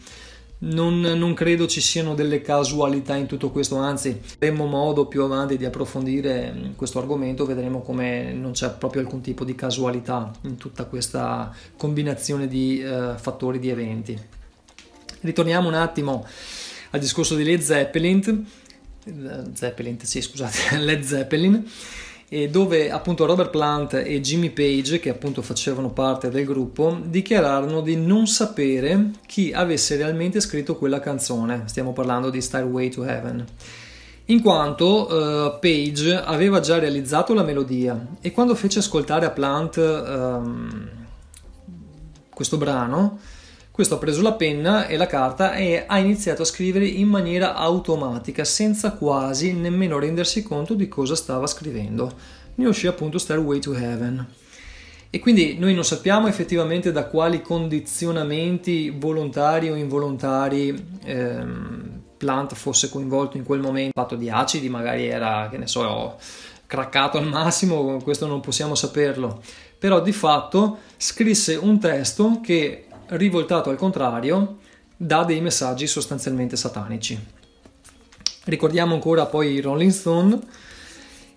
Non, 0.62 1.00
non, 1.00 1.32
credo 1.32 1.66
ci 1.66 1.80
siano 1.80 2.14
delle 2.14 2.42
casualità 2.42 3.16
in 3.16 3.24
tutto 3.24 3.50
questo, 3.50 3.76
anzi 3.76 4.20
avremo 4.34 4.66
modo 4.66 5.06
più 5.06 5.22
avanti 5.22 5.56
di 5.56 5.64
approfondire 5.64 6.52
mm, 6.52 6.72
questo 6.76 6.98
argomento, 6.98 7.46
vedremo 7.46 7.80
come 7.80 8.34
non 8.34 8.52
c'è 8.52 8.70
proprio 8.72 9.00
alcun 9.00 9.22
tipo 9.22 9.44
di 9.44 9.54
casualità 9.54 10.30
in 10.42 10.58
tutta 10.58 10.84
questa 10.84 11.50
combinazione 11.78 12.46
di 12.46 12.82
uh, 12.84 13.16
fattori, 13.16 13.58
di 13.58 13.70
eventi. 13.70 14.20
Ritorniamo 15.20 15.66
un 15.66 15.74
attimo 15.74 16.26
al 16.90 17.00
discorso 17.00 17.36
di 17.36 17.44
Led 17.44 17.60
Zeppelin, 17.60 18.46
Zeppelin, 19.54 19.98
sì 20.02 20.20
scusate, 20.20 20.76
Led 20.84 21.02
Zeppelin 21.02 21.66
dove 22.48 22.92
appunto 22.92 23.26
Robert 23.26 23.50
Plant 23.50 23.94
e 23.94 24.20
Jimmy 24.20 24.50
Page, 24.50 25.00
che 25.00 25.08
appunto 25.08 25.42
facevano 25.42 25.90
parte 25.90 26.28
del 26.30 26.44
gruppo, 26.44 26.96
dichiararono 27.02 27.80
di 27.80 27.96
non 27.96 28.28
sapere 28.28 29.10
chi 29.26 29.52
avesse 29.52 29.96
realmente 29.96 30.38
scritto 30.40 30.76
quella 30.76 31.00
canzone. 31.00 31.64
Stiamo 31.66 31.92
parlando 31.92 32.30
di 32.30 32.40
Stairway 32.40 32.88
to 32.88 33.04
Heaven. 33.04 33.44
In 34.26 34.42
quanto 34.42 35.08
uh, 35.12 35.58
Page 35.58 36.14
aveva 36.14 36.60
già 36.60 36.78
realizzato 36.78 37.34
la 37.34 37.42
melodia 37.42 38.06
e 38.20 38.30
quando 38.30 38.54
fece 38.54 38.78
ascoltare 38.78 39.26
a 39.26 39.30
Plant 39.30 39.76
um, 39.76 40.88
questo 42.32 42.56
brano, 42.56 43.18
questo 43.80 43.96
ha 43.96 44.04
preso 44.04 44.20
la 44.20 44.34
penna 44.34 44.88
e 44.88 44.98
la 44.98 45.06
carta 45.06 45.54
e 45.54 45.84
ha 45.86 45.98
iniziato 45.98 46.42
a 46.42 46.44
scrivere 46.44 46.84
in 46.84 47.08
maniera 47.08 47.54
automatica, 47.54 48.44
senza 48.44 48.92
quasi 48.92 49.54
nemmeno 49.54 49.98
rendersi 49.98 50.42
conto 50.42 50.74
di 50.74 50.86
cosa 50.86 51.14
stava 51.14 51.46
scrivendo. 51.46 52.12
Ne 52.56 52.66
uscì 52.66 52.86
appunto 52.86 53.16
Stairway 53.16 53.58
to 53.58 53.72
Heaven. 53.72 54.26
E 55.08 55.18
quindi 55.18 55.56
noi 55.58 55.72
non 55.72 55.86
sappiamo 55.86 56.26
effettivamente 56.26 56.92
da 56.92 57.06
quali 57.06 57.40
condizionamenti 57.40 58.90
volontari 58.90 59.70
o 59.70 59.74
involontari 59.74 60.98
ehm, 61.02 62.02
Plant 62.18 62.54
fosse 62.54 62.90
coinvolto 62.90 63.38
in 63.38 63.44
quel 63.44 63.60
momento. 63.60 63.98
Fatto 63.98 64.14
di 64.14 64.28
acidi 64.28 64.68
magari 64.68 65.06
era, 65.06 65.48
che 65.50 65.56
ne 65.56 65.66
so, 65.66 66.18
craccato 66.66 67.16
al 67.16 67.26
massimo, 67.26 67.96
questo 68.02 68.26
non 68.26 68.40
possiamo 68.40 68.74
saperlo. 68.74 69.40
Però 69.78 70.02
di 70.02 70.12
fatto 70.12 70.80
scrisse 70.98 71.56
un 71.56 71.80
testo 71.80 72.40
che 72.42 72.84
rivoltato 73.10 73.70
al 73.70 73.76
contrario, 73.76 74.58
dà 74.96 75.24
dei 75.24 75.40
messaggi 75.40 75.86
sostanzialmente 75.86 76.56
satanici. 76.56 77.18
Ricordiamo 78.44 78.94
ancora 78.94 79.26
poi 79.26 79.52
i 79.52 79.60
Rolling 79.60 79.90
Stone 79.90 80.38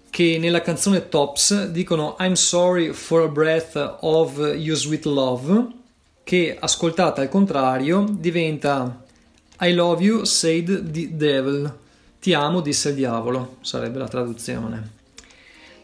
che 0.09 0.37
nella 0.39 0.61
canzone 0.61 1.09
Tops 1.09 1.67
dicono 1.69 2.15
I'm 2.19 2.33
sorry 2.33 2.93
for 2.93 3.23
a 3.23 3.27
breath 3.27 3.97
of 4.01 4.37
your 4.55 4.77
sweet 4.77 5.05
love, 5.05 5.67
che 6.23 6.55
ascoltata 6.59 7.21
al 7.21 7.29
contrario 7.29 8.05
diventa 8.09 9.03
I 9.61 9.73
love 9.73 10.03
you, 10.03 10.23
said 10.23 10.91
the 10.91 11.15
devil. 11.15 11.79
Ti 12.19 12.33
amo, 12.33 12.61
disse 12.61 12.89
il 12.89 12.95
diavolo, 12.95 13.57
sarebbe 13.61 13.97
la 13.97 14.07
traduzione. 14.07 15.01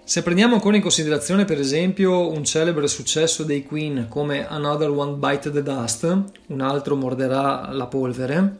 Se 0.09 0.23
prendiamo 0.23 0.55
ancora 0.55 0.75
in 0.75 0.81
considerazione, 0.81 1.45
per 1.45 1.59
esempio, 1.59 2.31
un 2.31 2.43
celebre 2.43 2.87
successo 2.87 3.43
dei 3.43 3.63
Queen 3.63 4.07
come 4.09 4.47
Another 4.47 4.89
One 4.89 5.17
Bite 5.17 5.51
the 5.51 5.61
Dust, 5.61 6.03
un 6.47 6.61
altro 6.61 6.95
morderà 6.95 7.69
la 7.71 7.85
polvere, 7.85 8.57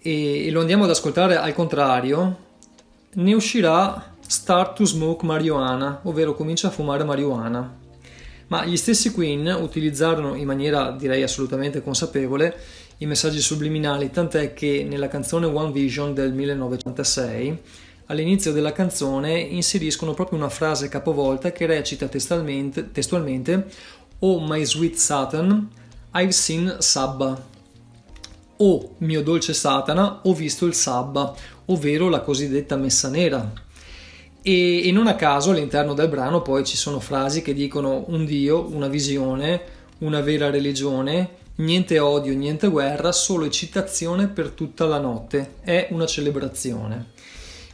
e 0.00 0.48
lo 0.50 0.60
andiamo 0.60 0.84
ad 0.84 0.90
ascoltare 0.90 1.36
al 1.36 1.52
contrario, 1.52 2.38
ne 3.12 3.34
uscirà 3.34 4.14
Start 4.26 4.76
to 4.76 4.86
Smoke 4.86 5.26
Marijuana, 5.26 6.00
ovvero 6.04 6.34
comincia 6.34 6.68
a 6.68 6.70
fumare 6.70 7.04
marijuana. 7.04 7.76
Ma 8.46 8.64
gli 8.64 8.78
stessi 8.78 9.12
Queen 9.12 9.46
utilizzarono 9.46 10.36
in 10.36 10.46
maniera 10.46 10.90
direi 10.92 11.22
assolutamente 11.22 11.82
consapevole 11.82 12.56
i 12.96 13.04
messaggi 13.04 13.42
subliminali, 13.42 14.10
tant'è 14.10 14.54
che 14.54 14.86
nella 14.88 15.08
canzone 15.08 15.44
One 15.44 15.70
Vision 15.70 16.14
del 16.14 16.32
1986 16.32 17.58
all'inizio 18.10 18.52
della 18.52 18.72
canzone 18.72 19.38
inseriscono 19.38 20.14
proprio 20.14 20.38
una 20.38 20.48
frase 20.48 20.88
capovolta 20.88 21.52
che 21.52 21.66
recita 21.66 22.08
testualmente, 22.08 22.90
testualmente 22.90 23.66
Oh 24.20 24.44
my 24.44 24.64
sweet 24.64 24.96
Satan, 24.96 25.70
I've 26.14 26.32
seen 26.32 26.76
Sabba. 26.80 27.48
Oh 28.56 28.94
mio 28.98 29.22
dolce 29.22 29.54
Satana, 29.54 30.20
ho 30.24 30.34
visto 30.34 30.66
il 30.66 30.74
Sabba, 30.74 31.34
ovvero 31.66 32.10
la 32.10 32.20
cosiddetta 32.20 32.76
messa 32.76 33.08
nera. 33.08 33.50
E, 34.42 34.86
e 34.86 34.92
non 34.92 35.06
a 35.06 35.14
caso 35.14 35.50
all'interno 35.52 35.94
del 35.94 36.08
brano 36.08 36.42
poi 36.42 36.64
ci 36.64 36.76
sono 36.76 37.00
frasi 37.00 37.40
che 37.40 37.54
dicono 37.54 38.04
un 38.08 38.26
Dio, 38.26 38.66
una 38.70 38.88
visione, 38.88 39.62
una 39.98 40.20
vera 40.20 40.50
religione, 40.50 41.36
niente 41.56 41.98
odio, 41.98 42.34
niente 42.34 42.68
guerra, 42.68 43.12
solo 43.12 43.44
eccitazione 43.44 44.28
per 44.28 44.50
tutta 44.50 44.84
la 44.84 44.98
notte. 44.98 45.54
È 45.60 45.88
una 45.92 46.06
celebrazione. 46.06 47.12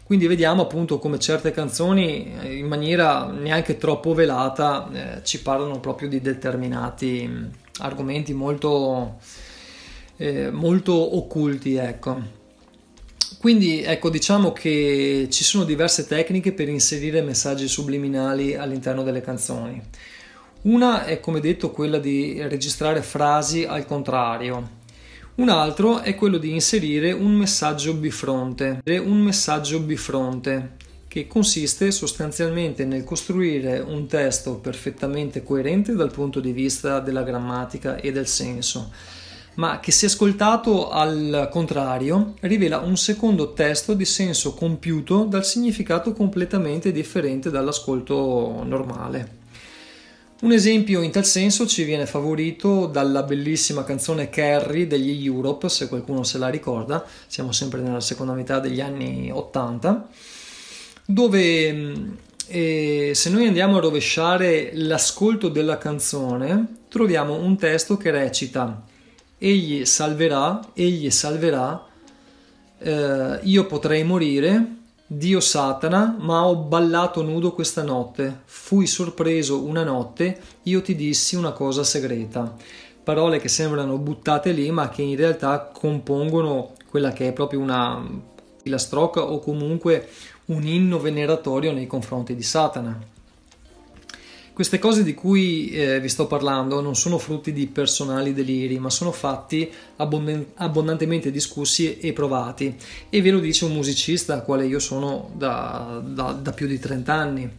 Quindi 0.06 0.28
vediamo 0.28 0.62
appunto 0.62 1.00
come 1.00 1.18
certe 1.18 1.50
canzoni 1.50 2.32
eh, 2.40 2.54
in 2.58 2.68
maniera 2.68 3.26
neanche 3.26 3.76
troppo 3.76 4.14
velata 4.14 4.88
eh, 4.92 5.24
ci 5.24 5.42
parlano 5.42 5.80
proprio 5.80 6.08
di 6.08 6.20
determinati 6.20 7.26
mm, 7.26 7.44
argomenti 7.80 8.32
molto, 8.32 9.18
eh, 10.16 10.52
molto 10.52 11.16
occulti, 11.16 11.74
ecco. 11.74 12.22
Quindi 13.40 13.82
ecco, 13.82 14.08
diciamo 14.08 14.52
che 14.52 15.26
ci 15.28 15.42
sono 15.42 15.64
diverse 15.64 16.06
tecniche 16.06 16.52
per 16.52 16.68
inserire 16.68 17.20
messaggi 17.20 17.66
subliminali 17.66 18.54
all'interno 18.54 19.02
delle 19.02 19.20
canzoni. 19.20 19.82
Una 20.62 21.04
è 21.04 21.18
come 21.18 21.40
detto 21.40 21.72
quella 21.72 21.98
di 21.98 22.40
registrare 22.42 23.02
frasi 23.02 23.64
al 23.64 23.84
contrario, 23.84 24.75
un 25.36 25.48
altro 25.50 26.00
è 26.00 26.14
quello 26.14 26.38
di 26.38 26.52
inserire 26.52 27.12
un 27.12 27.32
messaggio 27.32 27.92
bifronte, 27.92 28.80
un 28.86 29.20
messaggio 29.20 29.80
bifronte 29.80 30.76
che 31.08 31.26
consiste 31.26 31.90
sostanzialmente 31.90 32.86
nel 32.86 33.04
costruire 33.04 33.78
un 33.80 34.06
testo 34.06 34.54
perfettamente 34.54 35.42
coerente 35.42 35.94
dal 35.94 36.10
punto 36.10 36.40
di 36.40 36.52
vista 36.52 37.00
della 37.00 37.22
grammatica 37.22 37.96
e 37.96 38.12
del 38.12 38.26
senso, 38.26 38.90
ma 39.56 39.78
che 39.78 39.92
se 39.92 40.06
ascoltato 40.06 40.88
al 40.88 41.48
contrario 41.50 42.34
rivela 42.40 42.78
un 42.78 42.96
secondo 42.96 43.52
testo 43.52 43.92
di 43.92 44.06
senso 44.06 44.54
compiuto 44.54 45.24
dal 45.24 45.44
significato 45.44 46.12
completamente 46.12 46.92
differente 46.92 47.50
dall'ascolto 47.50 48.62
normale. 48.64 49.44
Un 50.38 50.52
esempio 50.52 51.00
in 51.00 51.10
tal 51.10 51.24
senso 51.24 51.66
ci 51.66 51.82
viene 51.84 52.04
favorito 52.04 52.84
dalla 52.84 53.22
bellissima 53.22 53.84
canzone 53.84 54.28
Carrie 54.28 54.86
degli 54.86 55.24
Europe, 55.24 55.70
se 55.70 55.88
qualcuno 55.88 56.24
se 56.24 56.36
la 56.36 56.48
ricorda, 56.48 57.06
siamo 57.26 57.52
sempre 57.52 57.80
nella 57.80 58.02
seconda 58.02 58.34
metà 58.34 58.60
degli 58.60 58.82
anni 58.82 59.30
80, 59.32 60.08
dove 61.06 61.94
eh, 62.48 63.12
se 63.14 63.30
noi 63.30 63.46
andiamo 63.46 63.78
a 63.78 63.80
rovesciare 63.80 64.72
l'ascolto 64.74 65.48
della 65.48 65.78
canzone, 65.78 66.80
troviamo 66.90 67.34
un 67.34 67.56
testo 67.56 67.96
che 67.96 68.10
recita 68.10 68.84
Egli 69.38 69.86
salverà, 69.86 70.60
egli 70.74 71.10
salverà, 71.10 71.82
eh, 72.78 73.40
io 73.42 73.66
potrei 73.66 74.04
morire, 74.04 74.75
Dio 75.08 75.38
Satana, 75.38 76.16
ma 76.18 76.44
ho 76.46 76.56
ballato 76.56 77.22
nudo 77.22 77.52
questa 77.52 77.84
notte. 77.84 78.40
Fui 78.44 78.88
sorpreso 78.88 79.62
una 79.62 79.84
notte, 79.84 80.40
io 80.64 80.82
ti 80.82 80.96
dissi 80.96 81.36
una 81.36 81.52
cosa 81.52 81.84
segreta. 81.84 82.56
Parole 83.04 83.38
che 83.38 83.46
sembrano 83.46 83.98
buttate 83.98 84.50
lì, 84.50 84.68
ma 84.72 84.88
che 84.88 85.02
in 85.02 85.14
realtà 85.14 85.70
compongono 85.72 86.72
quella 86.90 87.12
che 87.12 87.28
è 87.28 87.32
proprio 87.32 87.60
una 87.60 88.04
filastrocca 88.60 89.22
o 89.22 89.38
comunque 89.38 90.08
un 90.46 90.66
inno 90.66 90.98
veneratorio 90.98 91.72
nei 91.72 91.86
confronti 91.86 92.34
di 92.34 92.42
Satana. 92.42 92.98
Queste 94.56 94.78
cose 94.78 95.02
di 95.02 95.12
cui 95.12 95.68
eh, 95.68 96.00
vi 96.00 96.08
sto 96.08 96.26
parlando 96.26 96.80
non 96.80 96.96
sono 96.96 97.18
frutti 97.18 97.52
di 97.52 97.66
personali 97.66 98.32
deliri, 98.32 98.78
ma 98.78 98.88
sono 98.88 99.12
fatti 99.12 99.70
abbond- 99.96 100.46
abbondantemente 100.54 101.30
discussi 101.30 101.98
e 101.98 102.14
provati. 102.14 102.74
E 103.10 103.20
ve 103.20 103.32
lo 103.32 103.38
dice 103.38 103.66
un 103.66 103.74
musicista, 103.74 104.40
quale 104.40 104.64
io 104.64 104.78
sono 104.78 105.28
da, 105.34 106.00
da, 106.02 106.32
da 106.32 106.52
più 106.52 106.66
di 106.66 106.78
30 106.78 107.12
anni. 107.12 107.50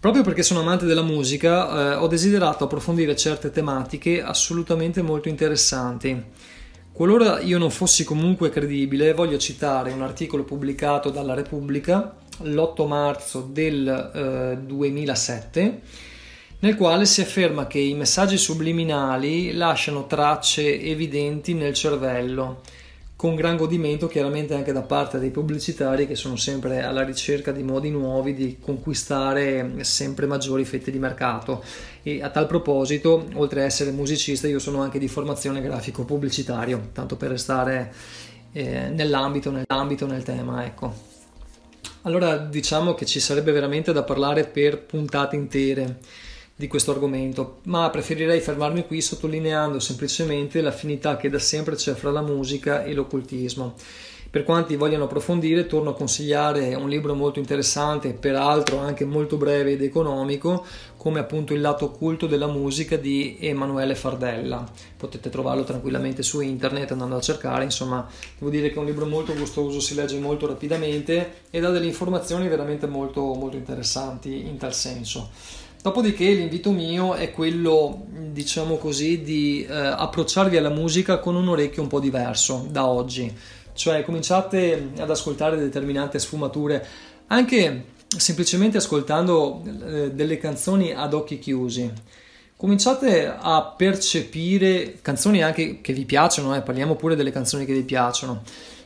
Proprio 0.00 0.24
perché 0.24 0.42
sono 0.42 0.58
amante 0.58 0.84
della 0.84 1.04
musica, 1.04 1.92
eh, 1.92 1.94
ho 1.94 2.08
desiderato 2.08 2.64
approfondire 2.64 3.14
certe 3.14 3.52
tematiche 3.52 4.20
assolutamente 4.20 5.02
molto 5.02 5.28
interessanti. 5.28 6.20
Qualora 6.90 7.38
io 7.38 7.58
non 7.58 7.70
fossi 7.70 8.02
comunque 8.02 8.50
credibile, 8.50 9.14
voglio 9.14 9.38
citare 9.38 9.92
un 9.92 10.02
articolo 10.02 10.42
pubblicato 10.42 11.10
dalla 11.10 11.34
Repubblica 11.34 12.16
l'8 12.42 12.86
marzo 12.86 13.40
del 13.40 13.88
eh, 14.14 14.58
2007 14.64 15.80
nel 16.62 16.76
quale 16.76 17.06
si 17.06 17.22
afferma 17.22 17.66
che 17.66 17.78
i 17.78 17.94
messaggi 17.94 18.36
subliminali 18.36 19.52
lasciano 19.52 20.06
tracce 20.06 20.78
evidenti 20.78 21.54
nel 21.54 21.72
cervello 21.72 22.60
con 23.20 23.34
gran 23.34 23.56
godimento 23.56 24.08
chiaramente 24.08 24.54
anche 24.54 24.72
da 24.72 24.80
parte 24.80 25.18
dei 25.18 25.30
pubblicitari 25.30 26.06
che 26.06 26.14
sono 26.14 26.36
sempre 26.36 26.82
alla 26.82 27.02
ricerca 27.02 27.52
di 27.52 27.62
modi 27.62 27.90
nuovi 27.90 28.32
di 28.32 28.56
conquistare 28.58 29.84
sempre 29.84 30.24
maggiori 30.24 30.64
fette 30.64 30.90
di 30.90 30.98
mercato. 30.98 31.62
E 32.02 32.22
a 32.22 32.30
tal 32.30 32.46
proposito 32.46 33.26
oltre 33.34 33.60
a 33.60 33.64
essere 33.64 33.90
musicista 33.90 34.48
io 34.48 34.58
sono 34.58 34.80
anche 34.80 34.98
di 34.98 35.06
formazione 35.06 35.60
grafico 35.60 36.06
pubblicitario 36.06 36.88
tanto 36.94 37.16
per 37.16 37.28
restare 37.28 37.92
eh, 38.52 38.88
nell'ambito, 38.88 39.50
nell'ambito 39.50 40.06
nel 40.06 40.22
tema 40.22 40.64
ecco 40.64 41.09
allora 42.02 42.36
diciamo 42.36 42.94
che 42.94 43.06
ci 43.06 43.20
sarebbe 43.20 43.52
veramente 43.52 43.92
da 43.92 44.02
parlare 44.02 44.44
per 44.44 44.80
puntate 44.82 45.36
intere 45.36 45.98
di 46.54 46.66
questo 46.66 46.90
argomento, 46.90 47.60
ma 47.64 47.88
preferirei 47.88 48.40
fermarmi 48.40 48.86
qui 48.86 49.00
sottolineando 49.00 49.80
semplicemente 49.80 50.60
l'affinità 50.60 51.16
che 51.16 51.30
da 51.30 51.38
sempre 51.38 51.74
c'è 51.74 51.94
fra 51.94 52.10
la 52.10 52.20
musica 52.20 52.84
e 52.84 52.92
l'occultismo. 52.92 53.74
Per 54.30 54.44
quanti 54.44 54.76
vogliano 54.76 55.04
approfondire, 55.04 55.66
torno 55.66 55.90
a 55.90 55.94
consigliare 55.94 56.76
un 56.76 56.88
libro 56.88 57.14
molto 57.14 57.40
interessante, 57.40 58.12
peraltro 58.12 58.78
anche 58.78 59.04
molto 59.04 59.36
breve 59.36 59.72
ed 59.72 59.82
economico, 59.82 60.64
come 60.96 61.18
appunto 61.18 61.52
Il 61.52 61.60
lato 61.60 61.86
occulto 61.86 62.28
della 62.28 62.46
musica 62.46 62.96
di 62.96 63.38
Emanuele 63.40 63.96
Fardella. 63.96 64.64
Potete 64.96 65.30
trovarlo 65.30 65.64
tranquillamente 65.64 66.22
su 66.22 66.40
internet 66.42 66.92
andando 66.92 67.16
a 67.16 67.20
cercare, 67.20 67.64
insomma, 67.64 68.06
devo 68.38 68.52
dire 68.52 68.68
che 68.68 68.76
è 68.76 68.78
un 68.78 68.86
libro 68.86 69.04
molto 69.04 69.34
gustoso, 69.34 69.80
si 69.80 69.96
legge 69.96 70.20
molto 70.20 70.46
rapidamente 70.46 71.46
e 71.50 71.58
dà 71.58 71.70
delle 71.70 71.86
informazioni 71.86 72.46
veramente 72.46 72.86
molto, 72.86 73.34
molto 73.34 73.56
interessanti 73.56 74.46
in 74.46 74.58
tal 74.58 74.72
senso. 74.72 75.30
Dopodiché 75.82 76.30
l'invito 76.30 76.70
mio 76.70 77.14
è 77.14 77.32
quello, 77.32 78.04
diciamo 78.30 78.76
così, 78.76 79.22
di 79.22 79.64
eh, 79.64 79.74
approcciarvi 79.74 80.56
alla 80.56 80.68
musica 80.68 81.18
con 81.18 81.34
un 81.34 81.48
orecchio 81.48 81.82
un 81.82 81.88
po' 81.88 82.00
diverso 82.00 82.66
da 82.70 82.86
oggi 82.86 83.34
cioè 83.80 84.04
cominciate 84.04 84.90
ad 84.98 85.08
ascoltare 85.08 85.56
determinate 85.56 86.18
sfumature 86.18 86.86
anche 87.28 87.84
semplicemente 88.14 88.76
ascoltando 88.76 89.62
eh, 89.64 90.10
delle 90.10 90.36
canzoni 90.36 90.92
ad 90.92 91.14
occhi 91.14 91.38
chiusi. 91.38 91.90
Cominciate 92.56 93.34
a 93.34 93.62
percepire 93.74 94.98
canzoni 95.00 95.42
anche 95.42 95.80
che 95.80 95.94
vi 95.94 96.04
piacciono, 96.04 96.54
eh, 96.54 96.60
parliamo 96.60 96.94
pure 96.94 97.16
delle 97.16 97.30
canzoni 97.30 97.64
che 97.64 97.72
vi 97.72 97.84
piacciono. 97.84 98.42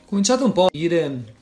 Cominciate 0.07 0.45
un 0.45 0.53
po' 0.53 0.67
a 0.67 0.71
dire 0.71 1.35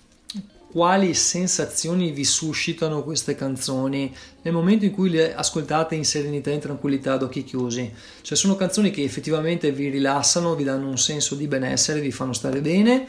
quali 0.70 1.12
sensazioni 1.12 2.10
vi 2.10 2.24
suscitano 2.24 3.02
queste 3.02 3.34
canzoni 3.34 4.10
nel 4.40 4.54
momento 4.54 4.86
in 4.86 4.92
cui 4.92 5.10
le 5.10 5.34
ascoltate 5.34 5.94
in 5.94 6.06
serenità 6.06 6.48
e 6.48 6.54
in 6.54 6.60
tranquillità 6.60 7.12
ad 7.12 7.24
occhi 7.24 7.44
chiusi. 7.44 7.92
Cioè 8.22 8.38
sono 8.38 8.56
canzoni 8.56 8.90
che 8.90 9.02
effettivamente 9.02 9.70
vi 9.70 9.90
rilassano, 9.90 10.54
vi 10.54 10.64
danno 10.64 10.88
un 10.88 10.96
senso 10.96 11.34
di 11.34 11.46
benessere, 11.46 12.00
vi 12.00 12.10
fanno 12.10 12.32
stare 12.32 12.62
bene 12.62 13.06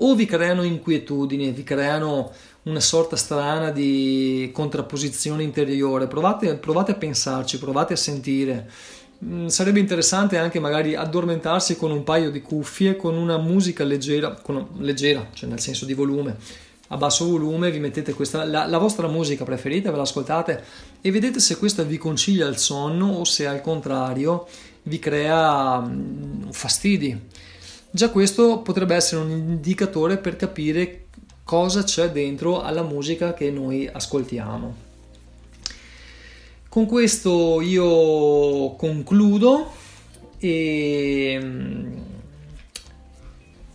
o 0.00 0.14
vi 0.14 0.26
creano 0.26 0.62
inquietudini, 0.62 1.50
vi 1.50 1.64
creano 1.64 2.32
una 2.64 2.80
sorta 2.80 3.16
strana 3.16 3.70
di 3.70 4.50
contrapposizione 4.52 5.42
interiore. 5.42 6.06
Provate, 6.06 6.54
provate 6.56 6.92
a 6.92 6.96
pensarci, 6.96 7.58
provate 7.58 7.94
a 7.94 7.96
sentire 7.96 8.68
mh, 9.18 9.46
sarebbe 9.46 9.80
interessante 9.80 10.38
anche 10.38 10.60
magari 10.60 10.94
addormentarsi 10.94 11.76
con 11.76 11.90
un 11.90 12.04
paio 12.04 12.30
di 12.30 12.42
cuffie, 12.42 12.96
con 12.96 13.16
una 13.16 13.38
musica 13.38 13.84
leggera, 13.84 14.34
con, 14.34 14.68
leggera, 14.78 15.28
cioè 15.32 15.48
nel 15.48 15.60
senso 15.60 15.84
di 15.84 15.94
volume, 15.94 16.36
a 16.88 16.96
basso 16.96 17.26
volume, 17.26 17.70
vi 17.70 17.80
mettete 17.80 18.14
questa, 18.14 18.44
la, 18.44 18.66
la, 18.66 18.78
vostra 18.78 19.08
musica 19.08 19.44
preferita, 19.44 19.90
ve 19.90 19.96
l'ascoltate 19.98 20.64
e 21.00 21.10
vedete 21.10 21.38
se 21.40 21.58
questa 21.58 21.82
vi 21.82 21.98
concilia 21.98 22.46
il 22.46 22.56
sonno 22.56 23.08
o 23.12 23.24
se 23.24 23.46
al 23.46 23.60
contrario 23.60 24.46
vi 24.84 24.98
crea 24.98 25.80
mh, 25.80 26.52
fastidi. 26.52 27.46
Già 27.90 28.10
questo 28.10 28.60
potrebbe 28.60 28.94
essere 28.94 29.22
un 29.22 29.30
indicatore 29.30 30.18
per 30.18 30.36
capire 30.36 31.06
cosa 31.42 31.82
c'è 31.82 32.10
dentro 32.10 32.60
alla 32.60 32.82
musica 32.82 33.32
che 33.32 33.50
noi 33.50 33.88
ascoltiamo. 33.90 34.86
Con 36.68 36.84
questo 36.84 37.62
io 37.62 38.74
concludo 38.76 39.72
e, 40.38 41.40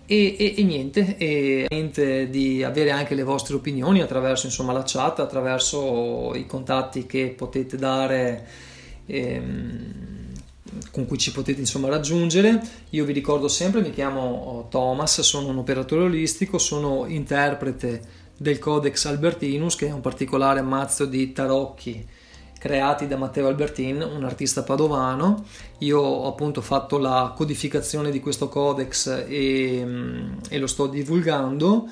e, 0.06 0.36
e, 0.38 0.54
e 0.58 0.64
niente, 0.64 1.18
e 1.18 2.28
di 2.30 2.64
avere 2.64 2.92
anche 2.92 3.16
le 3.16 3.24
vostre 3.24 3.56
opinioni 3.56 4.02
attraverso 4.02 4.46
insomma, 4.46 4.74
la 4.74 4.84
chat, 4.86 5.20
attraverso 5.20 6.36
i 6.36 6.46
contatti 6.46 7.08
che 7.08 7.34
potete 7.36 7.78
dare. 7.78 8.48
Ehm, 9.08 10.13
con 10.92 11.06
cui 11.06 11.18
ci 11.18 11.32
potete 11.32 11.60
insomma 11.60 11.90
raggiungere. 11.90 12.62
Io 12.92 13.06
vi 13.06 13.14
ricordo 13.14 13.48
sempre, 13.48 13.82
mi 13.82 13.92
chiamo 13.92 14.22
oh, 14.22 14.68
Thomas, 14.70 15.22
sono 15.22 15.50
un 15.50 15.58
operatore 15.58 16.04
olistico, 16.04 16.58
sono 16.58 17.06
interprete 17.08 18.02
del 18.38 18.60
Codex 18.60 19.06
Albertinus, 19.06 19.76
che 19.76 19.88
è 19.88 19.92
un 19.92 20.02
particolare 20.02 20.62
mazzo 20.62 21.06
di 21.06 21.32
tarocchi 21.32 22.06
creati 22.64 23.08
da 23.08 23.18
Matteo 23.18 23.48
Albertin, 23.48 24.02
un 24.02 24.24
artista 24.24 24.64
padovano. 24.64 25.44
Io 25.80 26.00
ho 26.00 26.28
appunto 26.30 26.62
fatto 26.62 26.98
la 26.98 27.34
codificazione 27.36 28.10
di 28.10 28.22
questo 28.22 28.48
codex 28.48 29.26
e, 29.28 29.86
e 30.48 30.58
lo 30.58 30.68
sto 30.68 30.88
divulgando 30.88 31.90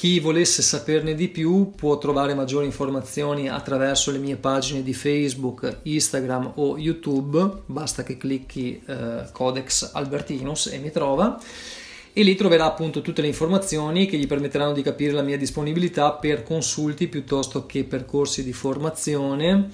chi 0.00 0.18
volesse 0.18 0.62
saperne 0.62 1.14
di 1.14 1.28
più 1.28 1.72
può 1.76 1.98
trovare 1.98 2.32
maggiori 2.32 2.64
informazioni 2.64 3.50
attraverso 3.50 4.10
le 4.10 4.16
mie 4.16 4.36
pagine 4.36 4.82
di 4.82 4.94
Facebook, 4.94 5.80
Instagram 5.82 6.52
o 6.54 6.78
YouTube, 6.78 7.64
basta 7.66 8.02
che 8.02 8.16
clicchi 8.16 8.80
eh, 8.86 9.24
Codex 9.30 9.90
Albertinus 9.92 10.68
e 10.68 10.78
mi 10.78 10.90
trova. 10.90 11.38
E 12.14 12.22
lì 12.22 12.34
troverà 12.34 12.64
appunto 12.64 13.02
tutte 13.02 13.20
le 13.20 13.26
informazioni 13.26 14.06
che 14.06 14.16
gli 14.16 14.26
permetteranno 14.26 14.72
di 14.72 14.80
capire 14.80 15.12
la 15.12 15.20
mia 15.20 15.36
disponibilità 15.36 16.12
per 16.12 16.44
consulti 16.44 17.06
piuttosto 17.06 17.66
che 17.66 17.84
percorsi 17.84 18.42
di 18.42 18.54
formazione 18.54 19.68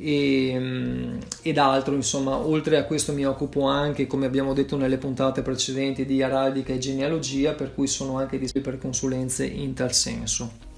e, 0.00 0.56
mm, 0.58 1.18
ed 1.42 1.58
altro 1.58 1.94
insomma 1.94 2.36
oltre 2.36 2.78
a 2.78 2.84
questo 2.84 3.12
mi 3.12 3.26
occupo 3.26 3.64
anche 3.64 4.06
come 4.06 4.24
abbiamo 4.24 4.54
detto 4.54 4.76
nelle 4.76 4.96
puntate 4.96 5.42
precedenti 5.42 6.06
di 6.06 6.22
araldica 6.22 6.72
e 6.72 6.78
genealogia 6.78 7.52
per 7.52 7.74
cui 7.74 7.86
sono 7.86 8.16
anche 8.16 8.38
disponibile 8.38 8.48
per 8.60 8.78
consulenze 8.78 9.46
in 9.46 9.74
tal 9.74 9.92
senso. 9.92 10.68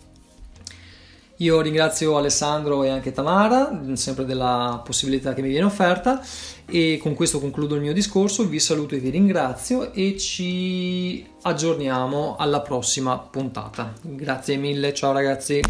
Io 1.36 1.60
ringrazio 1.60 2.16
Alessandro 2.16 2.84
e 2.84 2.90
anche 2.90 3.10
Tamara 3.10 3.80
sempre 3.94 4.24
della 4.24 4.80
possibilità 4.84 5.34
che 5.34 5.42
mi 5.42 5.48
viene 5.48 5.64
offerta 5.64 6.22
e 6.66 7.00
con 7.02 7.14
questo 7.14 7.40
concludo 7.40 7.74
il 7.74 7.80
mio 7.80 7.92
discorso 7.92 8.46
vi 8.46 8.60
saluto 8.60 8.94
e 8.94 8.98
vi 8.98 9.10
ringrazio 9.10 9.92
e 9.92 10.16
ci 10.18 11.26
aggiorniamo 11.42 12.36
alla 12.36 12.60
prossima 12.60 13.18
puntata. 13.18 13.92
Grazie 14.02 14.56
mille 14.56 14.94
ciao 14.94 15.12
ragazzi. 15.12 15.60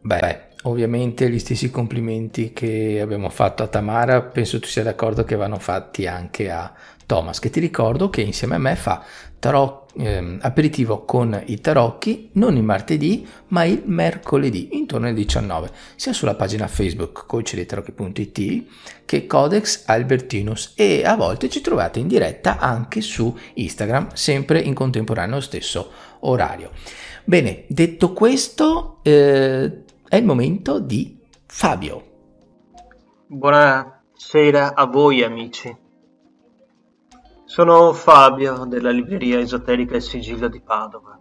Beh, 0.00 0.45
ovviamente 0.66 1.28
gli 1.30 1.38
stessi 1.38 1.70
complimenti 1.70 2.52
che 2.52 3.00
abbiamo 3.00 3.28
fatto 3.30 3.62
a 3.62 3.68
Tamara, 3.68 4.22
penso 4.22 4.60
tu 4.60 4.66
sia 4.66 4.82
d'accordo 4.82 5.24
che 5.24 5.36
vanno 5.36 5.58
fatti 5.58 6.06
anche 6.06 6.50
a 6.50 6.72
Thomas, 7.06 7.38
che 7.38 7.50
ti 7.50 7.60
ricordo 7.60 8.10
che 8.10 8.20
insieme 8.20 8.56
a 8.56 8.58
me 8.58 8.76
fa 8.76 9.04
tarò, 9.38 9.86
eh, 9.96 10.38
aperitivo 10.40 11.04
con 11.04 11.40
i 11.46 11.60
tarocchi 11.60 12.30
non 12.32 12.56
il 12.56 12.62
martedì 12.62 13.26
ma 13.48 13.64
il 13.64 13.82
mercoledì 13.84 14.70
intorno 14.72 15.06
alle 15.06 15.14
19 15.14 15.70
sia 15.94 16.12
sulla 16.12 16.34
pagina 16.34 16.66
Facebook 16.66 17.26
coachdeitarocchi.it 17.26 18.64
che 19.04 19.26
Codex 19.26 19.84
Albertinus 19.86 20.72
e 20.74 21.04
a 21.04 21.14
volte 21.14 21.48
ci 21.48 21.60
trovate 21.60 22.00
in 22.00 22.08
diretta 22.08 22.58
anche 22.58 23.00
su 23.00 23.36
Instagram 23.54 24.08
sempre 24.14 24.58
in 24.58 24.74
contemporaneo 24.74 25.40
stesso 25.40 25.92
orario. 26.20 26.70
Bene 27.24 27.64
detto 27.68 28.12
questo 28.12 28.98
eh, 29.02 29.84
è 30.08 30.14
il 30.14 30.24
momento 30.24 30.78
di 30.78 31.18
Fabio. 31.46 32.04
Buonasera 33.26 34.74
a 34.74 34.86
voi 34.86 35.24
amici. 35.24 35.76
Sono 37.44 37.92
Fabio 37.92 38.66
della 38.66 38.90
libreria 38.90 39.40
esoterica 39.40 39.96
Il 39.96 40.02
Sigillo 40.02 40.46
di 40.46 40.60
Padova. 40.60 41.18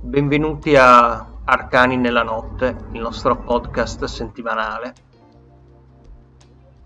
Benvenuti 0.00 0.74
a 0.74 1.24
Arcani 1.44 1.96
nella 1.96 2.24
notte, 2.24 2.88
il 2.92 3.00
nostro 3.00 3.36
podcast 3.36 4.04
settimanale. 4.04 4.94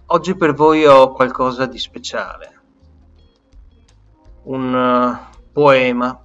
Oggi 0.06 0.36
per 0.36 0.52
voi 0.52 0.84
ho 0.84 1.12
qualcosa 1.12 1.64
di 1.64 1.78
speciale. 1.78 2.60
Un 4.44 4.74
uh, 4.74 5.36
poema 5.52 6.22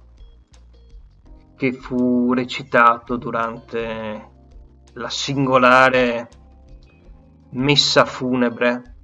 che 1.56 1.72
fu 1.72 2.32
recitato 2.32 3.16
durante 3.16 4.30
la 4.94 5.08
singolare 5.08 6.28
messa 7.50 8.04
funebre 8.04 8.96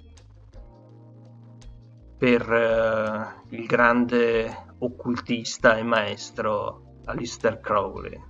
per 2.18 2.48
uh, 2.48 3.55
il 3.55 3.66
grande 3.66 4.74
occultista 4.78 5.76
e 5.76 5.82
maestro 5.82 6.98
Alistair 7.05 7.61
Crowley 7.61 8.20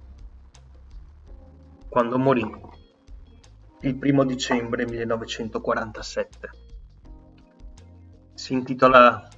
quando 1.89 2.19
morì 2.19 2.69
il 3.81 3.97
primo 3.97 4.25
dicembre 4.25 4.87
1947 4.87 6.51
si 8.35 8.53
intitola 8.53 9.29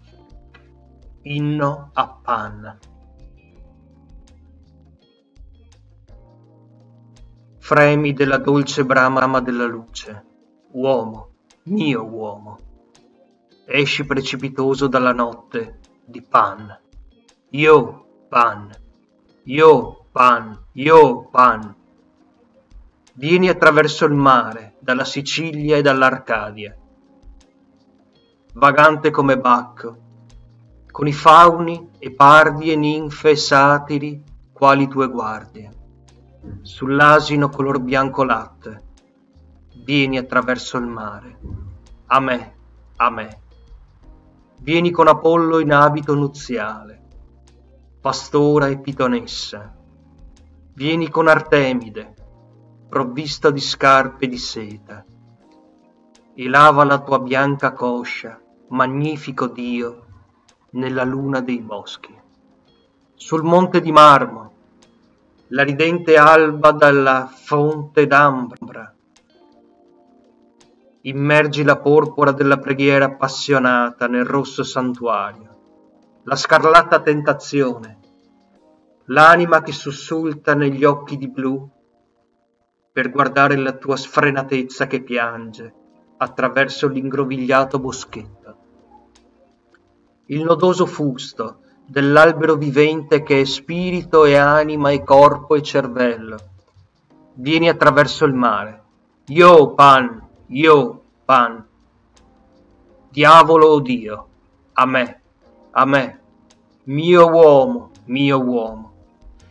Inno 1.22 1.90
a 1.92 2.08
Pan 2.08 2.78
fremi 7.62 8.12
della 8.12 8.38
dolce 8.38 8.84
brama 8.84 9.40
della 9.40 9.66
luce. 9.66 10.24
Uomo, 10.72 11.28
mio 11.66 12.02
uomo, 12.02 12.58
esci 13.64 14.04
precipitoso 14.04 14.88
dalla 14.88 15.12
notte 15.12 15.78
di 16.04 16.20
Pan. 16.22 16.76
Io, 17.50 18.24
Pan, 18.28 18.68
io, 19.44 20.06
Pan, 20.10 20.58
io, 20.72 21.28
Pan. 21.28 21.76
Vieni 23.12 23.48
attraverso 23.48 24.06
il 24.06 24.14
mare, 24.14 24.74
dalla 24.80 25.04
Sicilia 25.04 25.76
e 25.76 25.82
dall'Arcadia. 25.82 26.76
Vagante 28.54 29.10
come 29.10 29.38
Bacco, 29.38 29.96
con 30.90 31.06
i 31.06 31.12
fauni 31.12 31.90
e 32.00 32.10
pardi 32.10 32.72
e 32.72 32.76
ninfe 32.76 33.30
e 33.30 33.36
satiri, 33.36 34.20
quali 34.52 34.88
tue 34.88 35.06
guardie 35.08 35.80
sull'asino 36.62 37.48
color 37.48 37.80
bianco 37.80 38.24
latte, 38.24 38.82
vieni 39.84 40.18
attraverso 40.18 40.76
il 40.78 40.86
mare, 40.86 41.38
a 42.06 42.20
me, 42.20 42.54
a 42.96 43.10
me. 43.10 43.40
Vieni 44.60 44.90
con 44.90 45.08
Apollo 45.08 45.58
in 45.58 45.72
abito 45.72 46.14
nuziale, 46.14 47.00
pastora 48.00 48.66
e 48.68 48.78
pitonessa. 48.78 49.74
Vieni 50.74 51.08
con 51.08 51.28
Artemide, 51.28 52.14
provvista 52.88 53.50
di 53.50 53.60
scarpe 53.60 54.26
di 54.26 54.38
seta, 54.38 55.04
e 56.34 56.48
lava 56.48 56.84
la 56.84 57.00
tua 57.00 57.18
bianca 57.18 57.72
coscia, 57.72 58.40
magnifico 58.68 59.48
Dio, 59.48 60.06
nella 60.70 61.04
luna 61.04 61.40
dei 61.40 61.60
boschi. 61.60 62.18
Sul 63.14 63.42
monte 63.42 63.80
di 63.80 63.92
marmo, 63.92 64.52
la 65.52 65.64
ridente 65.64 66.16
alba 66.16 66.72
dalla 66.72 67.30
fonte 67.30 68.06
d'ambra. 68.06 68.94
Immergi 71.02 71.62
la 71.62 71.78
porpora 71.78 72.32
della 72.32 72.58
preghiera 72.58 73.04
appassionata 73.04 74.06
nel 74.06 74.24
rosso 74.24 74.62
santuario, 74.62 76.20
la 76.24 76.36
scarlatta 76.36 77.02
tentazione, 77.02 77.98
l'anima 79.06 79.60
che 79.60 79.72
sussulta 79.72 80.54
negli 80.54 80.84
occhi 80.84 81.18
di 81.18 81.28
blu 81.28 81.68
per 82.90 83.10
guardare 83.10 83.56
la 83.56 83.72
tua 83.72 83.96
sfrenatezza 83.96 84.86
che 84.86 85.02
piange 85.02 85.74
attraverso 86.16 86.88
l'ingrovigliato 86.88 87.78
boschetto. 87.78 88.56
Il 90.26 90.44
nodoso 90.44 90.86
fusto, 90.86 91.61
dell'albero 91.92 92.54
vivente 92.54 93.22
che 93.22 93.42
è 93.42 93.44
spirito 93.44 94.24
e 94.24 94.34
anima 94.34 94.90
e 94.92 95.04
corpo 95.04 95.56
e 95.56 95.60
cervello. 95.60 96.38
Vieni 97.34 97.68
attraverso 97.68 98.24
il 98.24 98.32
mare, 98.32 98.82
Io 99.26 99.74
pan, 99.74 100.26
io 100.46 101.02
pan. 101.26 101.62
Diavolo 103.10 103.66
o 103.66 103.80
Dio, 103.80 104.28
a 104.72 104.86
me, 104.86 105.20
a 105.72 105.84
me, 105.84 106.20
mio 106.84 107.28
uomo, 107.28 107.90
mio 108.06 108.40
uomo. 108.40 108.92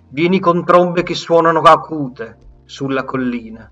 Vieni 0.10 0.40
con 0.40 0.66
trombe 0.66 1.04
che 1.04 1.14
suonano 1.14 1.60
acute 1.62 2.38
sulla 2.66 3.04
collina. 3.04 3.70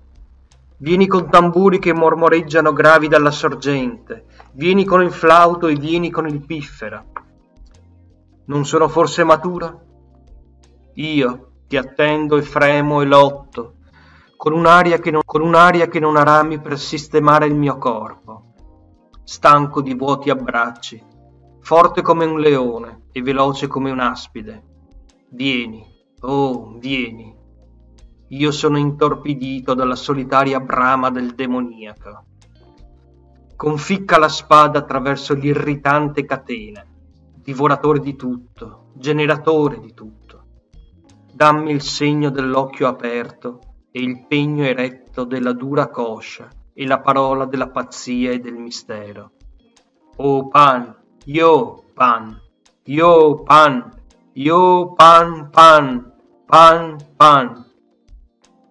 Vieni 0.76 1.08
con 1.08 1.28
tamburi 1.28 1.80
che 1.80 1.92
mormoreggiano 1.92 2.72
gravi 2.72 3.08
dalla 3.08 3.32
sorgente. 3.32 4.26
Vieni 4.52 4.84
con 4.84 5.02
il 5.02 5.10
flauto 5.10 5.66
e 5.66 5.74
vieni 5.74 6.08
con 6.10 6.28
il 6.28 6.40
piffera. 6.46 7.04
Non 8.50 8.64
sono 8.64 8.88
forse 8.88 9.22
maturo? 9.22 9.80
Io 10.94 11.52
ti 11.68 11.76
attendo 11.76 12.36
e 12.36 12.42
fremo 12.42 13.00
e 13.00 13.04
lotto, 13.04 13.76
con 14.36 14.52
un'aria 14.52 14.98
che 14.98 15.12
non, 15.12 15.22
con 15.24 15.40
un'aria 15.40 15.86
che 15.86 16.00
non 16.00 16.16
ha 16.16 16.24
rami 16.24 16.58
per 16.58 16.76
sistemare 16.76 17.46
il 17.46 17.54
mio 17.54 17.78
corpo, 17.78 18.54
stanco 19.22 19.80
di 19.80 19.94
vuoti 19.94 20.30
abbracci, 20.30 21.00
forte 21.60 22.02
come 22.02 22.24
un 22.24 22.40
leone 22.40 23.04
e 23.12 23.22
veloce 23.22 23.68
come 23.68 23.92
un'aspide. 23.92 24.64
Vieni, 25.28 25.86
oh, 26.22 26.76
vieni. 26.76 27.32
Io 28.30 28.50
sono 28.50 28.78
intorpidito 28.78 29.74
dalla 29.74 29.94
solitaria 29.94 30.58
brama 30.58 31.08
del 31.10 31.36
demoniaco. 31.36 32.24
Conficca 33.54 34.18
la 34.18 34.28
spada 34.28 34.80
attraverso 34.80 35.34
l'irritante 35.34 36.24
catena 36.24 36.84
divoratore 37.50 37.98
di 37.98 38.14
tutto, 38.14 38.92
generatore 38.94 39.80
di 39.80 39.92
tutto. 39.92 40.44
Dammi 41.32 41.72
il 41.72 41.82
segno 41.82 42.30
dell'occhio 42.30 42.86
aperto 42.86 43.58
e 43.90 44.00
il 44.00 44.24
pegno 44.28 44.62
eretto 44.64 45.24
della 45.24 45.52
dura 45.52 45.88
coscia 45.88 46.48
e 46.72 46.86
la 46.86 47.00
parola 47.00 47.46
della 47.46 47.68
pazzia 47.68 48.30
e 48.30 48.38
del 48.38 48.54
mistero. 48.54 49.32
Oh 50.18 50.46
pan, 50.46 50.94
io 51.24 51.86
pan, 51.92 52.40
io 52.84 53.42
pan, 53.42 53.90
io 54.34 54.92
pan 54.92 55.50
pan, 55.50 56.12
pan 56.46 56.96
pan, 57.16 57.66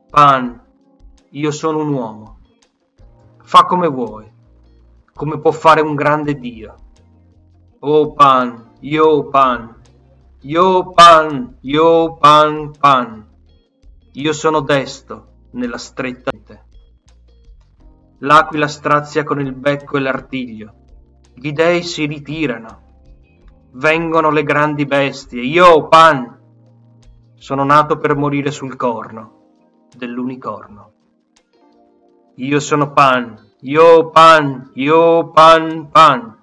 pan, 0.09 0.63
io 1.31 1.51
sono 1.51 1.79
un 1.79 1.91
uomo. 1.91 2.39
Fa 3.43 3.65
come 3.65 3.87
vuoi, 3.89 4.31
come 5.13 5.37
può 5.39 5.51
fare 5.51 5.81
un 5.81 5.95
grande 5.95 6.35
Dio 6.39 6.87
Oh 7.81 8.11
pan, 8.11 8.75
yo 8.81 9.29
pan, 9.31 9.73
yo 10.43 10.91
pan, 10.91 11.55
yo 11.61 12.17
pan 12.19 12.75
pan. 12.77 13.25
Io 14.19 14.33
sono 14.33 14.59
desto 14.59 15.47
nella 15.51 15.77
stretta. 15.77 16.29
L'aquila 18.17 18.67
strazia 18.67 19.23
con 19.23 19.39
il 19.39 19.53
becco 19.53 19.95
e 19.95 20.01
l'artiglio. 20.01 20.73
Gli 21.33 21.53
dei 21.53 21.81
si 21.83 22.05
ritirano. 22.05 22.81
Vengono 23.71 24.29
le 24.29 24.43
grandi 24.43 24.85
bestie. 24.85 25.41
Io 25.41 25.87
pan. 25.87 26.37
Sono 27.35 27.63
nato 27.63 27.97
per 27.97 28.13
morire 28.17 28.51
sul 28.51 28.75
corno 28.75 29.87
dell'unicorno. 29.95 30.91
Io 32.35 32.59
sono 32.59 32.91
pan. 32.91 33.39
Io 33.61 34.09
pan, 34.09 34.71
io 34.73 35.29
pan 35.31 35.89
pan. 35.89 36.37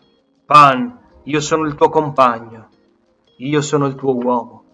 Pan 0.47 0.96
io 1.27 1.41
sono 1.41 1.67
il 1.67 1.75
tuo 1.75 1.89
compagno, 1.89 2.69
io 3.39 3.61
sono 3.61 3.87
il 3.87 3.97
tuo 3.97 4.15
uomo, 4.15 4.65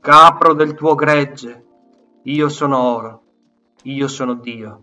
capro 0.00 0.54
del 0.54 0.74
tuo 0.74 0.94
gregge, 0.94 1.64
io 2.22 2.48
sono 2.48 2.78
oro, 2.78 3.22
io 3.82 4.06
sono 4.06 4.34
Dio, 4.34 4.82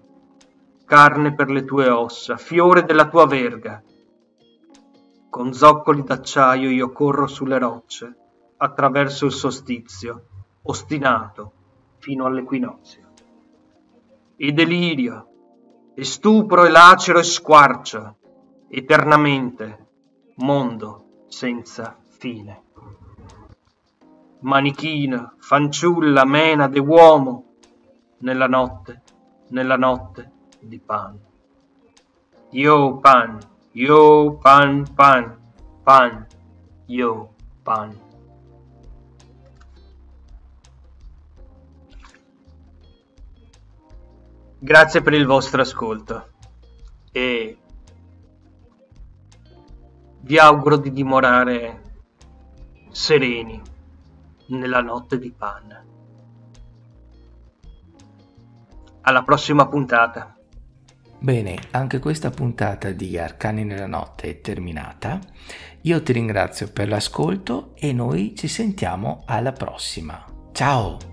carne 0.84 1.36
per 1.36 1.50
le 1.50 1.64
tue 1.64 1.88
ossa, 1.88 2.36
fiore 2.36 2.84
della 2.84 3.08
tua 3.08 3.26
verga. 3.26 3.82
Con 5.30 5.54
zoccoli 5.54 6.04
d'acciaio 6.04 6.70
io 6.70 6.92
corro 6.92 7.28
sulle 7.28 7.60
rocce, 7.60 8.18
attraverso 8.58 9.26
il 9.26 9.32
solstizio, 9.32 10.26
ostinato 10.64 11.54
fino 12.00 12.26
all'equinozio. 12.26 13.08
E 14.36 14.52
delirio, 14.52 15.28
e 15.96 16.04
stupro, 16.04 16.66
e 16.66 16.70
lacero, 16.70 17.20
e 17.20 17.24
squarcio, 17.24 18.18
eternamente 18.68 19.83
mondo 20.36 21.24
senza 21.28 21.98
fine. 22.18 22.62
Manichina, 24.40 25.36
fanciulla, 25.38 26.26
menade, 26.26 26.80
uomo, 26.80 27.56
nella 28.20 28.48
notte, 28.48 29.02
nella 29.50 29.78
notte 29.78 30.32
di 30.60 30.80
pan. 30.80 31.20
Yo 32.50 32.98
pan, 32.98 33.40
yo 33.72 34.38
pan 34.42 34.86
pan, 34.94 35.38
pan, 35.84 36.28
yo 36.86 37.34
pan. 37.64 38.02
Grazie 44.60 45.02
per 45.02 45.14
il 45.14 45.26
vostro 45.26 45.62
ascolto 45.62 46.30
e 47.12 47.58
vi 50.24 50.38
auguro 50.38 50.78
di 50.78 50.92
dimorare 50.92 51.82
sereni 52.92 53.62
nella 54.48 54.82
notte 54.82 55.20
di 55.20 55.32
Pan. 55.32 55.92
Alla 59.02 59.24
prossima 59.24 59.68
puntata. 59.68 60.38
Bene, 61.20 61.58
anche 61.72 62.00
questa 62.00 62.30
puntata 62.30 62.92
di 62.92 63.18
Arcani 63.18 63.64
nella 63.64 63.88
notte 63.88 64.30
è 64.30 64.42
terminata. 64.42 65.20
Io 65.82 66.02
ti 66.02 66.14
ringrazio 66.14 66.72
per 66.72 66.88
l'ascolto 66.88 67.74
e 67.76 67.92
noi 67.92 68.34
ci 68.36 68.48
sentiamo 68.48 69.24
alla 69.26 69.52
prossima. 69.52 70.26
Ciao! 70.52 71.13